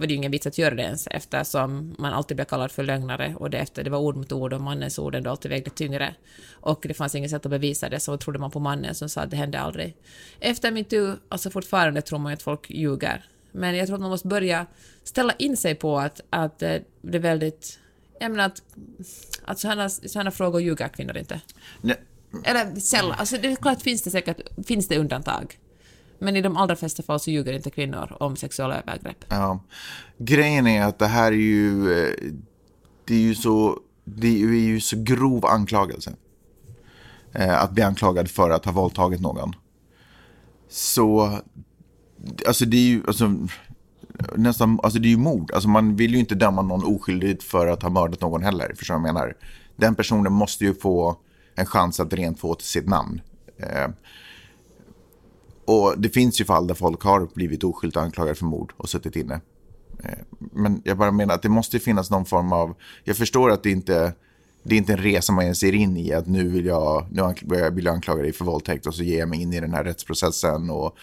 var 0.00 0.06
det 0.06 0.12
ju 0.12 0.16
ingen 0.16 0.32
vits 0.32 0.46
att 0.46 0.58
göra 0.58 0.74
det 0.74 0.82
ens 0.82 1.06
eftersom 1.06 1.94
man 1.98 2.12
alltid 2.12 2.36
blev 2.36 2.44
kallad 2.44 2.72
för 2.72 2.82
lögnare 2.82 3.34
och 3.38 3.50
det, 3.50 3.74
det 3.74 3.90
var 3.90 3.98
ord 3.98 4.16
mot 4.16 4.32
ord 4.32 4.52
och 4.52 4.60
mannens 4.60 4.98
ord 4.98 5.14
ändå 5.14 5.30
alltid 5.30 5.50
vägde 5.50 5.70
tyngre. 5.70 6.14
Och 6.50 6.84
det 6.88 6.94
fanns 6.94 7.14
inget 7.14 7.30
sätt 7.30 7.46
att 7.46 7.50
bevisa 7.50 7.88
det 7.88 8.00
så 8.00 8.16
trodde 8.16 8.38
man 8.38 8.50
på 8.50 8.60
mannen 8.60 8.94
som 8.94 9.08
sa 9.08 9.20
att 9.20 9.30
det 9.30 9.36
hände 9.36 9.60
aldrig. 9.60 9.96
Efter 10.40 10.72
metoo, 10.72 11.16
alltså 11.28 11.50
fortfarande 11.50 12.02
tror 12.02 12.18
man 12.18 12.32
ju 12.32 12.34
att 12.34 12.42
folk 12.42 12.70
ljuger. 12.70 13.24
Men 13.52 13.76
jag 13.76 13.86
tror 13.86 13.94
att 13.94 14.00
man 14.00 14.10
måste 14.10 14.28
börja 14.28 14.66
ställa 15.04 15.32
in 15.32 15.56
sig 15.56 15.74
på 15.74 15.98
att, 15.98 16.20
att 16.30 16.62
eh, 16.62 16.76
det 17.02 17.18
är 17.18 17.22
väldigt... 17.22 17.78
Jag 18.20 18.30
menar 18.30 18.44
att, 18.44 18.62
att 19.44 19.58
sådana, 19.58 19.88
sådana 19.88 20.30
frågor 20.30 20.60
ljuger 20.60 20.88
kvinnor 20.88 21.16
inte. 21.16 21.40
Nej. 21.80 21.96
Eller 22.44 22.80
sällan. 22.80 23.12
Alltså 23.18 23.36
det 23.36 23.52
är 23.52 23.56
klart 23.56 23.82
finns 23.82 24.02
det 24.02 24.10
säkert 24.10 24.66
finns 24.66 24.88
det 24.88 24.98
undantag. 24.98 25.58
Men 26.18 26.36
i 26.36 26.42
de 26.42 26.56
allra 26.56 26.76
flesta 26.76 27.02
fall 27.02 27.20
så 27.20 27.30
ljuger 27.30 27.52
inte 27.52 27.70
kvinnor 27.70 28.16
om 28.20 28.36
sexuella 28.36 28.82
övergrepp. 28.82 29.24
Ja. 29.28 29.64
Grejen 30.18 30.66
är 30.66 30.82
att 30.82 30.98
det 30.98 31.06
här 31.06 31.32
är 31.32 31.36
ju, 31.36 31.92
eh, 31.92 32.14
det 33.04 33.14
är 33.14 33.18
ju 33.18 33.34
så, 33.34 33.78
det 34.04 34.28
är 34.28 34.46
ju 34.46 34.80
så 34.80 34.96
grov 34.98 35.46
anklagelse. 35.46 36.12
Eh, 37.32 37.62
att 37.62 37.70
bli 37.70 37.82
anklagad 37.82 38.30
för 38.30 38.50
att 38.50 38.64
ha 38.64 38.72
våldtagit 38.72 39.20
någon. 39.20 39.52
Så, 40.68 41.38
alltså 42.46 42.64
det 42.64 42.76
är 42.76 42.88
ju, 42.88 43.02
alltså, 43.06 43.36
nästan, 44.36 44.80
alltså 44.82 44.98
det 44.98 45.08
är 45.08 45.10
ju 45.10 45.16
mord. 45.16 45.50
Alltså 45.50 45.68
man 45.68 45.96
vill 45.96 46.12
ju 46.14 46.20
inte 46.20 46.34
döma 46.34 46.62
någon 46.62 46.84
oskyldigt 46.84 47.42
för 47.42 47.66
att 47.66 47.82
ha 47.82 47.90
mördat 47.90 48.20
någon 48.20 48.42
heller. 48.42 48.72
Förstår 48.76 48.94
du 48.94 49.00
vad 49.00 49.08
jag 49.08 49.14
menar? 49.14 49.34
Den 49.76 49.94
personen 49.94 50.32
måste 50.32 50.64
ju 50.64 50.74
få 50.74 51.16
en 51.54 51.66
chans 51.66 52.00
att 52.00 52.12
rent 52.12 52.40
få 52.40 52.54
till 52.54 52.66
sitt 52.66 52.88
namn. 52.88 53.20
Eh, 53.56 53.88
och 55.64 55.94
det 55.96 56.08
finns 56.08 56.40
ju 56.40 56.44
fall 56.44 56.66
där 56.66 56.74
folk 56.74 57.02
har 57.02 57.28
blivit 57.34 57.64
oskyldigt 57.64 57.96
anklagade 57.96 58.34
för 58.34 58.44
mord 58.44 58.72
och 58.76 58.88
suttit 58.88 59.16
inne. 59.16 59.40
Eh, 60.04 60.18
men 60.38 60.82
jag 60.84 60.98
bara 60.98 61.10
menar 61.10 61.34
att 61.34 61.42
det 61.42 61.48
måste 61.48 61.78
finnas 61.78 62.10
någon 62.10 62.24
form 62.24 62.52
av... 62.52 62.74
Jag 63.04 63.16
förstår 63.16 63.50
att 63.50 63.62
det 63.62 63.70
inte 63.70 64.14
det 64.62 64.74
är 64.74 64.78
inte 64.78 64.92
en 64.92 64.98
resa 64.98 65.32
man 65.32 65.54
ser 65.54 65.74
in 65.74 65.96
i 65.96 66.12
att 66.12 66.26
nu 66.26 66.48
vill 66.48 66.66
jag, 66.66 67.06
nu 67.10 67.70
vill 67.70 67.84
jag 67.84 67.94
anklaga 67.94 68.22
dig 68.22 68.32
för 68.32 68.44
våldtäkt 68.44 68.86
och 68.86 68.94
så 68.94 69.02
ger 69.02 69.18
jag 69.18 69.28
mig 69.28 69.42
in 69.42 69.52
i 69.52 69.60
den 69.60 69.74
här 69.74 69.84
rättsprocessen 69.84 70.70
och 70.70 70.96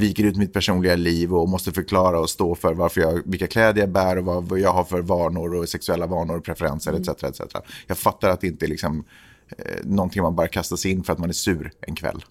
viker 0.00 0.24
ut 0.24 0.36
mitt 0.36 0.52
personliga 0.52 0.96
liv 0.96 1.34
och 1.34 1.48
måste 1.48 1.72
förklara 1.72 2.20
och 2.20 2.30
stå 2.30 2.54
för 2.54 2.74
varför 2.74 3.00
jag, 3.00 3.22
vilka 3.24 3.46
kläder 3.46 3.80
jag 3.80 3.90
bär 3.90 4.18
och 4.18 4.44
vad 4.48 4.58
jag 4.58 4.72
har 4.72 4.84
för 4.84 5.02
vanor 5.02 5.54
och 5.54 5.68
sexuella 5.68 6.06
vanor 6.06 6.36
och 6.36 6.44
preferenser 6.44 6.90
mm. 6.90 7.02
etc, 7.02 7.24
etc. 7.24 7.56
Jag 7.86 7.98
fattar 7.98 8.28
att 8.28 8.40
det 8.40 8.46
inte 8.46 8.66
är 8.66 8.68
liksom, 8.68 9.04
eh, 9.58 9.84
någonting 9.84 10.22
man 10.22 10.36
bara 10.36 10.48
kastar 10.48 10.76
sig 10.76 10.90
in 10.90 11.04
för 11.04 11.12
att 11.12 11.18
man 11.18 11.28
är 11.28 11.34
sur 11.34 11.72
en 11.80 11.94
kväll. 11.94 12.24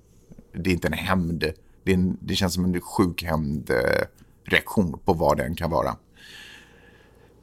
Det 0.53 0.69
är 0.69 0.73
inte 0.73 0.87
en 0.87 0.93
hämnd 0.93 1.53
det, 1.83 1.93
en, 1.93 2.17
det 2.21 2.35
känns 2.35 2.53
som 2.53 2.65
en 2.65 2.81
sjuk 2.81 3.25
reaktion 4.43 4.99
på 5.05 5.13
vad 5.13 5.37
den 5.37 5.55
kan 5.55 5.69
vara. 5.69 5.95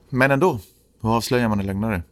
Men 0.09 0.31
ändå, 0.31 0.61
hur 1.03 1.17
avslöjar 1.17 1.49
man 1.49 1.61
en 1.61 1.67
lögnare? 1.67 2.03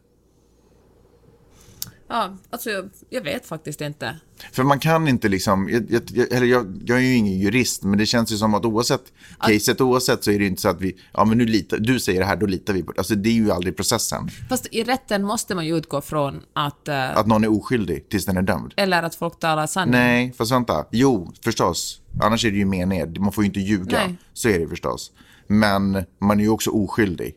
Ja, 2.07 2.37
alltså 2.49 2.69
jag, 2.69 2.89
jag, 3.09 3.21
vet 3.21 3.45
faktiskt 3.45 3.81
inte. 3.81 4.15
För 4.51 4.63
man 4.63 4.79
kan 4.79 5.07
inte 5.07 5.29
liksom, 5.29 5.69
jag, 5.69 6.03
jag, 6.13 6.31
eller 6.31 6.45
jag, 6.45 6.81
jag 6.85 6.97
är 6.97 7.01
ju 7.01 7.13
ingen 7.15 7.39
jurist, 7.39 7.83
men 7.83 7.97
det 7.97 8.05
känns 8.05 8.31
ju 8.31 8.37
som 8.37 8.53
att 8.53 8.65
oavsett 8.65 9.01
att, 9.37 9.51
caset, 9.51 9.81
oavsett 9.81 10.23
så 10.23 10.31
är 10.31 10.37
det 10.37 10.43
ju 10.43 10.49
inte 10.49 10.61
så 10.61 10.69
att 10.69 10.81
vi, 10.81 10.97
ja 11.13 11.25
men 11.25 11.37
nu 11.37 11.45
litar, 11.45 11.77
du 11.77 11.99
säger 11.99 12.19
det 12.19 12.25
här, 12.25 12.35
då 12.35 12.45
litar 12.45 12.73
vi 12.73 12.83
på 12.83 12.91
det. 12.91 12.99
Alltså 12.99 13.15
det 13.15 13.29
är 13.29 13.33
ju 13.33 13.51
aldrig 13.51 13.75
processen. 13.75 14.29
Fast 14.49 14.67
i 14.71 14.83
rätten 14.83 15.23
måste 15.23 15.55
man 15.55 15.65
ju 15.65 15.77
utgå 15.77 16.01
från 16.01 16.41
att... 16.53 16.89
Uh, 16.89 17.17
att 17.17 17.27
någon 17.27 17.43
är 17.43 17.51
oskyldig 17.51 18.09
tills 18.09 18.25
den 18.25 18.37
är 18.37 18.41
dömd. 18.41 18.73
Eller 18.77 19.03
att 19.03 19.15
folk 19.15 19.39
talar 19.39 19.67
sanning. 19.67 19.91
Nej, 19.91 20.33
fast 20.37 20.51
vänta. 20.51 20.85
Jo, 20.91 21.33
förstås. 21.43 22.01
Annars 22.21 22.45
är 22.45 22.51
det 22.51 22.57
ju 22.57 22.65
meningen, 22.65 23.15
man 23.19 23.31
får 23.31 23.43
ju 23.43 23.47
inte 23.47 23.59
ljuga. 23.59 23.97
Nej. 23.97 24.15
Så 24.33 24.49
är 24.49 24.59
det 24.59 24.67
förstås. 24.67 25.11
Men 25.47 26.03
man 26.19 26.39
är 26.39 26.43
ju 26.43 26.49
också 26.49 26.69
oskyldig 26.69 27.35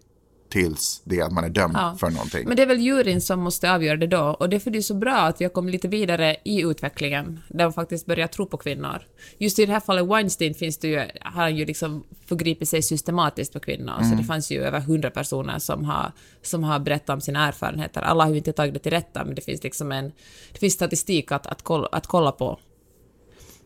tills 0.49 1.03
det 1.05 1.21
att 1.21 1.33
man 1.33 1.45
är 1.45 1.49
dömd 1.49 1.77
ja. 1.77 1.97
för 2.01 2.11
någonting. 2.11 2.49
Men 2.49 2.57
det 2.57 2.63
är 2.63 2.67
väl 2.67 2.81
juryn 2.81 3.21
som 3.21 3.41
måste 3.41 3.73
avgöra 3.73 3.97
det 3.97 4.07
då, 4.07 4.21
och 4.21 4.49
därför 4.49 4.71
är 4.71 4.75
det 4.75 4.83
så 4.83 4.95
bra 4.95 5.17
att 5.17 5.41
jag 5.41 5.53
kom 5.53 5.69
lite 5.69 5.89
vidare 5.89 6.37
i 6.45 6.63
utvecklingen, 6.63 7.41
där 7.49 7.65
man 7.65 7.73
faktiskt 7.73 8.07
börjar 8.07 8.27
tro 8.27 8.47
på 8.47 8.57
kvinnor. 8.57 9.03
Just 9.39 9.59
i 9.59 9.67
det 9.67 9.73
här 9.73 9.81
fallet 9.81 10.07
Weinstein 10.07 10.55
finns 10.55 10.79
det 10.79 10.89
ju, 10.89 10.99
har 11.21 11.43
han 11.43 11.57
ju 11.57 11.65
liksom 11.65 12.05
förgripit 12.27 12.69
sig 12.69 12.83
systematiskt 12.83 13.53
på 13.53 13.61
kvinnor, 13.61 13.95
mm. 13.99 14.11
så 14.11 14.17
det 14.17 14.25
fanns 14.25 14.51
ju 14.51 14.63
över 14.63 14.81
hundra 14.81 15.11
personer 15.11 15.59
som 15.59 15.85
har, 15.85 16.13
som 16.43 16.65
har 16.65 16.79
berättat 16.79 17.11
om 17.11 17.21
sina 17.21 17.49
erfarenheter. 17.49 18.03
Alla 18.03 18.25
har 18.25 18.31
ju 18.31 18.37
inte 18.37 18.53
tagit 18.53 18.75
det 18.75 18.81
till 18.81 18.93
rätta, 18.93 19.25
men 19.25 19.35
det 19.35 19.43
finns 19.43 19.63
liksom 19.63 19.93
en, 19.93 20.13
det 20.53 20.59
finns 20.59 20.75
statistik 20.75 21.33
att, 21.33 21.47
att, 21.47 21.63
kolla, 21.63 21.89
att 21.93 22.07
kolla 22.07 22.33
på. 22.33 22.59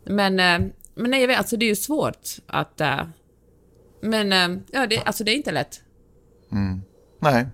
Men, 0.04 0.40
eh, 0.40 0.58
men 0.94 1.10
nej, 1.10 1.20
jag 1.20 1.28
vet, 1.28 1.38
alltså 1.38 1.56
det 1.56 1.64
är 1.64 1.68
ju 1.68 1.76
svårt 1.76 2.28
att... 2.46 2.80
Eh, 2.80 3.00
men 4.00 4.32
eh, 4.32 4.62
ja, 4.72 4.86
det, 4.86 4.98
alltså 4.98 5.24
det 5.24 5.32
är 5.32 5.36
inte 5.36 5.52
lätt. 5.52 5.80
Mm. 6.52 6.82
Nej. 7.20 7.46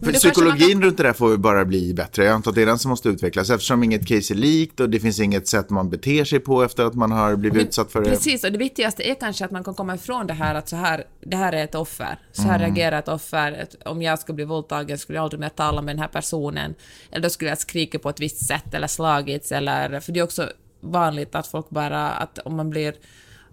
För 0.00 0.12
psykologin 0.12 0.72
kan... 0.72 0.82
runt 0.82 0.96
det 0.96 1.02
där 1.02 1.12
får 1.12 1.36
bara 1.36 1.64
bli 1.64 1.94
bättre. 1.94 2.24
Jag 2.24 2.34
antar 2.34 2.50
att 2.50 2.54
det 2.54 2.62
är 2.62 2.66
den 2.66 2.78
som 2.78 2.88
måste 2.88 3.08
utvecklas 3.08 3.50
eftersom 3.50 3.82
inget 3.82 4.06
case 4.06 4.34
är 4.34 4.36
likt 4.36 4.80
och 4.80 4.90
det 4.90 5.00
finns 5.00 5.20
inget 5.20 5.48
sätt 5.48 5.70
man 5.70 5.90
beter 5.90 6.24
sig 6.24 6.40
på 6.40 6.62
efter 6.62 6.84
att 6.84 6.94
man 6.94 7.12
har 7.12 7.36
blivit 7.36 7.56
Men, 7.56 7.66
utsatt 7.66 7.92
för 7.92 8.02
det. 8.02 8.10
Precis, 8.10 8.44
och 8.44 8.52
det 8.52 8.58
viktigaste 8.58 9.10
är 9.10 9.14
kanske 9.14 9.44
att 9.44 9.50
man 9.50 9.64
kan 9.64 9.74
komma 9.74 9.94
ifrån 9.94 10.26
det 10.26 10.32
här 10.32 10.54
att 10.54 10.68
så 10.68 10.76
här, 10.76 11.04
det 11.20 11.36
här 11.36 11.52
är 11.52 11.64
ett 11.64 11.74
offer. 11.74 12.18
Så 12.32 12.42
här 12.42 12.56
mm. 12.56 12.60
reagerar 12.60 12.98
ett 12.98 13.08
offer. 13.08 13.66
Om 13.84 14.02
jag 14.02 14.18
skulle 14.18 14.36
bli 14.36 14.44
våldtagen 14.44 14.98
skulle 14.98 15.18
jag 15.18 15.22
aldrig 15.22 15.40
mer 15.40 15.48
tala 15.48 15.82
med 15.82 15.94
den 15.94 16.02
här 16.02 16.08
personen. 16.08 16.74
Eller 17.10 17.22
då 17.22 17.30
skulle 17.30 17.50
jag 17.50 17.58
skrika 17.58 17.98
på 17.98 18.08
ett 18.08 18.20
visst 18.20 18.46
sätt 18.46 18.74
eller 18.74 18.86
slagits 18.86 19.52
eller... 19.52 20.00
För 20.00 20.12
det 20.12 20.20
är 20.20 20.24
också 20.24 20.50
vanligt 20.80 21.34
att 21.34 21.46
folk 21.46 21.70
bara, 21.70 22.10
att 22.10 22.38
om 22.38 22.56
man 22.56 22.70
blir 22.70 22.94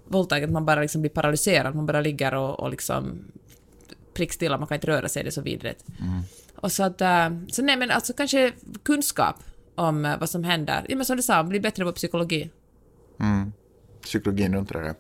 våldtagen, 0.08 0.44
att 0.44 0.54
man 0.54 0.66
bara 0.66 0.82
liksom 0.82 1.02
blir 1.02 1.12
paralyserad, 1.12 1.76
man 1.76 1.86
bara 1.86 2.02
ligger 2.02 2.34
och, 2.34 2.60
och 2.60 2.70
liksom 2.70 3.22
prickstilla, 4.14 4.58
man 4.58 4.68
kan 4.68 4.76
inte 4.76 4.88
röra 4.88 5.10
sig, 5.10 5.24
det 5.24 5.30
är 5.30 5.32
så 5.32 5.42
vidrigt. 5.42 5.86
Mm. 6.00 6.22
Och 6.56 6.72
så 6.72 6.84
att, 6.84 7.02
äh, 7.02 7.30
så 7.48 7.62
nej 7.62 7.78
men 7.78 7.92
alltså 7.92 8.14
kanske 8.14 8.52
kunskap 8.84 9.36
om 9.76 10.06
äh, 10.06 10.20
vad 10.20 10.30
som 10.30 10.44
händer. 10.44 10.86
Ja 10.90 10.96
men 10.96 11.06
som 11.06 11.18
du 11.18 11.24
sa, 11.24 11.44
bli 11.44 11.60
bättre 11.60 11.86
på 11.86 11.92
psykologi. 11.92 12.50
Mm. 13.20 13.54
Psykologin 14.02 14.56
runt 14.56 14.70
det 14.70 14.80
där. 14.80 14.96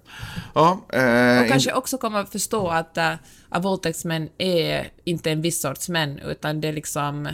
Ja, 0.53 0.85
eh, 0.93 1.41
och 1.41 1.47
kanske 1.47 1.73
också 1.73 1.97
komma 1.97 2.19
att 2.19 2.31
förstå 2.31 2.67
att, 2.67 2.97
äh, 2.97 3.13
att 3.49 3.63
våldtäktsmän 3.63 4.29
är 4.37 4.91
inte 5.03 5.31
en 5.31 5.41
viss 5.41 5.61
sorts 5.61 5.89
män, 5.89 6.19
utan 6.19 6.61
det 6.61 6.67
är 6.67 6.73
liksom 6.73 7.29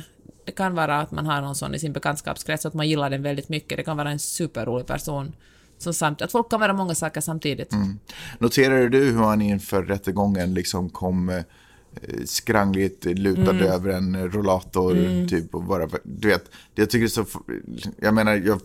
det 0.45 0.51
kan 0.51 0.75
vara 0.75 0.99
att 0.99 1.11
man 1.11 1.25
har 1.25 1.41
någon 1.41 1.55
sån 1.55 1.75
i 1.75 1.79
sin 1.79 1.93
bekantskapskrets, 1.93 2.65
att 2.65 2.73
man 2.73 2.89
gillar 2.89 3.09
den 3.09 3.23
väldigt 3.23 3.49
mycket. 3.49 3.77
Det 3.77 3.83
kan 3.83 3.97
vara 3.97 4.11
en 4.11 4.19
superrolig 4.19 4.87
person. 4.87 5.35
Som 5.77 5.93
samt, 5.93 6.21
att 6.21 6.31
folk 6.31 6.49
kan 6.49 6.59
vara 6.59 6.73
många 6.73 6.95
saker 6.95 7.21
samtidigt. 7.21 7.73
Mm. 7.73 7.99
Noterade 8.39 8.89
du 8.89 9.11
hur 9.11 9.23
han 9.23 9.41
inför 9.41 9.83
rättegången 9.83 10.53
liksom 10.53 10.89
kom 10.89 11.29
eh, 11.29 11.43
skrangligt 12.25 13.05
lutad 13.05 13.51
mm. 13.51 13.63
över 13.63 13.89
en 13.89 14.31
rollator 14.31 14.97
mm. 14.97 15.27
typ 15.27 15.55
och 15.55 15.63
bara, 15.63 15.89
du 16.03 16.27
vet, 16.27 16.51
jag 16.75 16.89
tycker 16.89 17.07
så, 17.07 17.25
jag 17.97 18.13
menar, 18.13 18.35
jag, 18.35 18.61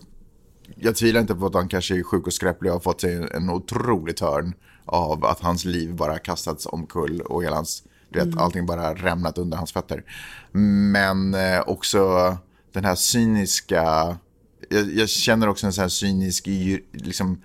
jag 0.75 0.95
tvivlar 0.95 1.21
inte 1.21 1.35
på 1.35 1.45
att 1.45 1.53
han 1.53 1.67
kanske 1.67 1.99
är 1.99 2.03
sjuk 2.03 2.27
och 2.27 2.33
skräplig 2.33 2.71
och 2.71 2.75
har 2.75 2.81
fått 2.81 3.01
sig 3.01 3.27
en 3.31 3.49
otrolig 3.49 4.17
törn 4.17 4.53
av 4.85 5.25
att 5.25 5.39
hans 5.39 5.65
liv 5.65 5.95
bara 5.95 6.19
kastats 6.19 6.65
omkull 6.65 7.21
och 7.21 7.43
hela 7.43 7.55
hans, 7.55 7.83
du 8.09 8.19
vet, 8.19 8.27
mm. 8.27 8.39
allting 8.39 8.65
bara 8.65 8.93
rämnat 8.93 9.37
under 9.37 9.57
hans 9.57 9.71
fötter. 9.71 10.03
Men 10.51 11.33
eh, 11.33 11.61
också 11.67 12.37
den 12.73 12.85
här 12.85 12.95
cyniska, 12.95 14.17
jag, 14.69 14.93
jag, 14.93 15.09
känner 15.09 15.49
också 15.49 15.65
en 15.65 15.73
sån 15.73 15.81
här 15.81 15.89
cynisk, 15.89 16.47
liksom, 16.91 17.41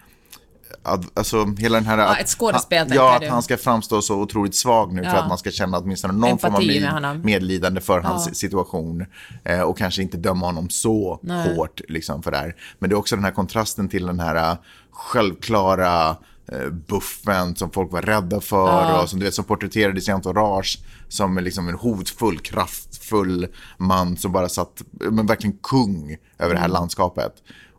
Alltså 1.15 1.55
hela 1.59 1.77
den 1.77 1.87
här... 1.87 1.99
Ja, 1.99 2.17
ett 2.17 2.29
skådespel, 2.29 2.89
Ja, 2.95 3.17
att 3.17 3.29
han 3.29 3.43
ska 3.43 3.57
framstå 3.57 4.03
så 4.03 4.21
otroligt 4.21 4.55
svag 4.55 4.93
nu 4.93 5.03
ja. 5.03 5.11
för 5.11 5.19
att 5.19 5.29
man 5.29 5.39
ska 5.39 5.51
känna 5.51 5.79
åtminstone 5.79 6.13
någon 6.13 6.31
Empati 6.31 6.81
form 6.81 7.05
av 7.05 7.19
medlidande 7.25 7.81
för 7.81 8.01
ja. 8.01 8.09
hans 8.09 8.39
situation. 8.39 9.07
Eh, 9.45 9.61
och 9.61 9.79
kanske 9.79 10.03
inte 10.03 10.17
döma 10.17 10.47
honom 10.47 10.71
så 10.71 11.21
Nej. 11.23 11.57
hårt 11.57 11.81
liksom, 11.89 12.23
för 12.23 12.31
det 12.31 12.37
här. 12.37 12.57
Men 12.79 12.91
det 12.91 12.95
är 12.95 12.99
också 12.99 13.17
den 13.17 13.25
här 13.25 13.33
kontrasten 13.33 13.89
till 13.89 14.07
den 14.07 14.21
här 14.21 14.53
uh, 14.53 14.59
självklara 14.91 16.11
uh, 16.53 16.69
buffen 16.69 17.57
som 17.57 17.71
folk 17.71 17.93
var 17.93 18.03
rädda 18.03 18.41
för 18.41 18.67
ja. 18.67 19.03
och 19.03 19.09
som, 19.09 19.19
du 19.19 19.25
vet, 19.25 19.35
som 19.35 19.45
porträtterades 19.45 20.09
i 20.09 20.13
entourage 20.13 20.79
som 21.09 21.39
liksom 21.39 21.69
en 21.69 21.75
hotfull, 21.75 22.39
kraftfull 22.39 23.47
man 23.79 24.17
som 24.17 24.33
bara 24.33 24.49
satt, 24.49 24.83
men 24.91 25.27
verkligen 25.27 25.59
kung 25.63 26.17
över 26.39 26.55
det 26.55 26.61
här 26.61 26.69
mm. 26.69 26.75
landskapet. 26.75 27.33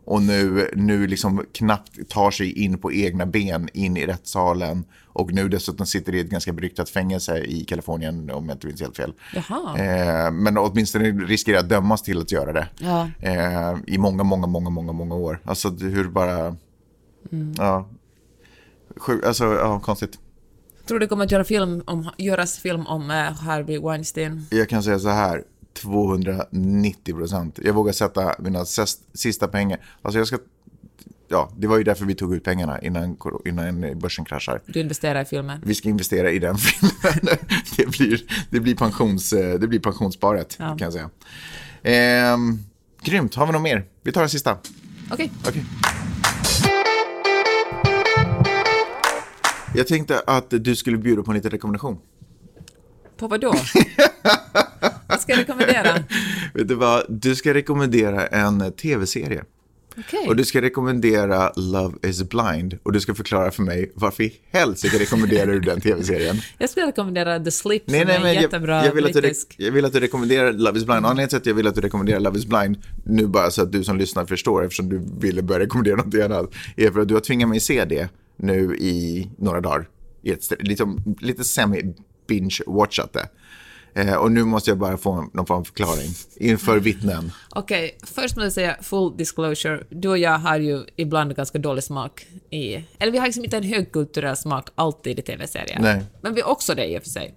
Och 0.08 0.22
nu, 0.22 0.70
nu 0.76 1.06
liksom 1.06 1.44
knappt 1.52 2.08
tar 2.08 2.30
sig 2.30 2.52
in 2.52 2.78
på 2.78 2.92
egna 2.92 3.26
ben 3.26 3.68
in 3.72 3.96
i 3.96 4.06
rättssalen 4.06 4.84
och 5.06 5.32
nu 5.32 5.48
dessutom 5.48 5.86
sitter 5.86 6.14
i 6.14 6.20
ett 6.20 6.30
ganska 6.30 6.52
beryktat 6.52 6.90
fängelse 6.90 7.38
i 7.38 7.64
Kalifornien 7.64 8.30
om 8.30 8.48
jag 8.48 8.54
inte 8.54 8.66
minns 8.66 8.80
helt 8.80 8.96
fel. 8.96 9.12
Eh, 9.36 10.30
men 10.32 10.58
åtminstone 10.58 11.10
riskerar 11.10 11.58
att 11.58 11.68
dömas 11.68 12.02
till 12.02 12.18
att 12.18 12.32
göra 12.32 12.52
det. 12.52 12.68
Ja. 12.78 13.10
Eh, 13.20 13.76
I 13.86 13.98
många, 13.98 14.22
många, 14.22 14.46
många, 14.46 14.70
många, 14.70 14.92
många 14.92 15.14
år. 15.14 15.40
Alltså 15.44 15.68
hur 15.70 16.08
bara... 16.08 16.56
Ja. 17.56 17.88
Sjuk, 18.96 19.24
alltså, 19.24 19.44
ja, 19.44 19.80
konstigt. 19.80 20.18
Tror 20.86 20.98
du 20.98 21.06
det 21.06 21.08
kommer 21.08 21.24
att 21.24 21.32
göra 21.32 21.44
film 21.44 21.82
om, 21.86 22.10
göras 22.16 22.58
film 22.58 22.86
om 22.86 23.10
uh, 23.10 23.16
Harvey 23.16 23.78
Weinstein? 23.78 24.46
Jag 24.50 24.68
kan 24.68 24.82
säga 24.82 24.98
så 24.98 25.08
här. 25.08 25.44
290 25.82 27.14
procent. 27.16 27.58
Jag 27.62 27.72
vågar 27.74 27.92
sätta 27.92 28.34
mina 28.38 28.64
sista 29.14 29.48
pengar. 29.48 29.78
Alltså 30.02 30.18
jag 30.18 30.26
ska... 30.26 30.38
Ja, 31.30 31.50
det 31.56 31.66
var 31.66 31.78
ju 31.78 31.84
därför 31.84 32.04
vi 32.04 32.14
tog 32.14 32.34
ut 32.34 32.44
pengarna 32.44 32.80
innan, 32.82 33.16
innan 33.44 33.98
börsen 33.98 34.24
kraschar. 34.24 34.60
Du 34.66 34.80
investerar 34.80 35.22
i 35.22 35.24
filmen? 35.24 35.60
Vi 35.64 35.74
ska 35.74 35.88
investera 35.88 36.30
i 36.30 36.38
den 36.38 36.56
filmen. 36.58 37.36
det, 37.76 37.86
blir, 37.86 38.22
det, 38.50 38.60
blir 38.60 38.74
pensions, 38.74 39.30
det 39.30 39.68
blir 39.68 39.80
pensionssparet, 39.80 40.56
Ja. 40.58 40.66
kan 40.68 40.78
jag 40.78 40.92
säga. 40.92 41.10
Ehm, 41.82 42.58
grymt. 43.02 43.34
Har 43.34 43.46
vi 43.46 43.52
något 43.52 43.62
mer? 43.62 43.84
Vi 44.02 44.12
tar 44.12 44.22
det 44.22 44.28
sista. 44.28 44.56
Okej. 45.10 45.32
Okej. 45.48 45.64
Jag 49.74 49.86
tänkte 49.86 50.22
att 50.26 50.46
du 50.50 50.76
skulle 50.76 50.96
bjuda 50.98 51.22
på 51.22 51.30
en 51.30 51.34
liten 51.36 51.50
rekommendation. 51.50 51.98
På 53.16 53.28
vad 53.28 53.40
då? 53.40 53.54
vad 55.08 55.20
ska 55.20 55.32
jag 55.32 55.38
rekommendera? 55.38 56.04
Vet 56.54 56.68
du 56.68 56.74
vad? 56.74 57.04
Du 57.08 57.36
ska 57.36 57.54
rekommendera 57.54 58.26
en 58.26 58.72
tv-serie. 58.72 59.44
Okej. 59.98 60.28
Och 60.28 60.36
du 60.36 60.44
ska 60.44 60.62
rekommendera 60.62 61.52
Love 61.56 61.94
is 62.02 62.22
blind. 62.22 62.78
Och 62.82 62.92
du 62.92 63.00
ska 63.00 63.14
förklara 63.14 63.50
för 63.50 63.62
mig 63.62 63.92
varför 63.94 64.22
i 64.22 64.32
helsike 64.50 64.98
rekommenderar 64.98 65.46
du 65.46 65.60
den 65.60 65.80
tv-serien? 65.80 66.36
Jag 66.58 66.70
skulle 66.70 66.86
rekommendera 66.86 67.40
The 67.40 67.50
Slip 67.50 67.82
Nej, 67.86 68.00
som 68.00 68.06
nej, 68.06 68.16
är 68.16 68.20
men 68.20 68.28
en 68.28 68.34
jag, 68.34 68.42
jättebra 68.42 68.84
jag, 68.86 68.92
vill 68.92 69.06
att 69.06 69.12
du, 69.12 69.32
jag 69.56 69.72
vill 69.72 69.84
att 69.84 69.92
du 69.92 70.00
rekommenderar 70.00 70.52
Love 70.52 70.78
is 70.78 70.84
blind. 70.84 71.06
Anledningen 71.06 71.28
till 71.28 71.38
att 71.38 71.46
jag 71.46 71.54
vill 71.54 71.66
att 71.66 71.74
du 71.74 71.80
rekommenderar 71.80 72.20
Love 72.20 72.38
is 72.38 72.46
blind, 72.46 72.76
nu 73.04 73.26
bara 73.26 73.50
så 73.50 73.62
att 73.62 73.72
du 73.72 73.84
som 73.84 73.98
lyssnar 73.98 74.26
förstår, 74.26 74.64
eftersom 74.64 74.88
du 74.88 75.02
ville 75.20 75.42
börja 75.42 75.60
rekommendera 75.60 75.96
något 75.96 76.14
annat, 76.14 76.54
är 76.76 76.90
för 76.90 77.00
att 77.00 77.08
du 77.08 77.14
har 77.14 77.20
tvingat 77.20 77.48
mig 77.48 77.60
se 77.60 77.84
det 77.84 78.08
nu 78.36 78.76
i 78.76 79.30
några 79.38 79.60
dagar. 79.60 79.88
I 80.22 80.30
ett, 80.30 80.52
liksom, 80.60 81.16
lite 81.20 81.44
semi-binge-watchat 81.44 83.12
det. 83.12 83.28
Eh, 83.98 84.14
och 84.14 84.32
nu 84.32 84.44
måste 84.44 84.70
jag 84.70 84.78
bara 84.78 84.96
få 84.96 85.28
någon 85.32 85.46
form 85.46 85.58
av 85.58 85.64
förklaring 85.64 86.08
inför 86.36 86.80
vittnen. 86.80 87.32
Okej, 87.50 87.98
först 88.02 88.36
måste 88.36 88.42
jag 88.42 88.52
säga 88.52 88.76
full 88.82 89.16
disclosure. 89.16 89.84
Du 89.90 90.08
och 90.08 90.18
jag 90.18 90.38
har 90.38 90.58
ju 90.58 90.84
ibland 90.96 91.36
ganska 91.36 91.58
dålig 91.58 91.84
smak 91.84 92.26
i... 92.50 92.84
Eller 92.98 93.12
vi 93.12 93.18
har 93.18 93.26
liksom 93.26 93.44
inte 93.44 93.56
en 93.56 93.62
högkulturell 93.62 94.36
smak 94.36 94.68
alltid 94.74 95.18
i 95.18 95.22
tv-serier. 95.22 95.78
Nej. 95.80 96.02
Men 96.20 96.34
vi 96.34 96.40
har 96.40 96.50
också 96.50 96.74
det 96.74 96.86
i 96.86 96.98
och 96.98 97.02
för 97.02 97.10
sig. 97.10 97.34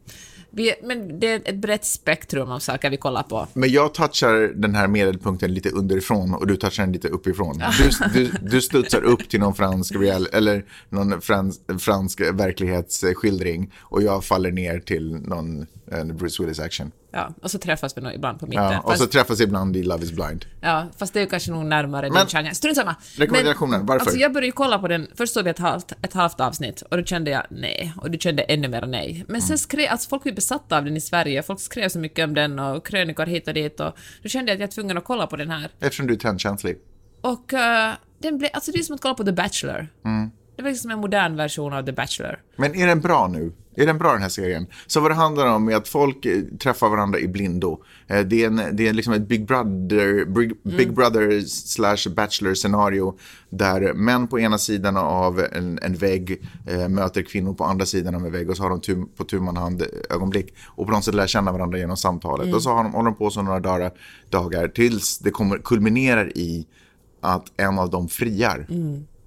Vi, 0.53 0.73
men 0.83 1.19
det 1.19 1.27
är 1.27 1.41
ett 1.45 1.55
brett 1.55 1.85
spektrum 1.85 2.51
av 2.51 2.59
saker 2.59 2.89
vi 2.89 2.97
kollar 2.97 3.23
på. 3.23 3.47
Men 3.53 3.69
jag 3.71 3.93
touchar 3.93 4.53
den 4.55 4.75
här 4.75 4.87
medelpunkten 4.87 5.53
lite 5.53 5.69
underifrån 5.69 6.33
och 6.33 6.47
du 6.47 6.55
touchar 6.55 6.83
den 6.83 6.93
lite 6.93 7.07
uppifrån. 7.07 7.63
Du, 7.79 8.09
du, 8.13 8.31
du 8.41 8.61
studsar 8.61 9.03
upp 9.03 9.29
till 9.29 9.39
någon 9.39 9.55
fransk, 9.55 9.95
real, 9.95 10.27
eller 10.33 10.65
någon 10.89 11.21
frans, 11.21 11.59
fransk 11.79 12.21
verklighetsskildring 12.21 13.73
och 13.77 14.03
jag 14.03 14.23
faller 14.23 14.51
ner 14.51 14.79
till 14.79 15.15
någon 15.15 15.65
Bruce 16.17 16.43
Willis 16.43 16.59
action. 16.59 16.91
Ja, 17.11 17.33
och 17.41 17.51
så 17.51 17.57
träffas 17.57 17.97
vi 17.97 18.01
nog 18.01 18.13
ibland 18.13 18.39
på 18.39 18.47
mitten. 18.47 18.63
Ja, 18.63 18.79
och 18.79 18.89
fast, 18.89 19.01
så 19.03 19.07
träffas 19.07 19.39
ibland 19.41 19.77
i 19.77 19.83
Love 19.83 20.03
is 20.03 20.11
blind. 20.11 20.45
ja, 20.61 20.87
fast 20.97 21.13
det 21.13 21.19
är 21.19 21.21
ju 21.21 21.29
kanske 21.29 21.51
nog 21.51 21.65
närmare 21.65 22.09
Men- 22.09 22.17
din 22.17 22.27
genre. 22.27 22.53
Strunt 22.55 22.75
samma. 22.77 22.95
Rekommendationen, 23.17 23.79
Men, 23.79 23.85
varför? 23.85 24.05
Alltså 24.05 24.19
jag 24.19 24.33
började 24.33 24.45
ju 24.45 24.51
kolla 24.51 24.79
på 24.79 24.87
den, 24.87 25.07
först 25.15 25.33
såg 25.33 25.43
vi 25.43 25.49
ett 25.49 25.59
halvt, 25.59 25.91
ett 26.01 26.13
halvt 26.13 26.39
avsnitt 26.39 26.81
och 26.81 26.97
då 26.97 27.03
kände 27.03 27.31
jag 27.31 27.43
nej, 27.49 27.93
och 27.97 28.11
du 28.11 28.17
kände 28.17 28.43
ännu 28.43 28.67
mer 28.67 28.85
nej. 28.85 29.13
Men 29.27 29.35
Mm. 29.35 29.41
sen 29.41 29.57
skrev, 29.57 29.87
alltså 29.91 30.09
folk 30.09 30.25
var 30.25 30.31
besatta 30.31 30.77
av 30.77 30.85
den 30.85 30.97
i 30.97 31.01
Sverige, 31.01 31.43
folk 31.43 31.59
skrev 31.59 31.89
så 31.89 31.99
mycket 31.99 32.25
om 32.25 32.33
den 32.33 32.59
och 32.59 32.85
krönikor 32.85 33.25
hit 33.25 33.47
och 33.47 33.53
dit 33.53 33.79
och 33.79 33.93
då 34.23 34.29
kände 34.29 34.51
jag 34.51 34.55
att 34.55 34.59
jag 34.59 34.67
är 34.67 34.71
tvungen 34.71 34.97
att 34.97 35.03
kolla 35.03 35.27
på 35.27 35.35
den 35.35 35.49
här. 35.49 35.69
Eftersom 35.79 36.07
du 36.07 36.13
är 36.13 36.17
trendkänslig. 36.17 36.77
Och 37.21 37.53
eh, 37.53 37.93
den 38.21 38.37
blev, 38.37 38.49
alltså 38.53 38.71
det 38.71 38.79
är 38.79 38.83
som 38.83 38.95
att 38.95 39.01
kolla 39.01 39.13
på 39.13 39.23
The 39.23 39.31
Bachelor. 39.31 39.87
Mm. 40.05 40.31
Det 40.55 40.63
var 40.63 40.69
liksom 40.69 40.91
en 40.91 40.99
modern 40.99 41.35
version 41.35 41.73
av 41.73 41.83
The 41.85 41.91
Bachelor. 41.91 42.39
Men 42.55 42.75
är 42.75 42.87
den 42.87 43.01
bra 43.01 43.27
nu? 43.27 43.51
Är 43.75 43.85
den 43.85 43.97
bra 43.97 44.13
den 44.13 44.21
här 44.21 44.29
serien? 44.29 44.67
Så 44.87 44.99
vad 44.99 45.11
det 45.11 45.15
handlar 45.15 45.47
om 45.47 45.69
är 45.69 45.75
att 45.75 45.87
folk 45.87 46.25
eh, 46.25 46.41
träffar 46.59 46.89
varandra 46.89 47.19
i 47.19 47.27
blindo. 47.27 47.83
Eh, 48.07 48.19
Det 48.19 48.43
är, 48.43 48.47
en, 48.47 48.61
det 48.73 48.87
är 48.87 48.93
liksom 48.93 49.13
ett 49.13 49.27
Big 49.27 49.47
Brother, 49.47 50.25
Big, 50.25 50.63
Big 50.63 50.93
Brother 50.93 51.41
slash 51.41 52.13
Bachelor 52.15 52.53
scenario 52.53 53.17
där 53.49 53.93
män 53.93 54.27
på 54.27 54.39
ena 54.39 54.57
sidan 54.57 54.97
av 54.97 55.39
en, 55.39 55.79
en 55.81 55.93
vägg 55.95 56.41
eh, 56.67 56.87
möter 56.89 57.21
kvinnor 57.21 57.53
på 57.53 57.63
andra 57.63 57.85
sidan 57.85 58.15
av 58.15 58.25
en 58.25 58.31
vägg 58.31 58.49
och 58.49 58.57
så 58.57 58.63
har 58.63 58.69
de 58.69 58.81
tu, 58.81 59.05
på 59.17 59.23
tu 59.23 59.39
hand 59.39 59.81
eh, 59.81 59.87
ögonblick 60.15 60.53
och 60.65 60.85
på 60.85 60.91
något 60.91 61.03
sätt 61.03 61.15
lär 61.15 61.27
känna 61.27 61.51
varandra 61.51 61.77
genom 61.77 61.97
samtalet. 61.97 62.53
Och 62.53 62.63
så 62.63 62.69
har 62.69 62.83
de, 62.83 62.93
håller 62.93 63.09
de 63.09 63.17
på 63.17 63.29
så 63.29 63.41
några 63.41 63.59
dagar, 63.59 63.91
dagar 64.29 64.67
tills 64.67 65.19
det 65.19 65.31
kommer, 65.31 65.57
kulminerar 65.57 66.37
i 66.37 66.67
att 67.21 67.45
en 67.57 67.79
av 67.79 67.89
dem 67.89 68.07
friar. 68.07 68.67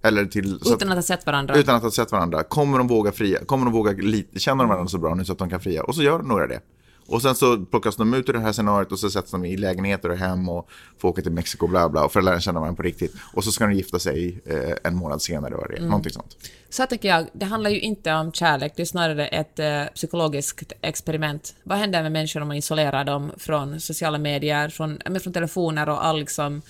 Eller 0.04 0.24
till, 0.24 0.58
så 0.62 0.68
att- 0.74 0.76
Utan 0.76 0.88
att 0.88 0.94
ha 0.96 1.02
sett 1.02 1.26
varandra. 1.26 1.54
utan 1.56 1.76
att 1.76 1.82
ha 1.82 1.90
sett 1.90 2.12
varandra. 2.12 2.42
Kommer 2.42 2.78
de 2.78 2.86
våga 2.88 3.12
fria? 3.12 3.44
Kommer 3.44 3.64
de 3.64 3.72
våga 3.72 3.92
lite, 3.92 4.38
känner 4.40 4.64
de 4.64 4.68
varandra 4.68 4.88
så 4.88 4.98
bra 4.98 5.14
nu 5.14 5.24
så 5.24 5.32
att 5.32 5.38
de 5.38 5.50
kan 5.50 5.60
fria? 5.60 5.82
Och 5.82 5.94
så 5.94 6.02
gör 6.02 6.18
några 6.18 6.46
det. 6.46 6.60
Och 7.06 7.22
sen 7.22 7.34
så 7.34 7.58
plockas 7.58 7.96
de 7.96 8.14
ut 8.14 8.28
ur 8.28 8.32
det 8.32 8.38
här 8.40 8.52
scenariot 8.52 8.92
och 8.92 8.98
så 8.98 9.10
sätts 9.10 9.30
de 9.30 9.44
i 9.44 9.56
lägenheter 9.56 10.08
och 10.10 10.16
hem 10.16 10.48
och 10.48 10.68
får 10.98 11.08
åka 11.08 11.22
till 11.22 11.32
Mexiko 11.32 11.66
bla 11.66 11.88
bla 11.88 12.04
och 12.04 12.12
för 12.12 12.20
att 12.20 12.24
lära 12.24 12.40
känna 12.40 12.60
varandra 12.60 12.76
på 12.76 12.82
riktigt. 12.82 13.14
Och 13.32 13.44
så 13.44 13.52
ska 13.52 13.66
de 13.66 13.72
gifta 13.74 13.98
sig 13.98 14.40
eh, 14.46 14.76
en 14.84 14.96
månad 14.96 15.22
senare 15.22 15.54
och 15.54 15.68
det, 15.68 15.80
någonting 15.82 16.12
sånt. 16.12 16.36
Så 16.70 16.82
här 16.82 16.86
tänker 16.86 17.08
jag, 17.08 17.26
det 17.32 17.44
handlar 17.46 17.70
ju 17.70 17.80
inte 17.80 18.14
om 18.14 18.32
kärlek, 18.32 18.72
det 18.76 18.82
är 18.82 18.86
snarare 18.86 19.26
ett 19.26 19.58
eh, 19.58 19.82
psykologiskt 19.94 20.72
experiment. 20.80 21.54
Vad 21.62 21.78
händer 21.78 22.02
med 22.02 22.12
människor 22.12 22.40
om 22.40 22.48
man 22.48 22.56
isolerar 22.56 23.04
dem 23.04 23.32
från 23.38 23.80
sociala 23.80 24.18
medier, 24.18 24.68
från, 24.68 24.98
men 25.10 25.20
från 25.20 25.32
telefoner 25.32 25.88
och 25.88 26.04
all, 26.06 26.18
liksom, 26.20 26.62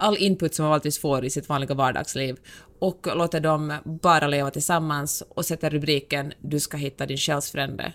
all 0.00 0.16
input 0.16 0.54
som 0.54 0.62
man 0.62 0.70
vanligtvis 0.70 0.98
får 0.98 1.24
i 1.24 1.30
sitt 1.30 1.48
vanliga 1.48 1.74
vardagsliv. 1.74 2.36
Och 2.78 3.06
låter 3.16 3.40
dem 3.40 3.72
bara 3.84 4.26
leva 4.26 4.50
tillsammans 4.50 5.22
och 5.28 5.46
sätter 5.46 5.70
rubriken 5.70 6.32
“Du 6.40 6.60
ska 6.60 6.76
hitta 6.76 7.06
din 7.06 7.18
själsfrände”. 7.18 7.92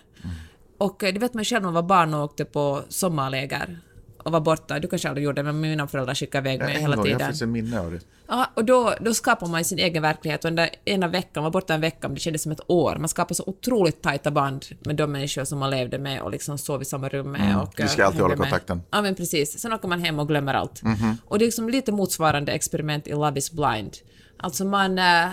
Och 0.78 1.04
eh, 1.04 1.12
det 1.12 1.20
vet 1.20 1.34
man 1.34 1.44
själv 1.44 1.62
när 1.62 1.66
man 1.66 1.74
var 1.74 1.82
barn 1.82 2.14
och 2.14 2.24
åkte 2.24 2.44
på 2.44 2.82
sommarläger 2.88 3.78
och 4.26 4.32
var 4.32 4.40
borta. 4.40 4.78
Du 4.78 4.88
kanske 4.88 5.08
aldrig 5.08 5.24
gjorde 5.24 5.42
det, 5.42 5.52
men 5.52 5.60
mina 5.60 5.86
föräldrar 5.88 6.14
skickade 6.14 6.48
iväg 6.50 6.60
mig 6.60 6.74
En 6.74 6.80
hela 6.80 6.96
gång, 6.96 7.06
jag 7.06 7.12
har 7.12 7.18
tiden. 7.18 7.26
faktiskt 7.26 7.42
en 7.42 7.52
minne 7.52 7.80
av 7.80 7.90
det. 7.90 8.00
Ja, 8.28 8.50
och 8.54 8.64
då, 8.64 8.94
då 9.00 9.14
skapar 9.14 9.46
man 9.46 9.64
sin 9.64 9.78
egen 9.78 10.02
verklighet 10.02 10.44
och 10.44 10.48
den 10.50 10.56
där 10.56 10.70
ena 10.84 11.08
veckan, 11.08 11.42
var 11.42 11.50
borta 11.50 11.74
en 11.74 11.80
vecka, 11.80 12.08
men 12.08 12.14
det 12.14 12.20
kändes 12.20 12.42
som 12.42 12.52
ett 12.52 12.60
år. 12.66 12.96
Man 12.98 13.08
skapar 13.08 13.34
så 13.34 13.44
otroligt 13.46 14.02
tajta 14.02 14.30
band 14.30 14.64
med 14.86 14.96
de 14.96 15.12
människor 15.12 15.44
som 15.44 15.58
man 15.58 15.70
levde 15.70 15.98
med 15.98 16.20
och 16.22 16.30
liksom 16.30 16.58
sov 16.58 16.82
i 16.82 16.84
samma 16.84 17.08
rum 17.08 17.32
med. 17.32 17.58
Och, 17.60 17.72
Du 17.76 17.88
ska 17.88 18.02
eh, 18.02 18.06
alltid 18.06 18.20
hålla 18.20 18.32
hängde 18.34 18.42
med. 18.42 18.50
kontakten. 18.50 18.82
Ja, 18.90 19.02
men 19.02 19.14
precis. 19.14 19.58
Sen 19.58 19.72
åker 19.72 19.88
man 19.88 20.00
hem 20.00 20.18
och 20.18 20.28
glömmer 20.28 20.54
allt. 20.54 20.82
Mhm. 20.82 21.16
Och 21.24 21.38
det 21.38 21.44
är 21.44 21.46
liksom 21.46 21.68
lite 21.68 21.92
motsvarande 21.92 22.52
experiment 22.52 23.06
i 23.06 23.10
Love 23.10 23.38
is 23.38 23.52
blind. 23.52 23.92
Alltså 24.38 24.64
man, 24.64 24.98
eh, 24.98 25.28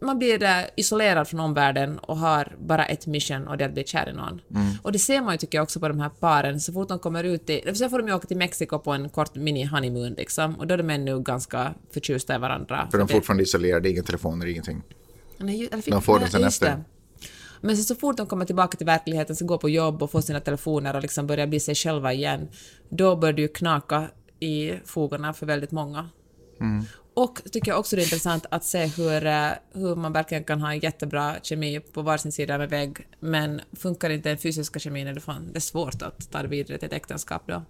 man 0.00 0.18
blir 0.18 0.42
eh, 0.42 0.50
isolerad 0.76 1.28
från 1.28 1.40
omvärlden 1.40 1.98
och 1.98 2.16
har 2.18 2.56
bara 2.58 2.84
ett 2.86 3.06
mission 3.06 3.48
och 3.48 3.56
det 3.56 3.64
är 3.64 3.68
att 3.68 3.74
bli 3.74 3.84
kär 3.84 4.08
i 4.08 4.12
någon. 4.12 4.40
Mm. 4.50 4.66
Och 4.82 4.92
det 4.92 4.98
ser 4.98 5.22
man 5.22 5.34
ju 5.34 5.38
tycker 5.38 5.58
jag 5.58 5.62
också 5.62 5.80
på 5.80 5.88
de 5.88 6.00
här 6.00 6.08
paren, 6.08 6.60
så 6.60 6.72
fort 6.72 6.88
de 6.88 6.98
kommer 6.98 7.24
ut 7.24 7.50
i... 7.50 7.74
Sen 7.74 7.90
får 7.90 7.98
de 7.98 8.08
ju 8.08 8.14
åka 8.14 8.26
till 8.26 8.36
Mexiko 8.36 8.78
på 8.78 8.92
en 8.92 9.08
kort 9.08 9.34
mini-honeymoon 9.36 10.14
liksom, 10.16 10.54
och 10.54 10.66
då 10.66 10.74
är 10.74 10.78
de 10.78 10.90
ännu 10.90 11.20
ganska 11.22 11.74
förtjusta 11.92 12.34
i 12.34 12.38
varandra. 12.38 12.88
För 12.90 12.98
de 12.98 13.02
är 13.04 13.08
det- 13.08 13.12
fortfarande 13.14 13.42
isolerade, 13.42 13.90
inga 13.90 14.02
telefoner, 14.02 14.46
ingenting. 14.46 14.82
Nej, 15.38 15.56
ju- 15.56 15.66
eller 15.66 15.82
fick- 15.82 15.92
De 15.94 16.02
får 16.02 16.20
nej, 16.20 16.30
sen 16.30 16.40
just 16.42 16.62
efter. 16.62 16.76
det. 16.76 16.84
Men 17.60 17.76
sen 17.76 17.84
så 17.84 17.94
fort 17.94 18.16
de 18.16 18.26
kommer 18.26 18.44
tillbaka 18.44 18.76
till 18.76 18.86
verkligheten, 18.86 19.36
så 19.36 19.44
går 19.44 19.58
på 19.58 19.68
jobb 19.68 20.02
och 20.02 20.10
får 20.10 20.20
sina 20.20 20.40
telefoner 20.40 20.96
och 20.96 21.02
liksom 21.02 21.26
börjar 21.26 21.46
bli 21.46 21.60
sig 21.60 21.74
själva 21.74 22.12
igen, 22.12 22.48
då 22.88 23.16
börjar 23.16 23.32
det 23.32 23.42
ju 23.42 23.48
knaka 23.48 24.08
i 24.40 24.72
fogarna 24.84 25.32
för 25.32 25.46
väldigt 25.46 25.70
många. 25.70 26.08
Mm. 26.60 26.84
Och 27.14 27.40
tycker 27.52 27.70
jag 27.70 27.78
också 27.78 27.96
det 27.96 28.02
är 28.02 28.04
intressant 28.04 28.46
att 28.50 28.64
se 28.64 28.86
hur, 28.86 29.26
eh, 29.26 29.50
hur 29.72 29.96
man 29.96 30.12
verkligen 30.12 30.44
kan 30.44 30.60
ha 30.60 30.72
en 30.72 30.78
jättebra 30.78 31.34
kemi 31.42 31.80
på 31.80 32.02
varsin 32.02 32.32
sida 32.32 32.58
med 32.58 32.70
vägg, 32.70 32.96
men 33.20 33.60
funkar 33.76 34.10
inte 34.10 34.28
den 34.28 34.38
fysiska 34.38 34.78
kemin 34.78 35.06
är 35.06 35.14
det, 35.14 35.20
fan, 35.20 35.52
det 35.52 35.58
är 35.58 35.60
svårt 35.60 36.02
att 36.02 36.30
ta 36.30 36.42
det 36.42 36.48
vidare 36.48 36.78
till 36.78 36.86
ett 36.86 36.92
äktenskap 36.92 37.42
då. 37.46 37.62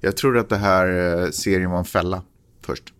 Jag 0.00 0.16
tror 0.16 0.38
att 0.38 0.48
det 0.48 0.56
här 0.56 1.22
eh, 1.24 1.30
serien 1.30 1.70
var 1.70 1.78
en 1.78 1.84
fälla 1.84 2.22
först. 2.62 2.94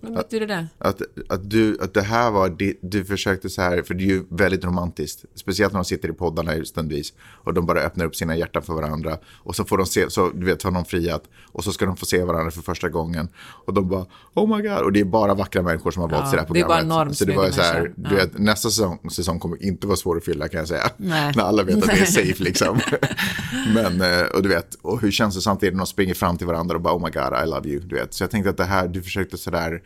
Vad 0.00 0.12
betyder 0.14 0.46
det? 0.46 0.66
Att, 0.78 1.02
att, 1.28 1.50
du, 1.50 1.78
att 1.80 1.94
det 1.94 2.02
här 2.02 2.30
var, 2.30 2.48
det, 2.48 2.74
du 2.82 3.04
försökte 3.04 3.50
så 3.50 3.62
här, 3.62 3.82
för 3.82 3.94
det 3.94 4.04
är 4.04 4.06
ju 4.08 4.24
väldigt 4.30 4.64
romantiskt. 4.64 5.24
Speciellt 5.34 5.72
när 5.72 5.80
de 5.80 5.84
sitter 5.84 6.08
i 6.08 6.12
poddarna 6.12 6.64
stundvis. 6.64 7.12
Och 7.20 7.54
de 7.54 7.66
bara 7.66 7.80
öppnar 7.80 8.04
upp 8.04 8.16
sina 8.16 8.36
hjärtan 8.36 8.62
för 8.62 8.74
varandra. 8.74 9.18
Och 9.42 9.56
så 9.56 9.64
får 9.64 9.78
de 9.78 9.86
se, 9.86 10.10
så 10.10 10.30
du 10.30 10.46
vet, 10.46 10.62
har 10.62 10.70
de 10.70 10.84
friat. 10.84 11.22
Och 11.52 11.64
så 11.64 11.72
ska 11.72 11.86
de 11.86 11.96
få 11.96 12.06
se 12.06 12.24
varandra 12.24 12.50
för 12.50 12.62
första 12.62 12.88
gången. 12.88 13.28
Och 13.66 13.74
de 13.74 13.88
bara, 13.88 14.06
oh 14.34 14.56
my 14.56 14.62
god. 14.62 14.78
Och 14.78 14.92
det 14.92 15.00
är 15.00 15.04
bara 15.04 15.34
vackra 15.34 15.62
människor 15.62 15.90
som 15.90 16.02
har 16.02 16.08
valt 16.08 16.24
Ja, 16.24 16.30
till 16.30 16.36
det 16.38 16.42
här 16.42 16.54
det 16.54 16.60
är 16.60 16.64
bara 16.64 16.78
programmet. 16.78 16.94
enormt 16.96 17.16
så 17.18 17.24
det 17.24 17.36
var 17.36 17.50
så 17.50 17.62
här, 17.62 17.92
du 17.96 18.14
vet, 18.14 18.38
nästa 18.38 18.68
säsong, 18.68 19.10
säsong 19.10 19.38
kommer 19.40 19.62
inte 19.62 19.86
vara 19.86 19.96
svår 19.96 20.16
att 20.16 20.24
fylla 20.24 20.48
kan 20.48 20.58
jag 20.58 20.68
säga. 20.68 20.90
Nej. 20.96 21.32
när 21.36 21.42
alla 21.44 21.62
vet 21.62 21.76
att 21.76 21.86
det 21.86 22.00
är 22.00 22.04
safe 22.04 22.42
liksom. 22.44 22.80
Men, 23.74 24.00
eh, 24.00 24.26
och 24.34 24.42
du 24.42 24.48
vet, 24.48 24.74
och 24.82 25.00
hur 25.00 25.10
känns 25.10 25.34
det 25.34 25.40
samtidigt 25.40 25.74
när 25.74 25.78
de 25.80 25.86
springer 25.86 26.14
fram 26.14 26.36
till 26.38 26.46
varandra 26.46 26.74
och 26.74 26.80
bara, 26.82 26.94
oh 26.94 27.04
my 27.04 27.10
god, 27.10 27.44
I 27.44 27.50
love 27.50 27.68
you. 27.68 27.80
Du 27.80 27.94
vet. 27.96 28.14
Så 28.14 28.22
jag 28.22 28.30
tänkte 28.30 28.50
att 28.50 28.56
det 28.56 28.64
här, 28.64 28.88
du 28.88 29.02
försökte 29.02 29.38
sådär 29.38 29.72
eh, 29.72 29.78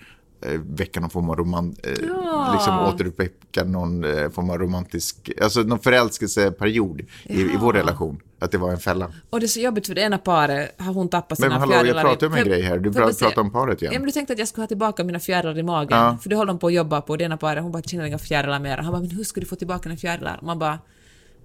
väcka 0.64 1.00
någon 1.00 1.10
form 1.10 1.30
av 1.30 1.36
roman, 1.36 1.76
eh, 1.82 1.92
Ja. 2.08 2.50
liksom 2.54 2.78
återuppväcka 2.78 3.64
någon 3.64 4.04
eh, 4.04 4.30
form 4.30 4.50
av 4.50 4.58
romantisk, 4.58 5.30
alltså 5.42 5.60
någon 5.62 5.78
förälskelseperiod 5.78 7.00
i, 7.24 7.40
i 7.40 7.56
vår 7.60 7.72
relation. 7.72 8.20
Att 8.38 8.50
det 8.50 8.58
var 8.58 8.70
en 8.70 8.78
fälla. 8.78 9.12
Och 9.30 9.40
det 9.40 9.46
är 9.46 9.48
så 9.48 9.60
jobbigt 9.60 9.86
för 9.86 9.94
det 9.94 10.00
ena 10.00 10.18
paret 10.18 10.74
har 10.80 10.92
hon 10.92 11.08
tappat 11.08 11.38
sina 11.38 11.48
Men 11.48 11.58
hallå, 11.60 11.72
jag 11.72 11.82
fjärilar. 11.84 12.02
pratar 12.02 12.26
om 12.26 12.34
en 12.34 12.44
grej 12.44 12.62
här. 12.62 12.78
Du 12.78 12.92
pratar 12.92 13.38
om 13.40 13.52
paret 13.52 13.82
igen. 13.82 13.92
Ja, 13.94 13.98
men 14.00 14.06
du 14.06 14.12
tänkte 14.12 14.32
att 14.32 14.38
jag 14.38 14.48
skulle 14.48 14.62
ha 14.62 14.68
tillbaka 14.68 15.04
mina 15.04 15.18
fjärilar 15.20 15.58
i 15.58 15.62
magen. 15.62 16.18
För 16.18 16.28
det 16.30 16.36
håller 16.36 16.52
de 16.52 16.58
på 16.58 16.66
att 16.66 16.72
jobba 16.74 17.00
på. 17.00 17.16
Det 17.16 17.24
ena 17.24 17.36
paret, 17.36 17.62
hon 17.62 17.72
bara 17.72 17.82
känner 17.82 18.04
inga 18.04 18.18
fjärilar 18.18 18.60
mer. 18.60 18.76
Han 18.78 18.92
bara, 18.92 19.00
men 19.00 19.10
hur 19.10 19.24
ska 19.24 19.40
du 19.40 19.46
få 19.46 19.56
tillbaka 19.56 19.88
dina 19.88 19.96
fjärilar? 19.98 20.38
Man 20.42 20.58
bara, 20.58 20.78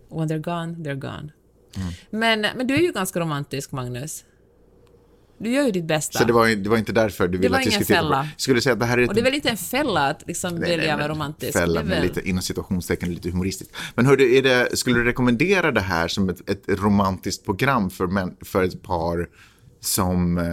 when 0.10 0.28
they're 0.30 0.42
gone, 0.42 0.76
they're 0.76 1.00
gone. 1.00 1.32
Mm. 1.76 1.88
Men, 2.10 2.42
men 2.58 2.68
du 2.68 2.74
är 2.74 2.80
ju 2.82 2.92
ganska 2.92 3.20
romantisk, 3.20 3.72
Magnus. 3.72 4.24
Du 5.40 5.50
gör 5.52 5.64
ju 5.66 5.72
ditt 5.72 5.86
bästa. 5.86 6.20
Så 6.20 6.26
det 6.26 6.34
var, 6.34 6.48
det 6.48 6.70
var 6.70 6.78
inte 6.78 6.92
därför 6.92 7.28
du 7.28 7.38
ville 7.38 7.50
var 7.50 7.60
att 7.60 7.66
vi 7.66 7.70
ingen 7.70 7.84
skulle 7.84 7.86
titta 7.86 8.00
på 8.02 8.06
fälla. 8.16 8.28
Skulle 8.38 8.58
du 8.58 8.62
säga 8.62 8.74
att 8.74 8.80
det 8.80 8.86
här 8.86 8.98
är 8.98 9.02
ett 9.02 9.10
Och 9.10 9.16
det 9.16 9.22
är 9.22 9.24
väl 9.24 9.34
inte 9.34 9.50
en 9.50 9.58
fälla 9.58 10.08
att 10.08 10.24
liksom 10.28 10.52
Nej, 10.56 10.60
nej, 10.62 10.78
välja 10.78 10.98
men 10.98 11.00
vara 11.00 11.12
romantisk? 11.12 11.54
Fälla 11.54 11.84
Det 11.84 11.90
väl- 11.90 12.04
lite 12.04 12.30
inom 12.30 12.42
situationstecken 12.42 13.14
lite 13.14 13.30
humoristiskt. 13.30 13.76
Men 13.96 14.06
hördu, 14.06 14.36
är 14.36 14.42
det, 14.44 14.78
skulle 14.78 14.96
du 15.00 15.04
rekommendera 15.06 15.72
det 15.72 15.82
här 15.82 16.08
som 16.08 16.30
ett, 16.30 16.50
ett 16.50 16.64
romantiskt 16.68 17.46
program 17.46 17.90
för, 17.90 18.08
män, 18.08 18.36
för 18.42 18.64
ett 18.64 18.84
par 18.84 19.28
som... 19.82 20.38
Eh, 20.38 20.44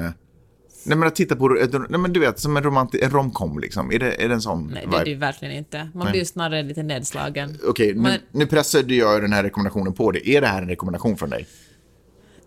nej 0.86 0.98
men 0.98 1.02
att 1.02 1.14
titta 1.16 1.36
på, 1.36 1.48
nej 1.88 2.00
men 2.00 2.12
du 2.12 2.20
vet, 2.20 2.38
som 2.38 2.56
en, 2.56 2.62
romanti, 2.62 3.00
en 3.02 3.10
romcom 3.10 3.58
liksom. 3.58 3.92
Är 3.92 3.98
det, 3.98 4.24
är 4.24 4.28
det 4.28 4.34
en 4.34 4.40
sån 4.42 4.66
Nej, 4.66 4.86
det 4.90 4.96
är 4.96 5.04
det 5.04 5.10
ju 5.10 5.16
verkligen 5.16 5.54
inte. 5.54 5.88
Man 5.94 6.06
blir 6.10 6.20
ju 6.20 6.24
snarare 6.26 6.62
lite 6.62 6.82
nedslagen. 6.82 7.58
Okej, 7.66 7.94
nu, 7.94 8.00
Men- 8.00 8.18
nu 8.32 8.46
pressade 8.46 8.94
jag 8.94 9.22
den 9.22 9.32
här 9.32 9.42
rekommendationen 9.42 9.92
på 9.92 10.10
dig. 10.10 10.22
Är 10.34 10.40
det 10.40 10.46
här 10.46 10.62
en 10.62 10.68
rekommendation 10.68 11.16
från 11.16 11.30
dig? 11.30 11.46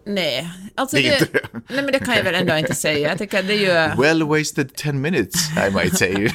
Nej, 0.08 0.49
alltså 0.76 0.95
Det 0.95 1.20
det... 1.34 1.41
Nej, 1.51 1.84
men 1.84 1.86
det 1.91 1.99
kan 1.99 2.16
jag 2.16 2.24
väl 2.24 2.36
ändå 2.36 2.58
inte 2.58 2.76
säga. 2.76 3.10
Jag 3.10 3.18
tycker 3.18 3.43
det 3.43 3.53
är 3.53 3.95
ju... 3.95 4.01
Well 4.01 4.24
wasted 4.24 4.76
10 4.76 4.93
minutes, 4.93 5.36
I 5.68 5.72
might 5.76 5.97
say. 5.97 6.14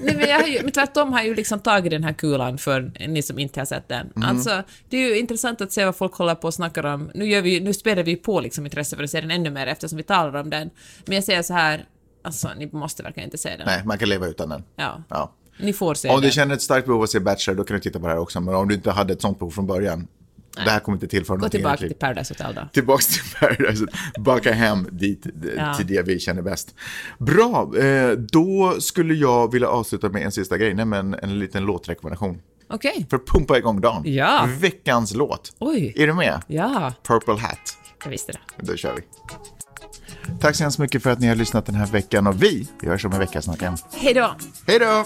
Nej, 0.00 0.16
men 0.16 0.28
jag 0.28 0.40
har 0.40 0.46
ju, 0.46 0.62
men 0.62 0.72
tvärtom 0.72 1.12
har 1.12 1.18
jag 1.18 1.26
ju 1.28 1.34
liksom 1.34 1.60
tagit 1.60 1.90
den 1.90 2.04
här 2.04 2.12
kulan 2.12 2.58
för 2.58 2.92
ni 3.08 3.22
som 3.22 3.38
inte 3.38 3.60
har 3.60 3.64
sett 3.64 3.88
den. 3.88 4.12
Mm. 4.16 4.28
Alltså, 4.28 4.62
det 4.88 4.96
är 4.96 5.00
ju 5.08 5.18
intressant 5.18 5.60
att 5.60 5.72
se 5.72 5.84
vad 5.84 5.96
folk 5.96 6.14
håller 6.14 6.34
på 6.34 6.46
och 6.46 6.54
snackar 6.54 6.86
om. 6.86 7.10
Nu, 7.14 7.26
gör 7.28 7.42
vi, 7.42 7.60
nu 7.60 7.74
späder 7.74 8.02
vi 8.02 8.16
på 8.16 8.40
liksom 8.40 8.64
intresse 8.66 8.96
för 8.96 9.06
serien 9.06 9.30
ännu 9.30 9.50
mer 9.50 9.66
eftersom 9.66 9.96
vi 9.96 10.02
talar 10.02 10.40
om 10.40 10.50
den. 10.50 10.70
Men 11.06 11.14
jag 11.14 11.24
säger 11.24 11.42
så 11.42 11.54
här, 11.54 11.84
alltså 12.24 12.50
ni 12.58 12.66
måste 12.72 13.02
verkligen 13.02 13.26
inte 13.26 13.38
se 13.38 13.48
den. 13.56 13.66
nej, 13.66 13.82
man 13.84 13.98
kan 13.98 14.08
leva 14.08 14.26
utan 14.26 14.48
den. 14.48 14.62
Ja. 14.76 15.02
Ja. 15.08 15.34
Ni 15.58 15.72
får 15.72 15.94
se 15.94 16.08
Om 16.08 16.16
du 16.16 16.22
den. 16.22 16.30
känner 16.32 16.54
ett 16.54 16.62
starkt 16.62 16.86
behov 16.86 17.00
av 17.00 17.04
att 17.04 17.10
se 17.10 17.20
Bachelor, 17.20 17.56
då 17.56 17.64
kan 17.64 17.74
du 17.76 17.80
titta 17.80 18.00
på 18.00 18.06
det 18.06 18.12
här 18.12 18.20
också. 18.20 18.40
Men 18.40 18.54
om 18.54 18.68
du 18.68 18.74
inte 18.74 18.90
hade 18.90 19.12
ett 19.12 19.20
sånt 19.22 19.38
behov 19.38 19.50
från 19.50 19.66
början, 19.66 20.06
det 20.56 20.70
här 20.70 20.80
kommer 20.80 20.96
inte 20.96 21.06
tillföra 21.08 21.36
Gå 21.36 21.38
någonting. 21.38 21.58
i 21.58 21.62
tillbaka 21.62 21.76
till 21.76 21.94
Paradise 21.94 22.34
Hotel 22.34 22.54
då. 22.54 22.68
Tillbaks 22.72 23.06
till 23.06 23.22
Paradise, 23.40 23.86
baka 24.18 24.52
hem 24.52 24.86
dit, 24.90 25.22
d- 25.22 25.48
Ja. 25.56 25.74
till 25.74 25.86
det 25.86 26.02
vi 26.02 26.18
känner 26.18 26.42
bäst. 26.42 26.74
Bra, 27.18 27.78
eh, 27.78 28.10
då 28.10 28.76
skulle 28.80 29.14
jag 29.14 29.52
vilja 29.52 29.68
avsluta 29.68 30.08
med 30.08 30.22
en 30.22 30.32
sista 30.32 30.58
grej, 30.58 30.74
nämligen 30.74 31.14
en 31.14 31.38
liten 31.38 31.64
låtrekommendation. 31.64 32.38
Okej. 32.68 33.06
För 33.10 33.16
att 33.16 33.26
pumpa 33.26 33.58
igång 33.58 33.80
dagen. 33.80 34.02
Ja. 34.04 34.48
Veckans 34.60 35.14
låt. 35.14 35.52
Oj. 35.58 35.92
Är 35.96 36.06
du 36.06 36.14
med? 36.14 36.40
Ja, 36.46 36.92
Purple 37.08 37.34
Hat. 37.34 37.58
jag 38.04 38.10
visste 38.10 38.32
det. 38.32 38.38
Då 38.66 38.76
kör 38.76 38.94
vi. 38.94 39.02
Tack 40.40 40.56
så 40.56 40.62
hemskt 40.62 40.78
mycket 40.78 41.02
för 41.02 41.10
att 41.10 41.20
ni 41.20 41.26
har 41.26 41.34
lyssnat 41.34 41.66
den 41.66 41.74
här 41.74 41.86
veckan 41.86 42.26
och 42.26 42.42
vi, 42.42 42.68
vi 42.80 42.88
hörs 42.88 43.04
om 43.04 43.12
en 43.12 43.18
vecka 43.18 43.42
snart 43.42 43.60
igen. 43.60 43.76
Hej 43.92 44.14
då! 44.14 44.36
Hej 44.66 44.78
då! 44.78 45.04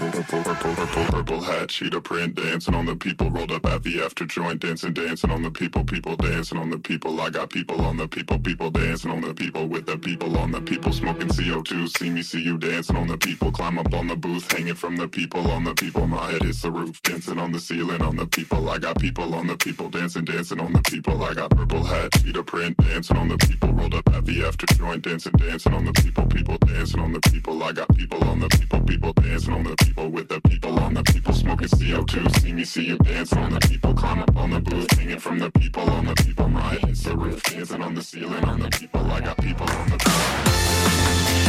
Purple, 0.00 0.22
purple, 0.22 0.54
purple, 0.54 1.04
purple 1.10 1.36
hat, 1.36 1.70
cheetah 1.70 2.00
print, 2.00 2.36
dancing 2.36 2.74
on 2.74 2.86
the 2.86 2.96
people, 2.96 3.30
rolled 3.30 3.50
up 3.50 3.66
at 3.66 3.82
the 3.82 4.02
after 4.06 4.26
joint, 4.26 4.62
dancing, 4.62 4.94
dancing 4.94 5.30
on 5.30 5.42
the 5.42 5.50
people, 5.50 5.84
people 5.84 6.16
dancing 6.16 6.58
on 6.58 6.70
the 6.70 6.78
people. 6.78 7.10
I 7.20 7.30
got 7.30 7.50
people 7.50 7.80
on 7.80 7.96
the 7.96 8.08
people, 8.08 8.38
people 8.38 8.70
dancing 8.70 9.10
on 9.10 9.20
the 9.20 9.34
people, 9.34 9.68
with 9.68 9.86
the 9.86 9.98
people 9.98 10.38
on 10.38 10.52
the 10.52 10.60
people, 10.60 10.92
smoking 10.92 11.28
CO2. 11.28 11.88
See 11.88 12.10
me, 12.10 12.22
see 12.22 12.42
you 12.42 12.58
dancing 12.58 12.96
on 12.96 13.08
the 13.08 13.18
people, 13.18 13.50
climb 13.52 13.78
up 13.78 13.94
on 13.94 14.08
the 14.08 14.16
booth, 14.16 14.50
hanging 14.52 14.76
from 14.76 14.96
the 14.96 15.08
people 15.08 15.50
on 15.50 15.64
the 15.64 15.74
people. 15.74 16.06
My 16.06 16.30
head 16.32 16.44
is 16.44 16.62
the 16.62 16.70
roof, 16.70 17.00
dancing 17.02 17.38
on 17.38 17.52
the 17.52 17.60
ceiling 17.60 18.02
on 18.02 18.16
the 18.16 18.26
people. 18.26 18.68
I 18.68 18.78
got 18.78 18.98
people 18.98 19.34
on 19.34 19.46
the 19.46 19.56
people, 19.56 19.88
dancing, 19.90 20.24
dancing 20.24 20.60
on 20.60 20.72
the 20.72 20.82
people. 20.82 21.22
I 21.24 21.34
got 21.34 21.50
purple 21.50 21.84
hat, 21.84 22.12
cheetah 22.22 22.42
print, 22.42 22.76
dancing 22.78 23.16
on 23.16 23.28
the 23.28 23.38
people, 23.38 23.72
rolled 23.72 23.94
up 23.94 24.08
at 24.14 24.24
the 24.26 24.44
after 24.44 24.59
joint, 24.66 25.02
dancing, 25.02 25.32
dancing 25.32 25.74
on 25.74 25.84
the 25.84 25.92
people, 25.92 26.26
people 26.26 26.56
dancing 26.58 27.00
on 27.00 27.12
the 27.12 27.20
people. 27.20 27.62
I 27.62 27.72
got 27.72 27.94
people 27.96 28.22
on 28.24 28.40
the 28.40 28.48
people, 28.48 28.80
people 28.82 29.12
dancing 29.12 29.54
on 29.54 29.64
the 29.64 29.76
people, 29.76 30.08
with 30.08 30.28
the 30.28 30.40
people 30.42 30.78
on 30.80 30.94
the 30.94 31.02
people, 31.04 31.32
smoking 31.32 31.68
CO2. 31.68 32.40
See 32.40 32.52
me, 32.52 32.64
see 32.64 32.86
you 32.86 32.98
dancing 32.98 33.38
on 33.38 33.52
the 33.52 33.60
people, 33.60 33.94
climb 33.94 34.20
up 34.20 34.36
on 34.36 34.50
the 34.50 34.60
booth, 34.60 34.90
hanging 34.92 35.18
from 35.18 35.38
the 35.38 35.50
people 35.52 35.88
on 35.90 36.06
the 36.06 36.14
people. 36.14 36.48
My 36.48 36.60
head 36.60 36.90
is 36.90 37.02
the 37.02 37.16
roof, 37.16 37.42
dancing 37.44 37.82
on 37.82 37.94
the 37.94 38.02
ceiling 38.02 38.44
on 38.44 38.60
the 38.60 38.68
people. 38.68 39.00
I 39.10 39.20
got 39.20 39.36
people 39.38 39.68
on 39.68 39.90
the 39.90 39.98
people. 39.98 41.39